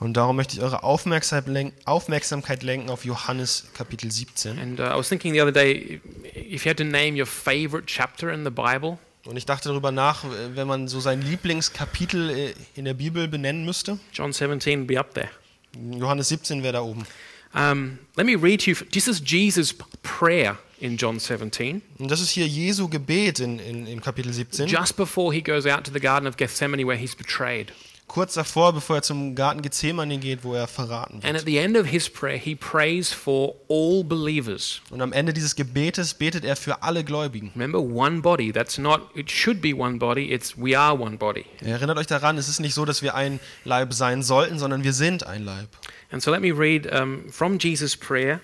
Und 0.00 0.16
darum 0.16 0.34
möchte 0.34 0.56
ich 0.56 0.62
eure 0.62 0.82
Aufmerksamkeit 0.82 2.62
lenken 2.64 2.90
auf 2.90 3.04
Johannes 3.04 3.68
Kapitel 3.72 4.10
17. 4.10 4.58
And 4.58 4.80
uh, 4.80 4.84
I 4.84 4.96
was 4.96 5.08
thinking 5.08 5.32
the 5.32 5.40
other 5.40 5.52
day 5.52 6.00
if 6.34 6.64
you 6.64 6.70
had 6.70 6.76
to 6.78 6.84
name 6.84 7.16
your 7.16 7.26
favorite 7.26 7.86
chapter 7.86 8.32
in 8.32 8.44
the 8.44 8.50
Bible, 8.50 8.98
Und 9.24 9.36
ich 9.36 9.46
dachte 9.46 9.68
darüber 9.68 9.92
nach, 9.92 10.24
wenn 10.54 10.66
man 10.66 10.88
so 10.88 10.98
sein 10.98 11.22
Lieblingskapitel 11.22 12.30
äh, 12.30 12.54
in 12.74 12.84
der 12.84 12.94
Bibel 12.94 13.28
benennen 13.28 13.64
müsste. 13.64 13.98
John 14.12 14.32
17 14.32 14.80
would 14.80 14.88
be 14.88 14.98
up 14.98 15.14
there. 15.14 15.30
Johannes 15.74 16.28
17 16.28 16.62
wäre 16.62 16.74
da 16.74 16.82
oben. 16.82 17.06
Um, 17.54 17.98
let 18.16 18.26
me 18.26 18.34
read 18.34 18.64
to 18.64 18.70
you. 18.70 18.76
This 18.90 19.06
is 19.06 19.22
Jesus' 19.24 19.74
prayer 20.02 20.58
in 20.80 20.96
John 20.96 21.20
17, 21.20 21.80
Und 21.98 22.10
das 22.10 22.20
ist 22.20 22.30
hier 22.30 22.46
Jesu 22.46 22.88
Gebet 22.88 23.38
in, 23.38 23.60
in, 23.60 23.86
in 23.86 24.00
Kapitel 24.00 24.32
17. 24.32 24.66
just 24.66 24.96
before 24.96 25.32
he 25.32 25.40
goes 25.40 25.64
out 25.64 25.84
to 25.84 25.92
the 25.92 26.00
Garden 26.00 26.26
of 26.26 26.36
Gethsemane 26.36 26.84
where 26.84 26.98
he's 26.98 27.14
betrayed. 27.14 27.72
Kurz 28.08 28.34
davor, 28.34 28.74
bevor 28.74 28.96
er 28.96 29.02
zum 29.02 29.34
Garten 29.34 29.62
Gethsemane 29.62 30.18
geht, 30.18 30.44
wo 30.44 30.52
er 30.52 30.66
verraten 30.66 31.14
And 31.16 31.24
wird. 31.24 31.36
at 31.36 31.44
the 31.46 31.56
end 31.56 31.78
of 31.78 31.86
his 31.86 32.10
prayer, 32.10 32.36
he 32.36 32.54
prays 32.54 33.10
for 33.10 33.54
all 33.70 34.04
believers. 34.04 34.82
Und 34.90 35.00
am 35.00 35.14
Ende 35.14 35.32
dieses 35.32 35.56
Gebetes 35.56 36.12
betet 36.12 36.44
er 36.44 36.56
für 36.56 36.82
alle 36.82 37.04
Gläubigen. 37.04 37.52
Remember, 37.54 37.80
one 37.80 38.20
body. 38.20 38.52
That's 38.52 38.76
not, 38.76 39.00
it 39.14 39.30
should 39.30 39.62
be 39.62 39.74
one 39.74 39.96
body. 39.98 40.30
It's 40.30 40.58
we 40.58 40.78
are 40.78 40.92
one 40.98 41.16
body. 41.16 41.46
Erinnert 41.60 41.96
euch 41.96 42.06
daran, 42.06 42.36
es 42.36 42.48
ist 42.50 42.60
nicht 42.60 42.74
so, 42.74 42.84
dass 42.84 43.00
wir 43.00 43.14
ein 43.14 43.40
Leib 43.64 43.94
sein 43.94 44.22
sollten, 44.22 44.58
sondern 44.58 44.84
wir 44.84 44.92
sind 44.92 45.26
ein 45.26 45.44
Leib. 45.44 45.68
And 46.10 46.22
so 46.22 46.30
let 46.30 46.42
me 46.42 46.52
read 46.52 46.86
um, 46.92 47.30
from 47.32 47.58
Jesus' 47.58 47.96
prayer, 47.96 48.40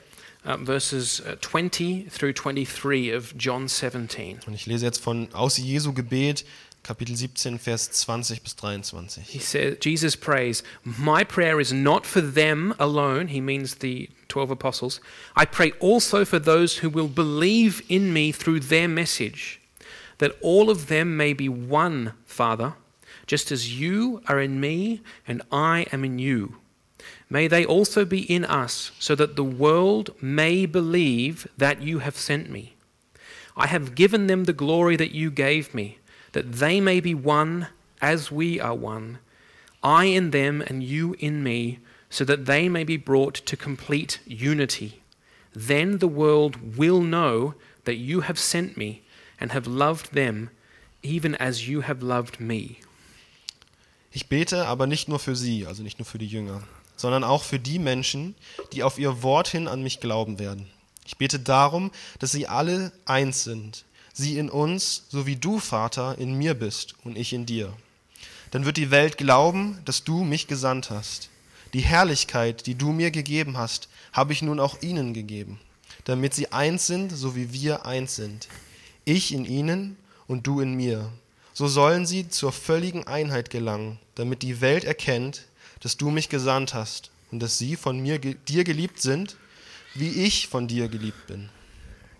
uh, 0.47 0.57
verses 0.65 1.21
uh, 1.21 1.37
20 1.43 2.09
through 2.11 2.33
23 2.33 3.15
of 3.15 3.35
John 3.37 3.69
17. 3.69 4.41
Und 4.47 4.55
ich 4.55 4.65
lese 4.65 4.87
jetzt 4.87 5.03
von 5.03 5.29
aus 5.35 5.59
Jesu 5.59 5.93
Gebet, 5.93 6.47
Kapitel 6.85 7.17
17, 7.17 7.59
Vers 7.59 7.89
20 7.89 8.41
bis 8.41 8.55
23. 8.55 9.23
He 9.23 9.39
says, 9.39 9.77
Jesus 9.79 10.17
prays, 10.17 10.63
My 10.85 11.25
prayer 11.25 11.61
is 11.61 11.73
not 11.73 12.07
for 12.07 12.21
them 12.21 12.75
alone, 12.79 13.29
he 13.29 13.41
means 13.41 13.77
the 13.77 14.09
12 14.29 14.51
apostles. 14.51 15.01
I 15.37 15.45
pray 15.45 15.73
also 15.81 16.25
for 16.25 16.39
those 16.39 16.79
who 16.79 16.89
will 16.89 17.09
believe 17.09 17.83
in 17.89 18.13
me 18.13 18.33
through 18.33 18.61
their 18.61 18.89
message, 18.89 19.61
that 20.19 20.37
all 20.41 20.71
of 20.71 20.89
them 20.89 21.17
may 21.17 21.33
be 21.33 21.49
one, 21.49 22.15
Father, 22.25 22.75
just 23.27 23.53
as 23.53 23.79
you 23.79 24.23
are 24.27 24.41
in 24.41 24.59
me 24.59 25.03
and 25.27 25.43
I 25.53 25.87
am 25.93 26.05
in 26.05 26.19
you. 26.19 26.57
May 27.31 27.47
they 27.47 27.65
also 27.65 28.05
be 28.05 28.21
in 28.23 28.45
us, 28.45 28.91
so 28.99 29.15
that 29.15 29.37
the 29.37 29.45
world 29.45 30.15
may 30.21 30.65
believe 30.65 31.47
that 31.59 31.83
you 31.83 31.99
have 31.99 32.17
sent 32.17 32.51
me. 32.51 32.75
I 33.57 33.67
have 33.67 33.95
given 33.95 34.29
them 34.29 34.45
the 34.45 34.53
glory 34.53 34.97
that 34.97 35.11
you 35.11 35.31
gave 35.31 35.75
me, 35.75 35.99
that 36.39 36.61
they 36.61 36.81
may 36.81 37.01
be 37.01 37.15
one 37.15 37.67
as 38.01 38.31
we 38.31 38.61
are 38.61 38.73
one, 38.77 39.19
I 39.83 40.05
in 40.05 40.31
them 40.31 40.63
and 40.65 40.85
you 40.85 41.17
in 41.19 41.43
me, 41.43 41.81
so 42.11 42.25
that 42.27 42.47
they 42.47 42.69
may 42.69 42.85
be 42.85 42.97
brought 42.97 43.35
to 43.47 43.57
complete 43.57 44.21
unity. 44.25 45.03
Then 45.53 45.99
the 45.99 46.07
world 46.07 46.77
will 46.77 47.01
know 47.01 47.55
that 47.87 47.97
you 47.97 48.21
have 48.21 48.39
sent 48.39 48.77
me 48.77 49.03
and 49.41 49.51
have 49.51 49.67
loved 49.67 50.15
them, 50.15 50.51
even 51.03 51.35
as 51.35 51.69
you 51.69 51.81
have 51.81 52.05
loved 52.05 52.39
me. 52.39 52.77
Ich 54.13 54.29
bete 54.29 54.69
aber 54.69 54.87
nicht 54.87 55.09
nur 55.09 55.19
für 55.19 55.35
sie, 55.35 55.67
also 55.67 55.83
nicht 55.83 55.99
nur 55.99 56.07
für 56.07 56.19
die 56.19 56.29
Jünger, 56.29 56.63
sondern 56.95 57.25
auch 57.25 57.43
für 57.43 57.59
die 57.59 57.81
Menschen, 57.81 58.37
die 58.73 58.85
auf 58.85 58.97
ihr 58.97 59.25
Wort 59.25 59.49
hin 59.49 59.67
an 59.67 59.83
mich 59.83 59.99
glauben 59.99 60.39
werden. 60.39 60.69
Ich 61.05 61.17
bete 61.17 61.41
darum, 61.41 61.91
dass 62.21 62.31
sie 62.31 62.47
alle 62.47 62.93
eins 63.07 63.43
sind, 63.43 63.85
sie 64.19 64.37
in 64.37 64.51
uns, 64.51 65.05
so 65.09 65.27
wie 65.27 65.37
du, 65.37 65.59
Vater, 65.59 66.19
in 66.19 66.35
mir 66.35 66.55
bist 66.55 66.95
und 67.05 67.17
ich 67.17 67.33
in 67.33 67.47
dir. 67.47 67.73
Dann 68.51 68.65
wird 68.65 68.77
die 68.77 68.91
Welt 68.91 69.17
glauben, 69.17 69.79
dass 69.85 70.05
du 70.05 70.25
mich 70.25 70.47
gesandt 70.47 70.91
hast. 70.91 71.31
Die 71.73 71.81
Herrlichkeit, 71.81 72.67
die 72.67 72.75
du 72.75 72.93
mir 72.93 73.11
gegeben 73.11 73.57
hast, 73.57 73.89
habe 74.13 74.33
ich 74.33 74.43
nun 74.43 74.59
auch 74.59 74.83
ihnen 74.83 75.15
gegeben, 75.15 75.61
damit 76.05 76.35
sie 76.35 76.51
eins 76.53 76.87
sind, 76.87 77.11
so 77.13 77.37
wie 77.37 77.53
wir 77.53 77.87
eins 77.87 78.17
sind. 78.17 78.49
Ich 79.05 79.33
in 79.33 79.45
ihnen 79.45 79.97
und 80.27 80.47
du 80.47 80.61
in 80.61 80.75
mir. 80.75 81.13
So 81.53 81.69
sollen 81.69 82.07
sie 82.07 82.29
zur 82.29 82.53
völligen 82.53 83.07
Einheit 83.07 83.51
gelangen, 83.51 83.99
damit 84.15 84.43
die 84.43 84.61
Welt 84.61 84.85
erkennt, 84.85 85.45
dass 85.81 85.97
du 85.97 86.11
mich 86.11 86.29
gesandt 86.29 86.75
hast 86.75 87.11
und 87.31 87.41
dass 87.41 87.59
sie 87.59 87.77
von 87.77 88.01
mir 88.01 88.19
dir 88.19 88.65
geliebt 88.65 89.01
sind, 89.01 89.37
wie 89.95 90.25
ich 90.25 90.49
von 90.49 90.67
dir 90.67 90.89
geliebt 90.89 91.27
bin. 91.27 91.51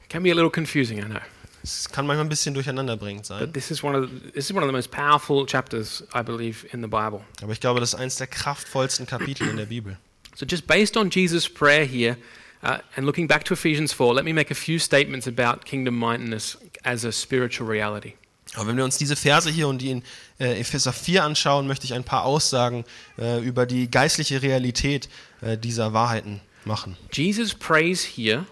Can 0.09 0.23
be 0.23 0.31
a 0.31 0.35
little 0.35 0.51
confusing, 0.51 0.99
I 0.99 1.05
know. 1.05 1.21
Es 1.69 1.89
kann 1.91 2.07
manchmal 2.07 2.25
ein 2.25 2.29
bisschen 2.29 2.55
durcheinanderbringend 2.55 3.27
sein, 3.27 3.41
But 3.41 3.53
this 3.53 3.71
is 3.71 3.83
one 3.83 3.97
of 3.97 4.09
the, 4.09 4.31
this 4.33 4.47
is 4.47 4.53
one 4.53 4.63
of 4.63 4.69
the 4.69 4.73
most 4.73 4.91
powerful 4.91 5.47
chapters 5.47 6.03
I 6.15 6.23
believe 6.23 6.67
in 6.73 6.81
the 6.83 6.89
Bible. 6.89 7.21
aber 7.43 7.53
ich 7.53 7.61
glaube, 7.61 7.81
das 7.81 7.93
ist 7.93 8.01
eines 8.01 8.17
der 8.17 8.27
kraftvollsten 8.27 9.07
Kapitel 9.07 9.49
in 9.49 9.57
der 9.57 9.67
Bibel. 9.67 9.99
So 10.35 10.47
just 10.47 10.67
based 10.67 10.97
on 10.97 11.11
Jesus' 11.11 11.49
prayer 11.49 11.85
here 11.85 12.17
uh, 12.63 12.79
and 12.97 13.05
looking 13.05 13.27
back 13.29 13.45
to 13.45 13.55
Ephesians 13.55 13.93
4, 13.93 14.15
let 14.15 14.25
me 14.25 14.33
make 14.33 14.51
a 14.51 14.55
few 14.55 14.79
statements 14.79 15.27
about 15.27 15.65
kingdom 15.65 15.99
mindedness 15.99 16.57
as 16.85 17.05
a 17.05 17.13
spiritual 17.13 17.69
reality. 17.69 18.15
Aber 18.55 18.69
wenn 18.69 18.77
wir 18.79 18.85
uns 18.85 18.97
diese 18.97 19.15
Verse 19.15 19.51
hier 19.51 19.69
und 19.69 19.79
die 19.83 19.91
in 19.91 20.03
äh, 20.41 20.59
Epheser 20.61 20.93
4 20.95 21.23
anschauen, 21.23 21.67
möchte 21.67 21.85
ich 21.85 21.93
ein 21.93 22.05
paar 22.05 22.25
Aussagen 22.25 22.85
äh, 23.19 23.41
über 23.45 23.67
die 23.67 23.91
geistliche 23.91 24.41
Realität 24.41 25.09
äh, 25.43 25.59
dieser 25.59 25.93
Wahrheiten 25.93 26.41
machen. 26.65 26.97
Jesus 27.13 27.55
prays 27.55 28.03
here 28.05 28.47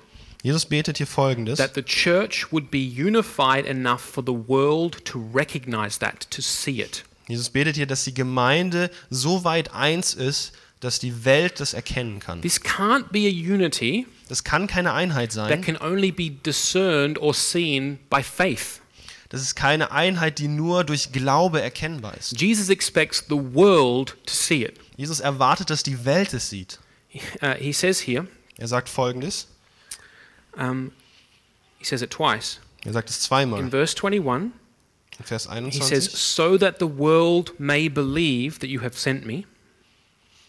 Jesus 0.47 0.64
betet 0.64 0.99
hier 0.99 1.09
folgendes: 1.09 1.59
that 1.59 1.74
the 1.74 1.82
church 1.82 2.53
would 2.53 2.70
be 2.70 2.78
unified 2.78 3.66
enough 3.66 4.01
for 4.01 4.22
the 4.24 4.32
world 4.32 5.05
to 5.05 5.18
recognize 5.34 5.99
that, 5.99 6.30
to 6.30 6.40
see 6.40 6.80
it. 6.80 7.05
Jesus 7.26 7.51
betet 7.51 7.74
hier, 7.74 7.86
dass 7.86 8.05
die 8.05 8.14
Gemeinde 8.14 8.92
so 9.11 9.42
weit 9.42 9.74
eins 9.74 10.14
ist, 10.14 10.53
dass 10.78 11.01
die 11.01 11.24
Welt 11.24 11.59
das 11.59 11.74
erkennen 11.74 12.20
kann. 12.20 12.42
This 12.42 12.61
can't 12.62 13.09
be 13.11 13.26
a 13.26 13.55
unity 13.55 14.07
Das 14.28 14.44
kann 14.44 14.68
keine 14.68 14.92
Einheit 14.92 15.32
that 15.32 15.49
sein. 15.49 15.62
can 15.62 15.76
only 15.78 16.12
be 16.12 16.30
discerned 16.30 17.18
or 17.18 17.34
seen 17.34 17.99
by 18.09 18.22
faith. 18.22 18.80
Das 19.30 19.42
ist 19.42 19.57
keine 19.57 19.90
Einheit, 19.90 20.38
die 20.38 20.47
nur 20.47 20.84
durch 20.84 21.11
Glaube 21.11 21.61
erkennbar 21.61 22.16
ist. 22.16 22.40
Jesus 22.40 22.68
expects 22.68 23.24
the 23.28 23.34
world 23.34 24.16
to 24.26 24.32
see 24.32 24.62
it. 24.62 24.74
Jesus 24.97 25.18
erwartet, 25.18 25.70
dass 25.70 25.82
die 25.82 26.05
Welt 26.05 26.32
es 26.32 26.51
sieht. 26.51 26.78
Uh, 27.42 27.55
he 27.59 27.72
says 27.72 28.07
here, 28.07 28.28
Er 28.59 28.68
sagt 28.68 28.88
folgendes: 28.88 29.49
um, 30.57 30.92
he 31.78 31.84
says 31.84 32.02
it 32.02 32.11
twice. 32.11 32.61
Er 32.84 32.92
sagt 32.92 33.11
es 33.11 33.16
In 33.16 33.22
zweimal. 33.22 33.70
verse 33.70 33.94
21, 33.94 34.52
In 35.18 35.24
Vers 35.24 35.48
he 35.48 35.80
says, 35.80 36.09
21. 36.09 36.11
So 36.11 36.59
that 36.59 36.78
the 36.78 36.86
world 36.86 37.59
may 37.59 37.88
believe 37.88 38.59
that 38.61 38.68
you 38.68 38.82
have 38.82 38.98
sent 38.98 39.24
me. 39.26 39.44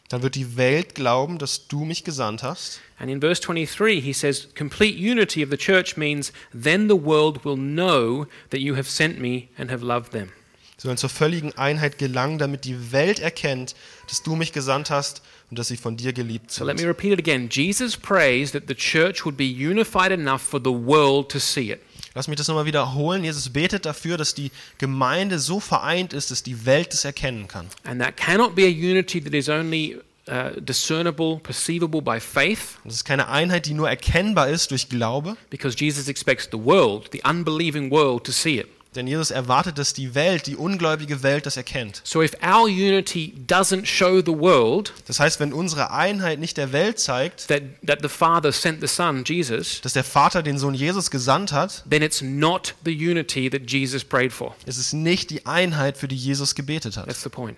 Dann 0.09 0.23
wird 0.23 0.35
die 0.35 0.55
Welt 0.55 0.95
glauben, 0.95 1.37
dass 1.37 1.67
du 1.67 1.83
mich 1.83 2.03
gesandt 2.03 2.41
hast. 2.41 2.79
And 2.97 3.09
in 3.11 3.19
verse 3.19 3.41
23, 3.41 4.01
he 4.01 4.13
says, 4.13 4.47
Complete 4.55 4.97
unity 4.97 5.43
of 5.43 5.49
the 5.49 5.57
church 5.57 5.97
means 5.97 6.31
then 6.53 6.87
the 6.87 6.95
world 6.95 7.43
will 7.43 7.57
know 7.57 8.25
that 8.49 8.61
you 8.61 8.75
have 8.75 8.89
sent 8.89 9.19
me 9.19 9.49
and 9.57 9.69
have 9.69 9.83
loved 9.83 10.11
them. 10.11 10.31
Sollen 10.77 10.97
zur 10.97 11.09
völligen 11.09 11.57
Einheit 11.57 11.97
gelangen, 11.97 12.37
damit 12.37 12.63
die 12.63 12.91
Welt 12.91 13.19
erkennt, 13.19 13.75
dass 14.07 14.21
du 14.21 14.35
mich 14.35 14.53
gesandt 14.53 14.91
hast 14.91 15.23
und 15.49 15.57
dass 15.59 15.69
sie 15.69 15.77
von 15.77 15.95
dir 15.97 16.13
geliebt 16.13 16.51
So 16.51 16.65
let 16.65 16.75
me 16.75 16.79
sind. 16.81 16.89
repeat 16.89 17.13
it 17.13 17.19
again. 17.19 17.47
Jesus 17.49 17.95
prays 17.95 18.51
that 18.51 18.63
the 18.67 18.75
church 18.75 19.25
would 19.25 19.37
be 19.37 19.45
unified 19.45 20.11
enough 20.11 20.41
for 20.41 20.59
the 20.59 20.71
world 20.71 21.29
to 21.31 21.39
see 21.39 21.71
it. 21.71 21.79
Lass 22.15 22.27
mich 22.27 22.37
das 22.37 22.47
nochmal 22.47 22.65
wiederholen. 22.65 23.23
Jesus 23.23 23.49
betet 23.49 23.85
dafür, 23.85 24.17
dass 24.17 24.33
die 24.33 24.51
Gemeinde 24.79 25.37
so 25.39 25.59
vereint 25.59 26.13
ist, 26.13 26.31
dass 26.31 26.41
die 26.43 26.65
Welt 26.65 26.93
es 26.93 27.05
erkennen 27.05 27.47
kann. 27.47 27.67
And 27.83 28.01
that 28.01 28.17
cannot 28.17 28.55
be 28.55 28.63
a 28.63 28.69
unity 28.69 29.21
that 29.21 29.33
is 29.33 29.47
only 29.49 29.97
uh, 30.27 30.59
discernible, 30.59 31.39
perceivable 31.39 32.01
by 32.01 32.19
faith, 32.19 32.79
Das 32.83 32.95
ist 32.95 33.05
keine 33.05 33.27
Einheit, 33.29 33.67
die 33.67 33.73
nur 33.73 33.87
erkennbar 33.87 34.49
ist 34.49 34.71
durch 34.71 34.89
Glaube, 34.89 35.37
because 35.51 35.77
Jesus 35.77 36.07
expects 36.07 36.49
the 36.51 36.57
world, 36.57 37.09
the 37.13 37.21
unbelieving 37.23 37.91
world, 37.91 38.23
to 38.23 38.31
see 38.31 38.59
it. 38.59 38.67
Denn 38.97 39.07
Jesus 39.07 39.31
erwartet, 39.31 39.77
dass 39.77 39.93
die 39.93 40.15
Welt, 40.15 40.47
die 40.47 40.55
ungläubige 40.55 41.23
Welt, 41.23 41.45
das 41.45 41.55
erkennt. 41.57 42.01
So 42.03 42.21
if 42.21 42.33
our 42.43 42.67
unity 42.67 43.33
doesn't 43.47 43.85
show 43.85 44.19
the 44.19 44.37
world 44.37 44.93
Das 45.07 45.19
heißt, 45.19 45.39
wenn 45.39 45.53
unsere 45.53 45.91
Einheit 45.91 46.39
nicht 46.39 46.57
der 46.57 46.71
Welt 46.73 46.99
zeigt, 46.99 47.47
that, 47.47 47.61
that 47.85 47.99
the 48.01 48.09
Father 48.09 48.51
sent 48.51 48.81
the 48.81 48.87
Son, 48.87 49.23
Jesus, 49.23 49.81
dass 49.81 49.93
der 49.93 50.03
Vater 50.03 50.43
den 50.43 50.57
Sohn 50.57 50.73
Jesus 50.73 51.11
gesandt 51.11 51.51
hat, 51.51 51.83
then 51.89 52.01
it's 52.01 52.21
not 52.21 52.75
the 52.83 52.91
unity 52.91 53.49
that 53.49 53.69
Jesus 53.69 54.03
prayed 54.03 54.33
for. 54.33 54.55
ist 54.65 54.77
es 54.77 54.93
nicht 54.93 55.29
die 55.29 55.45
Einheit, 55.45 55.97
für 55.97 56.07
die 56.07 56.15
Jesus 56.15 56.55
gebetet 56.55 56.97
hat. 56.97 57.05
That's 57.07 57.23
the 57.23 57.29
point. 57.29 57.57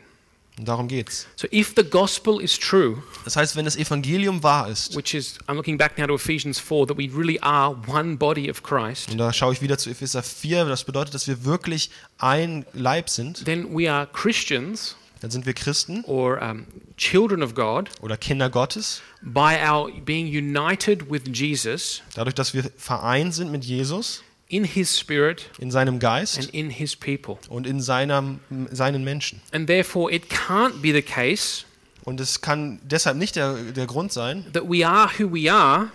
Und 0.60 0.68
darum 0.68 0.90
geht's. 0.90 1.26
So 1.38 1.48
if 1.54 1.74
the 1.78 1.86
gospel 1.86 2.42
is 2.42 2.60
true, 2.60 3.02
Das 3.24 3.38
heißt, 3.38 3.56
wenn 3.56 3.64
das 3.64 3.78
Evangelium 3.78 4.44
wahr 4.44 4.68
ist, 4.68 4.94
which 4.94 5.14
is, 5.14 5.38
I'm 5.48 5.54
looking 5.54 5.78
back 5.78 5.98
now 5.98 6.06
to 6.06 6.16
Ephesians 6.16 6.60
4, 6.60 6.88
that 6.88 6.98
we 6.98 7.10
really 7.16 7.40
are 7.40 7.78
one 7.88 8.18
body 8.18 8.52
of 8.52 8.62
Christ, 8.62 9.10
und 9.10 9.20
da 9.20 9.32
schaue 9.32 9.54
ich 9.54 9.62
wieder 9.62 9.78
zu 9.78 9.90
Epheser 9.90 10.22
4, 10.22 10.66
das 10.66 10.84
bedeutet, 10.84 11.14
dass 11.14 11.30
wir 11.30 11.46
wirklich 11.46 11.92
ein 12.18 12.66
Leib 12.74 13.10
sind, 13.10 13.46
then 13.46 13.70
we 13.74 13.90
are 13.90 14.06
Christians 14.12 14.98
dann 15.22 15.32
sind 15.32 15.46
wir 15.46 15.54
Christen 15.54 16.04
or 16.06 16.42
um, 16.42 16.66
children 16.98 17.42
of 17.42 17.56
God 17.56 17.90
oder 18.02 18.18
Kinder 18.18 18.50
Gottes, 18.50 19.02
by 19.22 19.56
our 19.66 19.90
being 20.04 20.28
united 20.28 21.10
with 21.10 21.22
Jesus 21.32 22.02
dadurch, 22.16 22.36
dass 22.36 22.54
wir 22.54 22.70
vereint 22.76 23.34
sind 23.34 23.50
mit 23.50 23.64
Jesus 23.64 24.24
in 24.50 24.64
his 24.66 24.98
spirit 24.98 25.50
in 25.60 25.72
seinem 25.72 25.96
and 25.96 26.02
Geist 26.02 26.50
in 26.52 26.70
his 26.70 26.96
people. 26.96 27.38
und 27.50 27.66
in 27.66 27.80
seinem, 27.80 28.40
seinen 28.72 29.04
Menschen. 29.04 29.42
And 29.52 29.68
therefore, 29.68 30.12
it 30.12 30.30
can't 30.30 30.82
be 30.82 30.92
the 30.92 31.02
case 31.04 31.64
Und 32.04 32.20
es 32.20 32.42
kann 32.42 32.80
deshalb 32.84 33.18
nicht 33.18 33.36
der, 33.36 33.54
der 33.56 33.86
Grund 33.86 34.12
sein, 34.12 34.46
that 34.54 34.64
we 34.68 34.86
are 34.86 35.10
who 35.18 35.32
we 35.32 35.52
are 35.52 35.92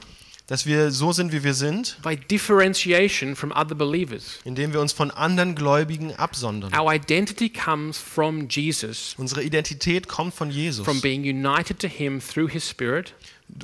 dass 0.46 0.66
wir 0.66 0.90
so 0.90 1.10
sind, 1.10 1.32
wie 1.32 1.42
wir 1.42 1.54
sind, 1.54 1.96
by 2.02 2.16
differentiation 2.16 3.34
from 3.34 3.50
other 3.50 3.74
believers. 3.74 4.38
indem 4.44 4.72
wir 4.72 4.80
uns 4.80 4.92
von 4.92 5.10
anderen 5.10 5.54
Gläubigen 5.54 6.14
absondern. 6.14 6.72
Our 6.74 6.92
identity 6.92 7.48
comes 7.48 7.96
from 7.98 8.48
Jesus, 8.48 9.14
Unsere 9.16 9.42
Identität 9.42 10.06
kommt 10.06 10.34
von 10.34 10.50
Jesus, 10.50 10.84
from 10.84 11.00
being 11.00 11.22
united 11.22 11.78
to 11.80 11.88
him 11.88 12.20
through 12.20 12.50
his 12.50 12.68
spirit 12.68 13.14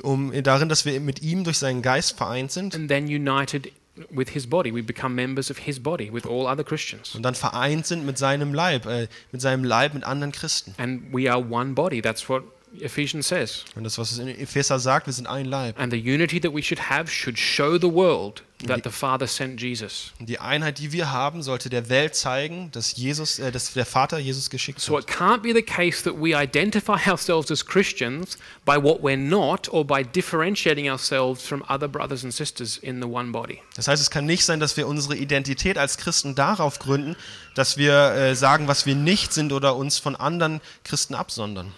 um, 0.01 0.31
darin, 0.43 0.69
dass 0.69 0.83
wir 0.85 0.99
mit 0.99 1.21
ihm 1.21 1.43
durch 1.43 1.59
seinen 1.59 1.81
Geist 1.81 2.17
vereint 2.17 2.51
sind 2.51 2.75
and 2.75 2.89
then 2.89 3.05
united 3.05 3.71
with 4.09 4.29
his 4.29 4.47
body. 4.49 4.73
We 4.73 4.81
become 4.81 5.15
members 5.15 5.49
of 5.49 5.59
his 5.59 5.79
body 5.79 6.11
with 6.11 6.25
all 6.25 6.47
other 6.47 6.63
Christians. 6.63 7.15
und 7.15 7.23
dann 7.23 7.35
vereint 7.35 7.85
sind 7.85 8.05
mit 8.05 8.17
seinem 8.17 8.53
Leib, 8.53 8.85
äh, 8.85 9.07
mit 9.31 9.41
seinem 9.41 9.63
Leib 9.63 9.93
mit 9.93 10.03
anderen 10.03 10.31
Christen. 10.31 10.73
And 10.77 11.13
we 11.13 11.31
are 11.31 11.39
one 11.39 11.73
body. 11.73 12.01
That's 12.01 12.27
what 12.29 12.43
Ephesians 12.79 13.27
says. 13.27 13.65
Und 13.75 13.83
das, 13.83 13.97
was 13.97 14.11
es 14.11 14.19
in 14.19 14.27
Epheser 14.27 14.79
sagt, 14.79 15.05
wir 15.07 15.13
sind 15.13 15.27
ein 15.27 15.45
Leib. 15.45 15.79
And 15.79 15.91
the 15.91 15.99
unity 15.99 16.39
that 16.39 16.53
we 16.53 16.63
should 16.63 16.89
have 16.89 17.11
should 17.11 17.37
show 17.37 17.77
the 17.77 17.91
world 17.91 18.43
that 18.67 18.83
the 18.83 18.91
Father 18.91 19.27
sent 19.27 19.59
Jesus. 19.59 20.11
Die 20.19 20.39
Einheit, 20.39 20.77
die 20.77 20.91
wir 20.91 21.11
haben, 21.11 21.41
sollte 21.41 21.69
der 21.69 21.89
Welt 21.89 22.15
zeigen, 22.15 22.69
dass 22.71 22.95
Jesus, 22.95 23.39
äh, 23.39 23.51
dass 23.51 23.73
der 23.73 23.85
Vater 23.85 24.19
Jesus 24.19 24.49
geschickt 24.49 24.79
So 24.79 24.97
hat. 24.97 25.03
it 25.03 25.09
can't 25.09 25.41
be 25.41 25.53
the 25.53 25.63
case 25.63 26.03
that 26.03 26.13
we 26.15 26.35
identify 26.35 26.97
ourselves 27.09 27.51
as 27.51 27.65
Christians 27.65 28.37
by 28.65 28.77
what 28.77 29.01
we're 29.01 29.17
not 29.17 29.67
or 29.73 29.83
by 29.85 30.03
differentiating 30.03 30.89
ourselves 30.89 31.45
from 31.45 31.63
other 31.67 31.87
brothers 31.87 32.23
and 32.23 32.33
sisters 32.33 32.77
in 32.77 33.01
the 33.01 33.07
one 33.07 33.31
body. 33.31 33.59
Das 33.75 33.87
heißt, 33.87 34.01
es 34.01 34.11
kann 34.11 34.25
nicht 34.25 34.45
sein, 34.45 34.59
dass 34.59 34.77
wir 34.77 34.87
unsere 34.87 35.15
Identität 35.15 35.77
als 35.77 35.97
Christen 35.97 36.35
darauf 36.35 36.79
gründen, 36.79 37.15
dass 37.55 37.77
wir 37.77 38.11
äh, 38.13 38.35
sagen, 38.35 38.67
was 38.67 38.85
wir 38.85 38.95
nicht 38.95 39.33
sind 39.33 39.51
oder 39.51 39.75
uns 39.75 39.97
von 39.97 40.15
anderen 40.15 40.61
Christen 40.83 41.15
absondern. 41.15 41.73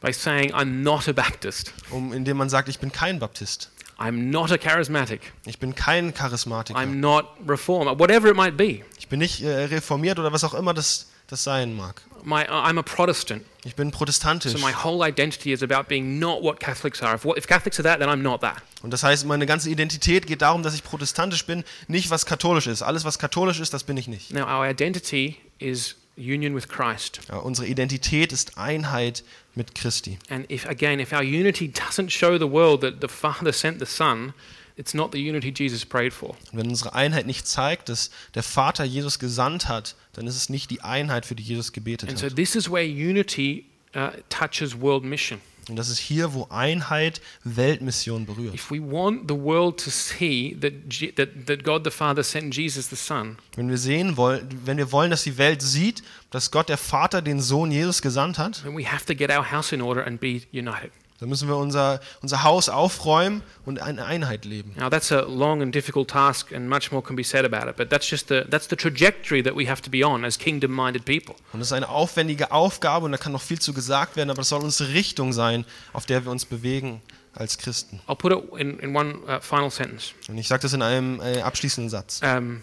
By 0.00 0.12
saying, 0.12 0.52
I'm 0.54 0.82
not 0.82 1.08
a 1.08 1.12
Baptist, 1.12 1.72
Um, 1.90 2.12
indem 2.12 2.36
man 2.36 2.48
sagt, 2.48 2.68
ich 2.68 2.78
bin 2.78 2.92
kein 2.92 3.18
Baptist, 3.18 3.70
I'm 3.98 4.30
not 4.30 4.52
a 4.52 4.56
charismatic, 4.56 5.20
ich 5.44 5.58
bin 5.58 5.74
kein 5.74 6.14
Charismatiker, 6.14 6.78
I'm 6.78 7.00
not 7.00 7.26
reformed, 7.48 7.98
whatever 7.98 8.28
it 8.28 8.36
might 8.36 8.56
be. 8.56 8.84
ich 8.98 9.08
bin 9.08 9.18
nicht 9.18 9.42
äh, 9.42 9.64
reformiert 9.64 10.20
oder 10.20 10.32
was 10.32 10.44
auch 10.44 10.54
immer 10.54 10.72
das, 10.72 11.08
das 11.26 11.42
sein 11.42 11.74
mag. 11.74 12.00
My, 12.22 12.42
I'm 12.48 12.78
a 12.78 12.82
Protestant, 12.82 13.44
Ich 13.64 13.74
bin 13.74 13.90
protestantisch. 13.90 14.52
so 14.52 14.58
my 14.58 14.72
whole 14.72 15.04
identity 15.04 15.52
is 15.52 15.62
about 15.64 15.88
being 15.88 16.20
not 16.20 16.42
what 16.44 16.60
Catholics 16.60 17.02
are. 17.02 17.16
If, 17.16 17.24
what, 17.24 17.36
if 17.36 17.48
Catholics 17.48 17.80
are 17.80 17.84
that, 17.84 17.98
then 17.98 18.08
I'm 18.08 18.22
not 18.22 18.40
that. 18.42 18.62
Und 18.82 18.92
das 18.92 19.02
heißt, 19.02 19.26
meine 19.26 19.46
ganze 19.46 19.68
Identität 19.68 20.28
geht 20.28 20.42
darum, 20.42 20.62
dass 20.62 20.74
ich 20.74 20.84
protestantisch 20.84 21.44
bin, 21.44 21.64
nicht 21.88 22.10
was 22.10 22.24
katholisch 22.24 22.68
ist. 22.68 22.82
Alles, 22.82 23.04
was 23.04 23.18
katholisch 23.18 23.58
ist, 23.58 23.72
das 23.74 23.82
bin 23.82 23.96
ich 23.96 24.06
nicht. 24.06 24.32
Now, 24.32 24.44
our 24.46 24.64
identity 24.68 25.36
is 25.58 25.96
union 26.16 26.54
with 26.56 26.68
Christ. 26.68 27.20
Ja, 27.28 27.36
unsere 27.38 27.66
Identität 27.68 28.32
ist 28.32 28.58
Einheit 28.58 29.22
mit 29.58 29.74
Christi. 29.74 30.18
And 30.30 30.50
if 30.50 30.64
again, 30.66 31.00
if 31.00 31.12
our 31.12 31.22
unity 31.22 31.68
doesn't 31.70 32.08
show 32.10 32.38
the 32.38 32.50
world 32.50 32.80
that 32.80 33.00
the 33.02 33.08
Father 33.08 33.52
sent 33.52 33.78
the 33.78 33.86
Son, 33.86 34.32
it's 34.76 34.94
not 34.94 35.12
the 35.12 35.18
unity 35.18 35.52
Jesus 35.54 35.84
prayed 35.84 36.14
for. 36.14 36.30
Und 36.52 36.60
wenn 36.60 36.68
unsere 36.68 36.94
Einheit 36.94 37.26
nicht 37.26 37.46
zeigt, 37.46 37.90
dass 37.90 38.10
der 38.34 38.42
Vater 38.42 38.84
Jesus 38.84 39.18
gesandt 39.18 39.68
hat, 39.68 39.96
dann 40.14 40.26
ist 40.26 40.36
es 40.36 40.48
nicht 40.48 40.70
die 40.70 40.80
Einheit, 40.80 41.26
für 41.26 41.34
die 41.34 41.42
Jesus 41.42 41.72
gebetet 41.72 42.08
And 42.08 42.18
so 42.18 42.26
hat. 42.26 42.36
this 42.36 42.54
is 42.56 42.70
where 42.70 42.84
unity 42.84 43.66
uh, 43.94 44.10
touches 44.30 44.80
world 44.80 45.04
mission. 45.04 45.40
Und 45.68 45.76
das 45.76 45.88
ist 45.88 45.98
hier, 45.98 46.32
wo 46.34 46.46
Einheit 46.50 47.20
Weltmission 47.44 48.26
berührt. 48.26 48.54
If 48.54 48.70
we 48.70 48.80
want 48.80 49.28
the 49.28 49.36
world 49.36 49.82
to 49.84 49.90
see 49.90 50.56
that, 50.60 50.72
that, 51.16 51.46
that 51.46 51.64
God 51.64 51.84
the 51.84 51.90
Father 51.90 52.22
sent 52.22 52.54
Jesus 52.54 52.88
the 52.88 52.96
Son, 52.96 53.36
Wenn 53.56 53.68
wir 53.68 53.78
sehen 53.78 54.16
wollen, 54.16 54.48
wenn 54.64 54.78
wir 54.78 54.92
wollen, 54.92 55.10
dass 55.10 55.24
die 55.24 55.36
Welt 55.38 55.62
sieht, 55.62 56.02
dass 56.30 56.50
Gott 56.50 56.68
der 56.68 56.78
Vater 56.78 57.22
den 57.22 57.40
Sohn 57.40 57.70
Jesus 57.70 58.02
gesandt 58.02 58.38
hat, 58.38 58.62
then 58.62 58.76
we 58.76 58.86
have 58.90 59.04
to 59.04 59.14
get 59.14 59.30
our 59.30 59.50
house 59.50 59.72
in 59.72 59.80
order 59.80 60.06
and 60.06 60.20
be 60.20 60.42
united. 60.52 60.90
Dann 61.20 61.28
müssen 61.28 61.48
wir 61.48 61.56
unser, 61.56 62.00
unser 62.22 62.42
Haus 62.42 62.68
aufräumen 62.68 63.42
und 63.64 63.80
eine 63.80 64.04
Einheit 64.04 64.44
leben. 64.44 64.74
Now 64.76 64.88
that's 64.88 65.10
a 65.10 65.22
long 65.22 65.62
and 65.62 65.74
difficult 65.74 66.08
task, 66.08 66.52
and 66.52 66.68
much 66.68 66.92
more 66.92 67.02
can 67.02 67.16
be 67.16 67.24
said 67.24 67.44
about 67.44 67.68
it. 67.68 67.76
But 67.76 67.90
that's 67.90 68.08
just 68.08 68.28
the 68.28 68.44
that's 68.48 68.68
the 68.68 68.76
trajectory 68.76 69.42
that 69.42 69.56
we 69.56 69.68
have 69.68 69.82
to 69.82 69.90
be 69.90 70.04
on 70.04 70.24
as 70.24 70.38
kingdom-minded 70.38 71.04
people. 71.04 71.34
Und 71.52 71.60
das 71.60 71.68
ist 71.68 71.72
eine 71.72 71.88
aufwendige 71.88 72.52
Aufgabe 72.52 73.06
und 73.06 73.12
da 73.12 73.18
kann 73.18 73.32
noch 73.32 73.42
viel 73.42 73.58
zu 73.58 73.72
gesagt 73.72 74.16
werden, 74.16 74.30
aber 74.30 74.38
das 74.38 74.48
soll 74.48 74.62
unsere 74.62 74.92
Richtung 74.92 75.32
sein, 75.32 75.64
auf 75.92 76.06
der 76.06 76.24
wir 76.24 76.30
uns 76.30 76.44
bewegen 76.44 77.02
als 77.34 77.58
Christen. 77.58 78.00
I'll 78.06 78.16
put 78.16 78.32
it 78.32 78.60
in, 78.60 78.78
in 78.80 78.96
one 78.96 79.18
uh, 79.28 79.40
final 79.40 79.70
sentence. 79.70 80.12
Und 80.28 80.38
ich 80.38 80.48
sage 80.48 80.62
das 80.62 80.72
in 80.72 80.82
einem 80.82 81.20
äh, 81.20 81.40
abschließenden 81.40 81.90
Satz. 81.90 82.20
Um, 82.22 82.62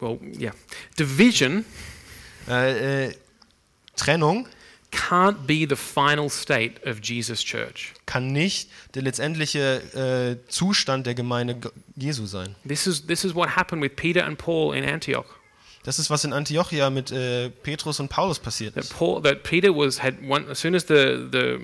well, 0.00 0.18
yeah, 0.38 0.52
division 0.98 1.64
Äh, 2.48 3.06
äh, 3.06 3.14
Trennung 3.96 4.48
can't 4.90 5.46
be 5.46 5.66
the 5.68 5.76
final 5.76 6.28
state 6.28 6.80
of 6.84 7.00
Jesus' 7.02 7.42
church. 7.44 7.94
kann 8.06 8.28
nicht 8.28 8.70
der 8.94 9.02
letztendliche 9.02 10.38
äh, 10.44 10.48
Zustand 10.48 11.06
der 11.06 11.14
Gemeinde 11.14 11.56
Jesu 11.96 12.26
sein. 12.26 12.54
This 12.66 12.86
is 12.86 13.06
this 13.06 13.24
is 13.24 13.34
what 13.34 13.56
happened 13.56 13.82
with 13.82 13.96
Peter 13.96 14.24
and 14.24 14.38
Paul 14.38 14.74
in 14.74 14.84
Antioch. 14.84 15.26
Das 15.82 15.98
ist, 15.98 16.10
was 16.10 16.24
in 16.24 16.34
Antiochia 16.34 16.90
mit 16.90 17.10
äh, 17.10 17.48
Petrus 17.48 18.00
und 18.00 18.08
Paulus 18.08 18.38
passiert 18.38 18.74
That 18.74 18.84
ist. 18.84 18.92
Paul, 18.92 19.22
that 19.22 19.42
Peter 19.44 19.74
was 19.74 20.02
had 20.02 20.16
one 20.28 20.46
as 20.50 20.60
soon 20.60 20.74
as 20.74 20.84
the 20.86 21.28
the 21.30 21.58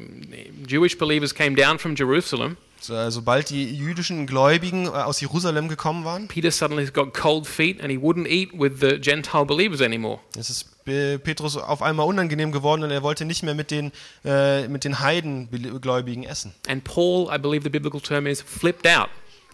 Jewish 0.67 0.97
believers 0.97 1.35
came 1.35 1.55
down 1.55 1.79
from 1.79 1.95
Jerusalem, 1.95 2.57
sobald 2.81 3.51
die 3.51 3.75
jüdischen 3.75 4.27
Gläubigen 4.27 4.87
äh, 4.87 4.91
aus 4.91 5.21
Jerusalem 5.21 5.69
gekommen 5.69 6.05
waren, 6.05 6.29
Peter 6.29 6.51
suddenly 6.51 6.87
got 6.87 7.15
cold 7.15 7.47
feet 7.47 7.81
and 7.81 7.91
he 7.91 7.99
wouldn't 7.99 8.29
eat 8.29 8.51
with 8.53 8.81
the 8.81 8.99
Gentile 9.01 9.45
believers 9.45 9.81
anymore. 9.81 10.21
ist 10.37 10.51
es 10.51 10.67
äh, 10.87 11.19
Petrus 11.19 11.57
auf 11.57 11.83
einmal 11.83 12.07
unangenehm 12.07 12.53
geworden 12.53 12.83
und 12.85 12.91
er 12.91 13.03
wollte 13.03 13.25
nicht 13.25 13.43
mehr 13.43 13.55
mit 13.55 13.71
den, 13.71 13.93
äh, 14.25 14.69
mit 14.69 14.85
den 14.85 15.01
Heidengläubigen 15.01 16.25
essen. 16.25 16.53
And 16.69 16.85
Paul, 16.85 17.29
I 17.35 17.39
believe 17.39 17.63
the 17.65 17.71
biblical 17.71 18.01
term 18.01 18.27
is 18.27 18.41
flipped 18.43 18.87
out. 18.87 19.09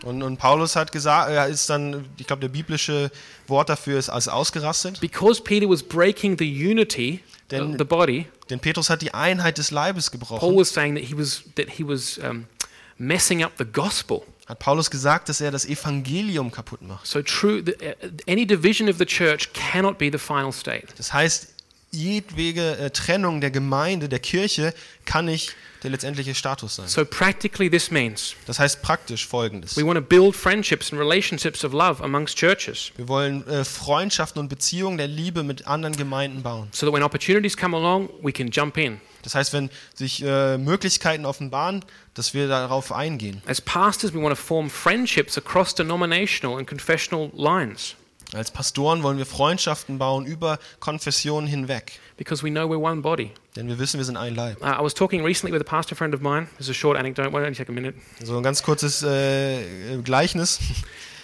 Und, 0.05 0.23
und 0.23 0.37
Paulus 0.37 0.75
hat 0.75 0.91
gesagt, 0.91 1.31
er 1.31 1.47
ist 1.47 1.71
dann, 1.71 2.07
ich 2.19 2.27
glaube, 2.27 2.41
der 2.41 2.49
biblische 2.49 3.11
Wort 3.47 3.69
dafür 3.69 3.99
ist 3.99 4.09
als 4.11 4.27
ausgerastet. 4.27 5.01
Because 5.01 5.41
Peter 5.43 5.69
was 5.69 5.83
breaking 5.83 6.37
the 6.39 6.45
unity 6.45 7.21
of 7.53 7.77
the 7.79 7.85
body, 7.85 8.27
Denn 8.51 8.59
Petrus 8.59 8.91
hat 8.91 9.01
die 9.03 9.15
Einheit 9.15 9.59
des 9.59 9.71
Leibes 9.71 10.11
Paul 10.11 10.19
gebrochen. 10.19 10.57
was 10.57 10.71
saying 10.75 10.97
that 10.97 11.05
he 11.05 11.17
was 11.17 11.45
that 11.55 11.71
he 11.71 11.87
was 11.87 12.19
um, 12.19 12.47
messing 13.03 13.43
up 13.45 13.53
the 13.59 13.65
gospel. 13.65 14.23
Hat 14.47 14.59
Paulus 14.59 14.91
gesagt, 14.91 15.29
dass 15.29 15.41
er 15.41 15.51
das 15.51 15.65
Evangelium 15.67 16.51
kaputt 16.51 16.83
macht. 16.83 17.07
So 17.07 17.23
true, 17.23 17.61
uh, 17.63 18.09
any 18.29 18.47
division 18.47 18.89
of 18.89 18.99
the 18.99 19.07
church 19.07 19.53
cannot 19.53 19.99
be 19.99 20.11
the 20.11 20.19
final 20.19 20.53
state. 20.53 20.89
Das 20.97 21.13
heißt, 21.13 21.49
jedwege 21.91 22.77
äh, 22.79 22.91
Trennung 22.91 23.41
der 23.41 23.51
Gemeinde, 23.51 24.09
der 24.09 24.19
Kirche, 24.19 24.73
kann 25.05 25.27
nicht 25.27 25.55
der 25.83 25.91
letztendliche 25.91 26.35
Status 26.35 26.77
sein. 26.77 26.87
So 26.89 27.05
practically, 27.05 27.69
this 27.69 27.91
means 27.91 28.35
Das 28.47 28.59
heißt 28.59 28.83
praktisch 28.83 29.27
folgendes. 29.27 29.77
we 29.77 29.85
want 29.85 29.97
to 29.97 30.01
build 30.03 30.35
friendships 30.35 30.93
and 30.93 31.01
relationships 31.01 31.65
of 31.65 31.73
love 31.73 32.03
amongst 32.03 32.37
churches, 32.39 32.93
Wir 32.97 33.09
wollen 33.09 33.47
äh, 33.47 33.65
Freundschaften 33.65 34.41
und 34.41 34.49
Beziehungen 34.49 34.97
der 34.97 35.09
Liebe 35.09 35.43
mit 35.43 35.67
anderen 35.67 35.95
Gemeinden 35.97 36.43
bauen. 36.43 36.69
so 36.73 36.87
that 36.87 36.95
when 36.95 37.03
opportunities 37.03 37.57
come 37.57 37.77
along, 37.77 38.09
we 38.23 38.33
can 38.33 38.51
jump 38.51 38.77
in. 38.79 39.01
Das 39.23 39.35
heißt, 39.35 39.53
wenn 39.53 39.71
sich 39.95 40.23
äh, 40.25 40.59
Möglichkeiten 40.59 41.25
offenbaren, 41.27 41.85
dass 42.15 42.35
wir 42.35 42.49
darauf 42.49 42.93
eingehen. 42.93 43.43
As 43.47 43.61
pastors, 43.61 44.13
we 44.13 44.21
want 44.21 44.37
to 44.37 44.43
form 44.43 44.69
friendships 44.69 45.39
across 45.39 45.75
denominational 45.75 46.59
and 46.59 46.67
confessional 46.69 47.31
lines 47.35 47.95
Als 48.35 48.51
Pastoren 48.51 49.03
wollen 49.03 49.19
wir 49.19 49.27
Freundschaften 49.27 49.99
bauen 49.99 50.25
über 50.27 50.59
Konfessionen 50.81 51.47
hinweg. 51.49 51.93
because 52.17 52.43
we 52.45 52.51
know 52.51 52.67
we're 52.69 52.79
one 52.81 53.01
body. 53.03 53.31
Denn 53.57 53.69
wir 53.69 53.79
wissen, 53.79 53.99
wir 53.99 54.05
sind 54.05 54.17
ein 54.17 54.35
Leib. 54.35 54.61
Uh, 54.63 54.67
I 54.67 54.83
was 54.83 54.95
talking 54.95 55.23
recently 55.25 55.53
with 55.53 55.61
a 55.61 55.69
pastor 55.69 55.95
friend 55.97 56.15
of 56.15 56.21
mine. 56.21 56.47
There's 56.59 56.71
a 56.71 56.75
short 56.75 56.97
anecdote. 56.99 57.31
Why 57.33 57.41
don't 57.41 57.51
you 57.51 57.55
take 57.55 57.69
a 57.71 57.75
minute? 57.75 57.99
So 58.23 58.37
ein 58.37 58.43
ganz 58.43 58.63
kurzes 58.63 59.03
äh, 59.03 59.99
Gleichnis. 60.03 60.59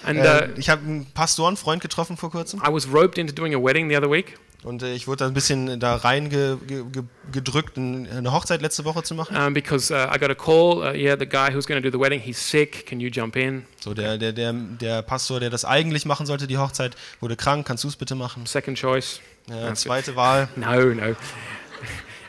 And 0.04 0.18
Äh, 0.18 0.48
uh, 0.54 0.58
ich 0.58 0.68
habe 0.70 0.82
einen 0.84 1.06
Pastorenfreund 1.12 1.82
getroffen 1.82 2.16
vor 2.16 2.30
kurzem 2.30 2.60
I 2.60 2.72
was 2.72 2.86
roped 2.92 3.18
into 3.18 3.34
doing 3.34 3.54
a 3.54 3.58
wedding 3.58 3.88
the 3.88 3.96
other 3.96 4.08
week 4.10 4.38
und 4.64 4.82
äh, 4.82 4.92
ich 4.94 5.06
wurde 5.06 5.18
da 5.18 5.26
ein 5.26 5.34
bisschen 5.34 5.78
da 5.78 5.96
rein 5.96 6.30
ge, 6.30 6.56
ge, 6.66 6.84
ge- 6.90 7.02
gedrückt, 7.32 7.76
ein- 7.76 8.08
eine 8.10 8.32
Hochzeit 8.32 8.60
letzte 8.60 8.84
Woche 8.84 9.02
zu 9.02 9.14
machen. 9.14 9.36
um, 9.36 9.54
because 9.54 9.92
uh, 9.94 9.96
I 10.14 10.18
got 10.18 10.30
a 10.30 10.34
call. 10.34 10.78
Uh, 10.78 10.92
yeah, 10.96 11.16
the 11.18 11.26
guy 11.26 11.52
who's 11.54 11.66
going 11.66 11.80
to 11.80 11.90
do 11.90 11.96
the 11.96 12.02
wedding, 12.02 12.20
he's 12.20 12.38
sick. 12.38 12.86
Can 12.86 12.98
you 13.00 13.08
jump 13.10 13.36
in? 13.36 13.64
So 13.80 13.94
der, 13.94 14.18
der, 14.18 14.32
der, 14.32 14.52
der 14.52 15.02
Pastor, 15.02 15.38
der 15.40 15.50
das 15.50 15.64
eigentlich 15.64 16.04
machen 16.06 16.26
sollte, 16.26 16.46
die 16.46 16.58
Hochzeit, 16.58 16.96
wurde 17.20 17.36
krank. 17.36 17.66
Kannst 17.66 17.84
du 17.84 17.88
es 17.88 17.96
bitte 17.96 18.14
machen? 18.14 18.46
Second 18.46 18.76
choice. 18.78 19.20
Ja, 19.48 19.72
zweite 19.74 20.16
Wahl. 20.16 20.48
No, 20.56 20.74
no. 20.94 21.14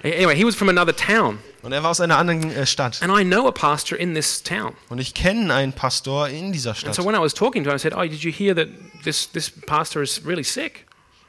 Anyway, 0.04 0.34
he 0.36 0.46
was 0.46 0.56
from 0.56 0.70
another 0.70 0.96
town, 0.96 1.40
Und 1.62 1.74
er 1.74 1.84
war 1.84 1.90
aus 1.92 2.00
einer 2.00 2.18
anderen 2.18 2.50
äh, 2.52 2.66
Stadt. 2.66 3.02
and 3.02 3.12
I 3.12 3.26
know 3.26 3.48
a 3.50 3.52
pastor 3.52 3.98
in 4.00 4.14
this 4.16 4.42
town. 4.42 4.72
Und 4.88 5.00
ich 5.00 5.14
kenne 5.14 5.54
einen 5.54 5.74
Pastor 5.74 6.30
in 6.30 6.54
dieser 6.54 6.70
And 6.70 6.80
Stadt. 6.80 6.96
so 6.96 7.04
when 7.06 7.16
I 7.16 7.20
was 7.20 7.34
talking 7.34 7.66
to 7.66 7.70
him, 7.70 7.76
I 7.76 7.80
said, 7.80 7.94
"Oh, 7.94 8.02
did 8.04 8.22
you 8.24 8.32
hear 8.32 8.56
that 8.56 8.70
this 9.04 9.30
this 9.30 9.50
pastor 9.50 10.02
is 10.02 10.26
really 10.26 10.46
sick?" 10.46 10.86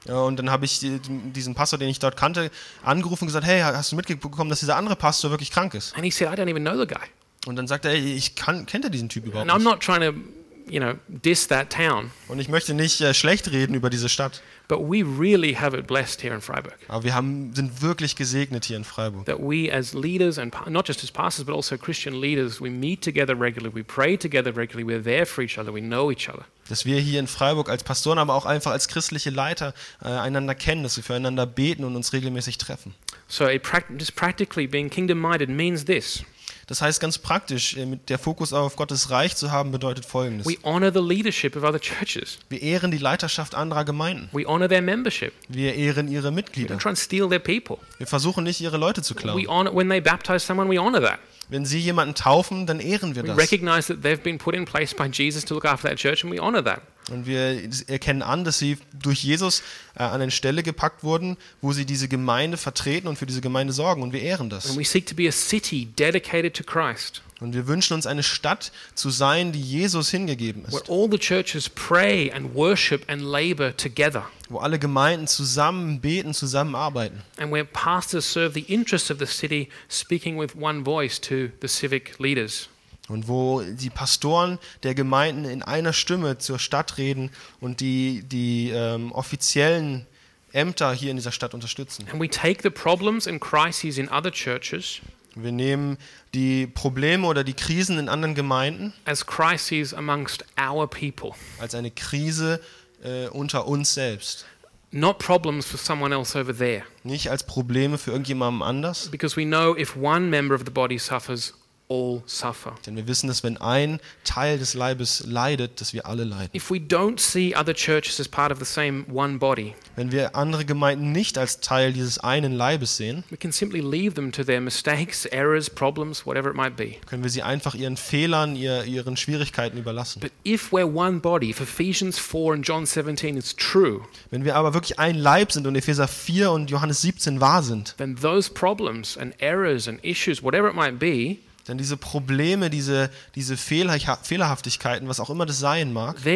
Und 0.06 0.38
dann 0.38 0.50
habe 0.50 0.64
ich 0.64 0.78
die- 0.80 0.98
diesen 0.98 1.54
Pastor, 1.54 1.78
den 1.78 1.88
ich 1.88 1.98
dort 1.98 2.16
kannte, 2.16 2.50
angerufen 2.82 3.24
und 3.24 3.28
gesagt, 3.28 3.44
hey, 3.46 3.60
hast 3.60 3.92
du 3.92 3.96
mitbekommen, 3.96 4.48
dass 4.48 4.60
dieser 4.60 4.76
andere 4.76 4.96
Pastor 4.96 5.30
wirklich 5.30 5.50
krank 5.50 5.74
ist? 5.74 5.94
And 5.94 6.04
he 6.04 6.10
said, 6.10 6.28
"I 6.32 6.40
don't 6.40 6.48
even 6.50 6.64
know 6.64 6.78
the 6.78 6.86
guy, 6.86 7.06
Und 7.46 7.56
dann 7.56 7.66
sagt 7.66 7.84
er, 7.84 7.92
ey, 7.92 8.14
ich 8.14 8.34
kann, 8.34 8.66
kennt 8.66 8.84
er 8.84 8.90
diesen 8.90 9.08
Typ 9.08 9.26
überhaupt 9.26 9.50
and 9.50 9.50
I'm 9.50 9.62
nicht. 9.64 9.72
not 9.72 9.80
trying 9.82 10.00
to, 10.00 10.70
you 10.72 10.80
know, 10.80 10.94
diss 11.08 11.46
that 11.48 11.70
town, 11.70 12.10
Und 12.28 12.38
ich 12.38 12.48
möchte 12.48 12.72
nicht 12.74 13.00
äh, 13.02 13.12
schlecht 13.14 13.50
reden 13.50 13.74
über 13.74 13.90
diese 13.90 14.08
Stadt. 14.08 14.40
But 14.70 14.88
we 14.88 15.02
really 15.02 15.52
have 15.54 15.76
it 15.76 15.88
blessed 15.88 16.22
here 16.22 16.32
in 16.32 16.40
Freiburg 16.40 16.76
Aber 16.86 17.02
wir 17.02 17.12
haben, 17.12 17.52
sind 17.54 17.82
wirklich 17.82 18.14
gesegnet 18.14 18.64
hier 18.64 18.76
in 18.76 18.84
Freiburg. 18.84 19.26
that 19.26 19.40
we, 19.40 19.68
as 19.68 19.94
leaders 19.94 20.38
and 20.38 20.54
not 20.68 20.86
just 20.86 21.02
as 21.02 21.10
pastors, 21.10 21.44
but 21.44 21.56
also 21.56 21.76
Christian 21.76 22.20
leaders, 22.20 22.60
we 22.60 22.70
meet 22.70 23.02
together 23.02 23.34
regularly, 23.34 23.74
we 23.74 23.82
pray 23.82 24.16
together 24.16 24.54
regularly, 24.54 24.84
we're 24.84 25.02
there 25.02 25.26
for 25.26 25.42
each 25.42 25.58
other, 25.58 25.74
we 25.74 25.80
know 25.80 26.12
each 26.12 26.28
other." 26.28 26.44
Dass 26.68 26.84
wir 26.84 27.00
hier 27.00 27.18
in 27.18 27.26
Freiburg 27.26 27.68
als 27.68 27.82
Pastoren, 27.82 28.18
aber 28.18 28.34
auch 28.34 28.46
einfach 28.46 28.70
als 28.70 28.86
christliche 28.86 29.30
Leiter 29.30 29.74
äh, 30.04 30.08
einander 30.08 30.54
kennen, 30.54 30.84
dass 30.84 30.96
wir 30.96 31.02
füreinander 31.02 31.46
beten 31.46 31.82
und 31.82 31.96
uns 31.96 32.12
regelmäßig 32.12 32.58
treffen. 32.58 32.94
So, 33.26 33.48
just 33.48 34.14
practically 34.14 34.68
being 34.68 34.88
kingdom-minded 34.88 35.48
means 35.48 35.84
this: 35.84 36.22
Das 36.70 36.80
heißt 36.82 37.00
ganz 37.00 37.18
praktisch, 37.18 37.76
äh, 37.76 37.84
mit 37.84 38.08
der 38.10 38.18
Fokus 38.20 38.52
auf 38.52 38.76
Gottes 38.76 39.10
Reich 39.10 39.34
zu 39.34 39.50
haben, 39.50 39.72
bedeutet 39.72 40.04
folgendes. 40.06 40.46
we 40.46 40.56
honor 40.62 40.92
the 40.92 41.00
leadership 41.00 41.56
of 41.56 41.64
other 41.64 41.80
churches, 41.80 42.38
Wir 42.48 42.62
ehren 42.62 42.92
die 42.92 42.98
Leiterschaft 42.98 43.56
anderer 43.56 43.84
Gemeinden. 43.84 44.28
we 44.30 44.46
honor 44.46 44.68
their 44.68 44.80
membership. 44.80 45.32
Wir 45.48 45.74
ehren 45.74 46.06
ihre 46.06 46.28
We 46.28 46.30
Mitglieder. 46.30 46.76
don't 46.76 46.78
try 46.78 46.90
and 46.90 46.98
steal 46.98 47.28
their 47.28 47.40
people. 47.40 47.78
Wir 47.98 48.06
versuchen 48.06 48.44
nicht, 48.44 48.60
ihre 48.60 48.76
Leute 48.76 49.02
zu 49.02 49.16
We 49.16 49.18
klauen. 49.20 49.48
honor 49.48 49.74
when 49.74 49.88
they 49.90 50.00
baptize 50.00 50.46
someone. 50.46 50.70
We 50.70 50.80
honor 50.80 51.00
that. 51.02 51.18
Wenn 51.48 51.64
sie 51.64 51.80
jemanden 51.80 52.14
taufen, 52.14 52.66
dann 52.66 52.78
ehren 52.78 53.16
wir 53.16 53.24
We 53.24 53.28
das. 53.28 53.36
recognize 53.36 53.92
that 53.92 54.02
they've 54.04 54.22
been 54.22 54.38
put 54.38 54.54
in 54.54 54.64
place 54.64 54.94
by 54.94 55.06
Jesus 55.12 55.44
to 55.46 55.54
look 55.54 55.64
after 55.64 55.88
that 55.88 55.98
church, 55.98 56.22
and 56.22 56.32
we 56.32 56.40
honor 56.40 56.62
that. 56.62 56.80
Und 57.10 57.26
wir 57.26 57.60
erkennen 57.88 58.22
an, 58.22 58.44
dass 58.44 58.58
sie 58.58 58.76
durch 58.92 59.22
Jesus 59.24 59.62
äh, 59.96 60.02
an 60.02 60.20
eine 60.20 60.30
Stelle 60.30 60.62
gepackt 60.62 61.02
wurden, 61.02 61.36
wo 61.60 61.72
sie 61.72 61.84
diese 61.84 62.06
Gemeinde 62.08 62.56
vertreten 62.56 63.08
und 63.08 63.16
für 63.16 63.26
diese 63.26 63.40
Gemeinde 63.40 63.72
sorgen. 63.72 64.02
Und 64.02 64.12
wir 64.12 64.22
ehren 64.22 64.48
das. 64.50 64.68
And 64.68 64.78
we 64.78 64.84
seek 64.84 65.06
to 65.06 65.14
be 65.14 65.26
a 65.28 65.32
city 65.32 65.86
dedicated 65.98 66.54
to 66.54 66.62
Christ, 66.62 67.22
Und 67.40 67.54
wir 67.54 67.66
wünschen 67.66 67.94
uns 67.94 68.06
eine 68.06 68.22
Stadt 68.22 68.70
zu 68.94 69.08
sein, 69.10 69.50
die 69.50 69.62
Jesus 69.62 70.10
hingegeben 70.10 70.64
ist. 70.66 70.88
all 70.90 71.08
the 71.10 71.18
churches 71.18 71.68
pray 71.68 72.30
and 72.30 72.54
worship 72.54 73.02
and 73.08 73.22
labor 73.22 73.74
together, 73.76 74.26
Wo 74.48 74.58
alle 74.58 74.78
Gemeinden 74.78 75.26
zusammen 75.26 76.00
beten, 76.00 76.34
zusammenarbeiten. 76.34 77.22
and 77.38 77.50
where 77.50 77.64
pastors 77.64 78.30
serve 78.30 78.52
the 78.54 78.72
interests 78.72 79.10
of 79.10 79.18
the 79.18 79.26
city, 79.26 79.68
speaking 79.88 80.38
with 80.38 80.50
one 80.54 80.84
voice 80.84 81.18
to 81.20 81.48
the 81.62 81.68
civic 81.68 82.18
leaders. 82.20 82.68
Und 83.10 83.26
wo 83.26 83.60
die 83.62 83.90
Pastoren 83.90 84.58
der 84.84 84.94
Gemeinden 84.94 85.44
in 85.44 85.62
einer 85.62 85.92
Stimme 85.92 86.38
zur 86.38 86.58
Stadt 86.60 86.96
reden 86.96 87.30
und 87.60 87.80
die, 87.80 88.22
die 88.22 88.70
ähm, 88.70 89.10
offiziellen 89.12 90.06
Ämter 90.52 90.92
hier 90.92 91.10
in 91.10 91.16
dieser 91.16 91.32
Stadt 91.32 91.52
unterstützen. 91.52 92.06
And 92.12 92.20
we 92.20 92.28
take 92.28 92.62
the 92.62 92.70
problems 92.70 93.26
and 93.26 93.40
crises 93.40 93.98
in 93.98 94.08
other 94.08 94.30
churches 94.30 95.00
Wir 95.34 95.52
nehmen 95.52 95.98
die 96.34 96.66
Probleme 96.66 97.26
oder 97.26 97.44
die 97.44 97.54
Krisen 97.54 97.98
in 97.98 98.08
anderen 98.08 98.34
Gemeinden 98.34 98.92
as 99.04 99.26
crises 99.26 99.92
amongst 99.92 100.44
our 100.60 100.88
people, 100.88 101.32
als 101.58 101.74
eine 101.74 101.90
Krise 101.90 102.60
äh, 103.02 103.26
unter 103.28 103.66
uns 103.66 103.94
selbst. 103.94 104.44
not 104.92 105.18
problems 105.20 105.66
for 105.66 105.78
someone 105.78 106.12
else 106.12 106.36
over 106.36 106.52
there. 106.56 106.82
Nicht 107.04 107.30
als 107.30 107.44
Probleme 107.44 107.96
für 107.96 108.10
irgendjemandem 108.10 108.62
anders, 108.62 109.08
Because 109.10 109.36
we 109.36 109.44
know 109.44 109.76
if 109.76 109.96
one 109.96 110.28
member 110.28 110.54
of 110.54 110.62
the 110.64 110.72
body 110.72 110.98
suffers, 110.98 111.54
all 111.90 112.22
suffer. 112.26 112.74
Denn 112.86 112.96
wir 112.96 113.06
wissen, 113.08 113.26
dass 113.26 113.42
wenn 113.42 113.56
ein 113.56 114.00
Teil 114.24 114.58
des 114.58 114.74
Leibes 114.74 115.24
leidet, 115.26 115.80
dass 115.80 115.92
wir 115.92 116.06
alle 116.06 116.24
leiden. 116.24 116.50
If 116.54 116.70
we 116.70 116.76
don't 116.76 117.18
see 117.18 117.54
other 117.54 117.74
churches 117.74 118.20
as 118.20 118.28
part 118.28 118.52
of 118.52 118.58
the 118.58 118.64
same 118.64 119.04
one 119.12 119.38
body, 119.38 119.74
Wenn 119.96 120.12
wir 120.12 120.36
andere 120.36 120.64
Gemeinden 120.64 121.12
nicht 121.12 121.36
als 121.36 121.60
Teil 121.60 121.92
dieses 121.92 122.18
einen 122.18 122.52
Leibes 122.52 122.96
sehen, 122.96 123.24
we 123.30 123.36
can 123.36 123.52
simply 123.52 123.80
leave 123.80 124.14
them 124.14 124.30
to 124.32 124.44
their 124.44 124.60
mistakes, 124.60 125.26
errors, 125.26 125.68
problems, 125.68 126.24
whatever 126.24 126.48
it 126.50 126.56
might 126.56 126.76
be. 126.76 126.94
können 127.06 127.22
wir 127.24 127.30
sie 127.30 127.42
einfach 127.42 127.74
ihren 127.74 127.96
Fehlern, 127.96 128.54
ihr, 128.56 128.84
ihren 128.84 129.16
Schwierigkeiten 129.16 129.76
überlassen. 129.76 130.20
But 130.20 130.32
if 130.46 130.72
we're 130.72 130.86
one 130.86 131.18
body, 131.20 131.50
if 131.50 131.60
Ephesians 131.60 132.18
4 132.18 132.54
and 132.54 132.66
John 132.66 132.86
17 132.86 133.36
is 133.36 133.56
true, 133.56 134.02
Wenn 134.30 134.44
wir 134.44 134.54
aber 134.54 134.74
wirklich 134.74 134.98
ein 134.98 135.16
Leib 135.16 135.50
sind 135.52 135.66
und 135.66 135.74
Epheser 135.74 136.06
4 136.06 136.52
und 136.52 136.70
Johannes 136.70 137.02
17 137.02 137.40
wahr 137.40 137.62
sind, 137.62 137.94
then 137.98 138.16
those 138.16 138.48
problems 138.50 139.16
and 139.18 139.34
errors 139.40 139.88
and 139.88 139.98
issues, 140.04 140.42
whatever 140.42 140.68
it 140.68 140.74
might 140.76 140.98
be, 140.98 141.38
dann 141.70 141.78
diese 141.78 141.96
Probleme, 141.96 142.68
diese, 142.68 143.10
diese 143.34 143.56
Fehler, 143.56 143.96
Fehlerhaftigkeiten, 144.22 145.08
was 145.08 145.20
auch 145.20 145.30
immer 145.30 145.46
das 145.46 145.58
sein 145.60 145.92
mag, 145.92 146.16
also, 146.16 146.28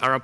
are 0.00 0.20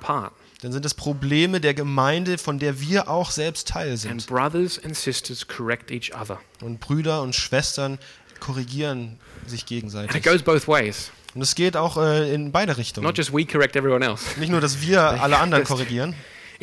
dann 0.61 0.71
sind 0.71 0.85
es 0.85 0.93
Probleme 0.93 1.59
der 1.59 1.73
Gemeinde, 1.73 2.37
von 2.37 2.57
der 2.57 2.79
wir 2.79 3.09
auch 3.09 3.31
selbst 3.31 3.67
Teil 3.67 3.89
And 3.89 3.99
sind. 3.99 4.27
brothers 4.27 4.79
and 4.81 4.95
sisters 4.95 5.47
correct 5.47 5.91
each 5.91 6.13
other. 6.15 6.39
Und 6.61 6.79
Brüder 6.79 7.21
und 7.21 7.35
Schwestern 7.35 7.99
korrigieren 8.39 9.17
sich 9.45 9.61
And 9.63 9.63
it 9.63 9.67
gegenseitig. 9.67 10.23
goes 10.23 10.41
both 10.41 10.67
ways. 10.67 11.11
Und 11.35 11.41
es 11.41 11.55
geht 11.55 11.75
auch 11.75 11.97
äh, 11.97 12.33
in 12.33 12.51
beide 12.51 12.77
Richtungen. 12.77 13.05
Not 13.05 13.17
just 13.17 13.33
we 13.33 13.45
correct 13.45 13.75
everyone 13.75 14.05
else. 14.05 14.39
Nicht 14.39 14.51
nur, 14.51 14.61
dass 14.61 14.81
wir 14.81 15.01
alle 15.21 15.39
anderen 15.39 15.63
korrigieren. 15.63 16.13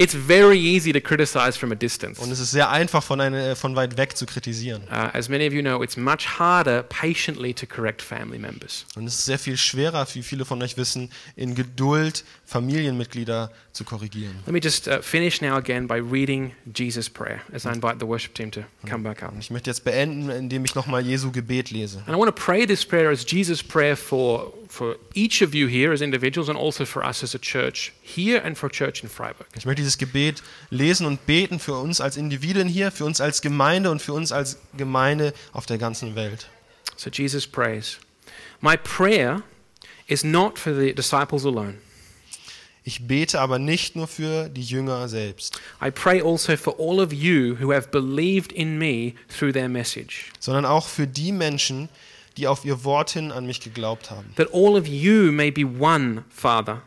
It's 0.00 0.14
very 0.14 0.58
easy 0.58 0.94
to 0.94 1.00
criticize 1.00 1.58
from 1.58 1.72
a 1.72 1.74
distance. 1.74 2.22
Und 2.22 2.32
es 2.32 2.40
ist 2.40 2.52
sehr 2.52 2.70
einfach, 2.70 3.02
von, 3.02 3.20
eine, 3.20 3.54
von 3.54 3.76
weit 3.76 3.98
weg 3.98 4.16
zu 4.16 4.24
kritisieren. 4.24 4.80
Uh, 4.84 5.10
as 5.12 5.28
many 5.28 5.46
of 5.46 5.52
you 5.52 5.60
know, 5.60 5.82
it's 5.82 5.98
much 5.98 6.38
harder 6.38 6.82
patiently 6.84 7.52
to 7.52 7.66
correct 7.66 8.00
family 8.00 8.38
members. 8.38 8.86
Und 8.96 9.06
es 9.06 9.18
ist 9.18 9.26
sehr 9.26 9.38
viel 9.38 9.58
schwerer, 9.58 10.06
wie 10.14 10.22
viele 10.22 10.46
von 10.46 10.62
euch 10.62 10.78
wissen, 10.78 11.10
in 11.36 11.54
Geduld 11.54 12.24
Familienmitglieder 12.46 13.52
zu 13.74 13.84
korrigieren. 13.84 14.36
Let 14.46 14.54
me 14.54 14.60
just 14.62 14.88
uh, 14.88 15.02
finish 15.02 15.42
now 15.42 15.56
again 15.56 15.86
by 15.86 15.96
reading 15.96 16.52
Jesus' 16.74 17.10
prayer 17.10 17.42
as 17.52 17.66
I 17.66 17.68
invite 17.68 17.98
the 18.00 18.06
worship 18.06 18.34
team 18.34 18.50
to 18.52 18.62
come 18.88 19.02
back 19.02 19.22
up. 19.22 19.32
Und 19.32 19.40
ich 19.40 19.50
möchte 19.50 19.68
jetzt 19.68 19.84
beenden, 19.84 20.30
indem 20.30 20.64
ich 20.64 20.74
nochmal 20.74 21.04
Jesu 21.04 21.30
Gebet 21.30 21.72
lese. 21.72 21.98
And 22.06 22.16
I 22.16 22.18
want 22.18 22.34
to 22.34 22.42
pray 22.42 22.64
this 22.66 22.86
prayer 22.86 23.10
as 23.10 23.26
Jesus' 23.30 23.62
prayer 23.62 23.98
for, 23.98 24.54
for 24.70 24.96
each 25.14 25.42
of 25.42 25.52
you 25.52 25.66
here 25.66 25.92
as 25.92 26.00
individuals 26.00 26.48
and 26.48 26.56
also 26.56 26.84
for 26.84 27.04
us 27.04 27.24
as 27.24 27.34
a 27.34 27.38
church 27.38 27.92
here 28.00 28.38
and 28.38 28.56
for 28.56 28.70
church 28.70 29.02
in 29.02 29.08
Freiburg. 29.08 29.48
Ich 29.56 29.66
möchte 29.66 29.82
dieses 29.82 29.98
Gebet 29.98 30.42
lesen 30.70 31.06
und 31.06 31.26
beten 31.26 31.58
für 31.58 31.74
uns 31.74 32.00
als 32.00 32.16
Individuen 32.16 32.68
hier, 32.68 32.92
für 32.92 33.04
uns 33.04 33.20
als 33.20 33.42
Gemeinde 33.42 33.90
und 33.90 34.00
für 34.00 34.12
uns 34.12 34.30
als 34.30 34.58
Gemeinde 34.76 35.34
auf 35.52 35.66
der 35.66 35.76
ganzen 35.76 36.14
Welt. 36.14 36.48
So 36.96 37.10
Jesus 37.10 37.46
prays, 37.46 37.98
My 38.60 38.76
prayer 38.76 39.42
is 40.06 40.22
not 40.22 40.58
for 40.58 40.72
the 40.72 40.94
disciples 40.94 41.44
alone. 41.44 41.78
Ich 42.84 43.06
bete 43.06 43.40
aber 43.40 43.58
nicht 43.58 43.96
nur 43.96 44.06
für 44.06 44.48
die 44.48 44.62
Jünger 44.62 45.08
selbst, 45.08 45.60
I 45.82 45.90
pray 45.90 46.22
also 46.22 46.56
for 46.56 46.76
all 46.78 47.00
of 47.00 47.12
you 47.12 47.56
who 47.60 47.72
have 47.72 47.88
believed 47.88 48.52
in 48.52 48.78
me 48.78 49.14
through 49.28 49.52
their 49.52 49.68
message, 49.68 50.32
sondern 50.38 50.64
auch 50.64 50.86
für 50.86 51.06
die 51.06 51.32
Menschen, 51.32 51.88
die 51.88 52.09
auf 52.46 52.64
ihr 52.64 52.84
Wort 52.84 53.10
hin 53.10 53.32
an 53.32 53.46
mich 53.46 53.60
geglaubt 53.60 54.10
haben. 54.10 54.32
that 54.36 54.48
all 54.52 54.76
of 54.76 54.86
you 54.86 55.32
may 55.32 55.50
be 55.50 55.64
one, 55.64 56.24
Father, 56.30 56.82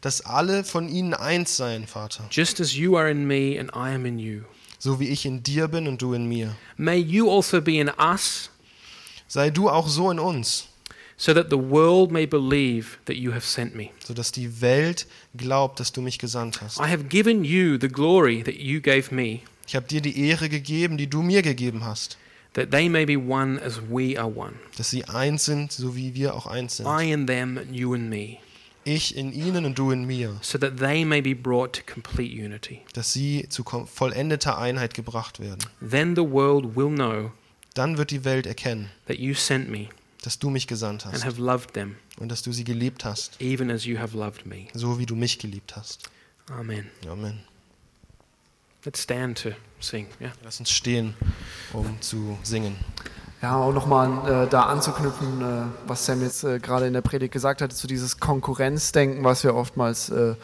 Dass 0.00 0.20
alle 0.22 0.64
von 0.64 0.88
ihnen 0.88 1.14
eins 1.14 1.56
seien, 1.56 1.86
Vater, 1.86 2.24
just 2.30 2.60
as 2.60 2.74
you 2.74 2.96
are 2.96 3.08
in 3.08 3.24
me 3.26 3.56
and 3.60 3.70
I 3.70 3.94
am 3.94 4.04
in 4.04 4.18
you. 4.18 4.42
so 4.78 4.98
wie 4.98 5.08
ich 5.08 5.24
in 5.24 5.42
dir 5.44 5.68
bin 5.68 5.86
und 5.86 6.02
du 6.02 6.12
in 6.12 6.26
mir. 6.28 6.56
May 6.76 6.98
you 6.98 7.30
also 7.30 7.60
be 7.62 7.78
in 7.78 7.88
us, 8.00 8.50
Sei 9.28 9.48
du 9.50 9.68
auch 9.70 9.86
so 9.88 10.10
in 10.10 10.18
uns, 10.18 10.66
so 11.16 11.32
that 11.32 11.46
the 11.50 11.56
world 11.58 12.10
may 12.10 12.26
believe 12.26 12.98
that 13.06 13.14
you 13.16 13.32
have 13.32 13.46
sent 13.46 13.76
me. 13.76 13.90
sodass 14.04 14.32
die 14.32 14.60
Welt 14.60 15.06
glaubt, 15.36 15.78
dass 15.78 15.92
du 15.92 16.02
mich 16.02 16.18
gesandt 16.18 16.60
hast. 16.60 16.78
I 16.80 16.90
have 16.90 17.04
given 17.04 17.44
you 17.44 17.78
the 17.80 17.86
glory 17.88 18.42
that 18.42 18.56
you 18.56 18.80
gave 18.80 19.14
me, 19.14 19.40
Ich 19.68 19.76
habe 19.76 19.86
dir 19.86 20.00
die 20.00 20.26
Ehre 20.28 20.48
gegeben, 20.48 20.98
die 20.98 21.06
du 21.08 21.22
mir 21.22 21.42
gegeben 21.42 21.84
hast, 21.84 22.18
that 22.54 22.70
they 22.70 22.88
may 22.88 23.04
be 23.04 23.16
one 23.16 23.60
as 23.60 23.80
we 23.90 24.18
are 24.18 24.28
one. 24.28 24.54
dass 24.76 24.90
sie 24.90 25.04
eins 25.04 25.44
sind, 25.44 25.72
so 25.72 25.96
wie 25.96 26.14
wir 26.14 26.34
auch 26.34 26.46
eins 26.46 26.78
sind. 26.78 26.86
I 26.86 27.12
in 27.12 27.26
them 27.26 27.58
and 27.58 27.74
you 27.74 27.94
in 27.94 28.08
me, 28.08 28.38
Ich 28.84 29.16
in 29.16 29.32
ihnen 29.32 29.64
und 29.64 29.78
du 29.78 29.92
in 29.92 30.04
mir, 30.04 30.36
so 30.42 30.58
that 30.58 30.76
they 30.78 31.04
may 31.04 31.22
be 31.22 31.34
brought 31.34 31.74
to 31.74 31.82
complete 31.92 32.32
unity. 32.34 32.80
dass 32.94 33.12
sie 33.12 33.46
zu 33.48 33.62
vollendeter 33.64 34.58
Einheit 34.58 34.94
gebracht 34.94 35.40
werden. 35.40 35.60
Then 35.80 36.16
the 36.16 36.22
world 36.22 36.76
will 36.76 36.88
know 36.88 37.32
Dann 37.74 37.96
wird 37.96 38.10
die 38.10 38.24
Welt 38.24 38.46
erkennen, 38.46 38.90
that 39.06 39.18
you 39.18 39.34
sent 39.34 39.70
me 39.70 39.88
dass 40.22 40.38
du 40.38 40.50
mich 40.50 40.68
gesandt 40.68 41.04
and 41.04 41.14
hast 41.14 41.24
have 41.24 41.40
loved 41.40 41.72
them, 41.74 41.96
und 42.18 42.30
dass 42.30 42.42
du 42.42 42.52
sie 42.52 42.64
geliebt 42.64 43.04
hast, 43.04 43.40
even 43.40 43.70
as 43.70 43.84
you 43.84 43.98
have 43.98 44.16
loved 44.16 44.46
me. 44.46 44.66
so 44.74 44.98
wie 44.98 45.06
du 45.06 45.16
mich 45.16 45.38
geliebt 45.38 45.74
hast. 45.76 46.10
Amen. 46.48 46.90
Amen. 47.08 47.40
Let's 48.84 49.00
stand 49.00 49.40
to 49.42 49.50
sing. 49.78 50.08
Yeah. 50.20 50.32
Lass 50.42 50.58
uns 50.58 50.70
stehen, 50.70 51.14
um 51.72 52.00
zu 52.00 52.36
singen. 52.42 52.76
Ja, 53.40 53.56
auch 53.56 53.72
nochmal 53.72 54.46
äh, 54.46 54.48
da 54.48 54.62
anzuknüpfen, 54.62 55.40
äh, 55.40 55.64
was 55.86 56.04
Sam 56.04 56.20
jetzt 56.22 56.42
äh, 56.42 56.58
gerade 56.58 56.88
in 56.88 56.92
der 56.92 57.00
Predigt 57.00 57.32
gesagt 57.32 57.62
hat, 57.62 57.72
zu 57.72 57.86
dieses 57.86 58.18
Konkurrenzdenken, 58.18 59.22
was 59.22 59.44
wir 59.44 59.54
oftmals 59.54 60.10
äh, 60.10 60.34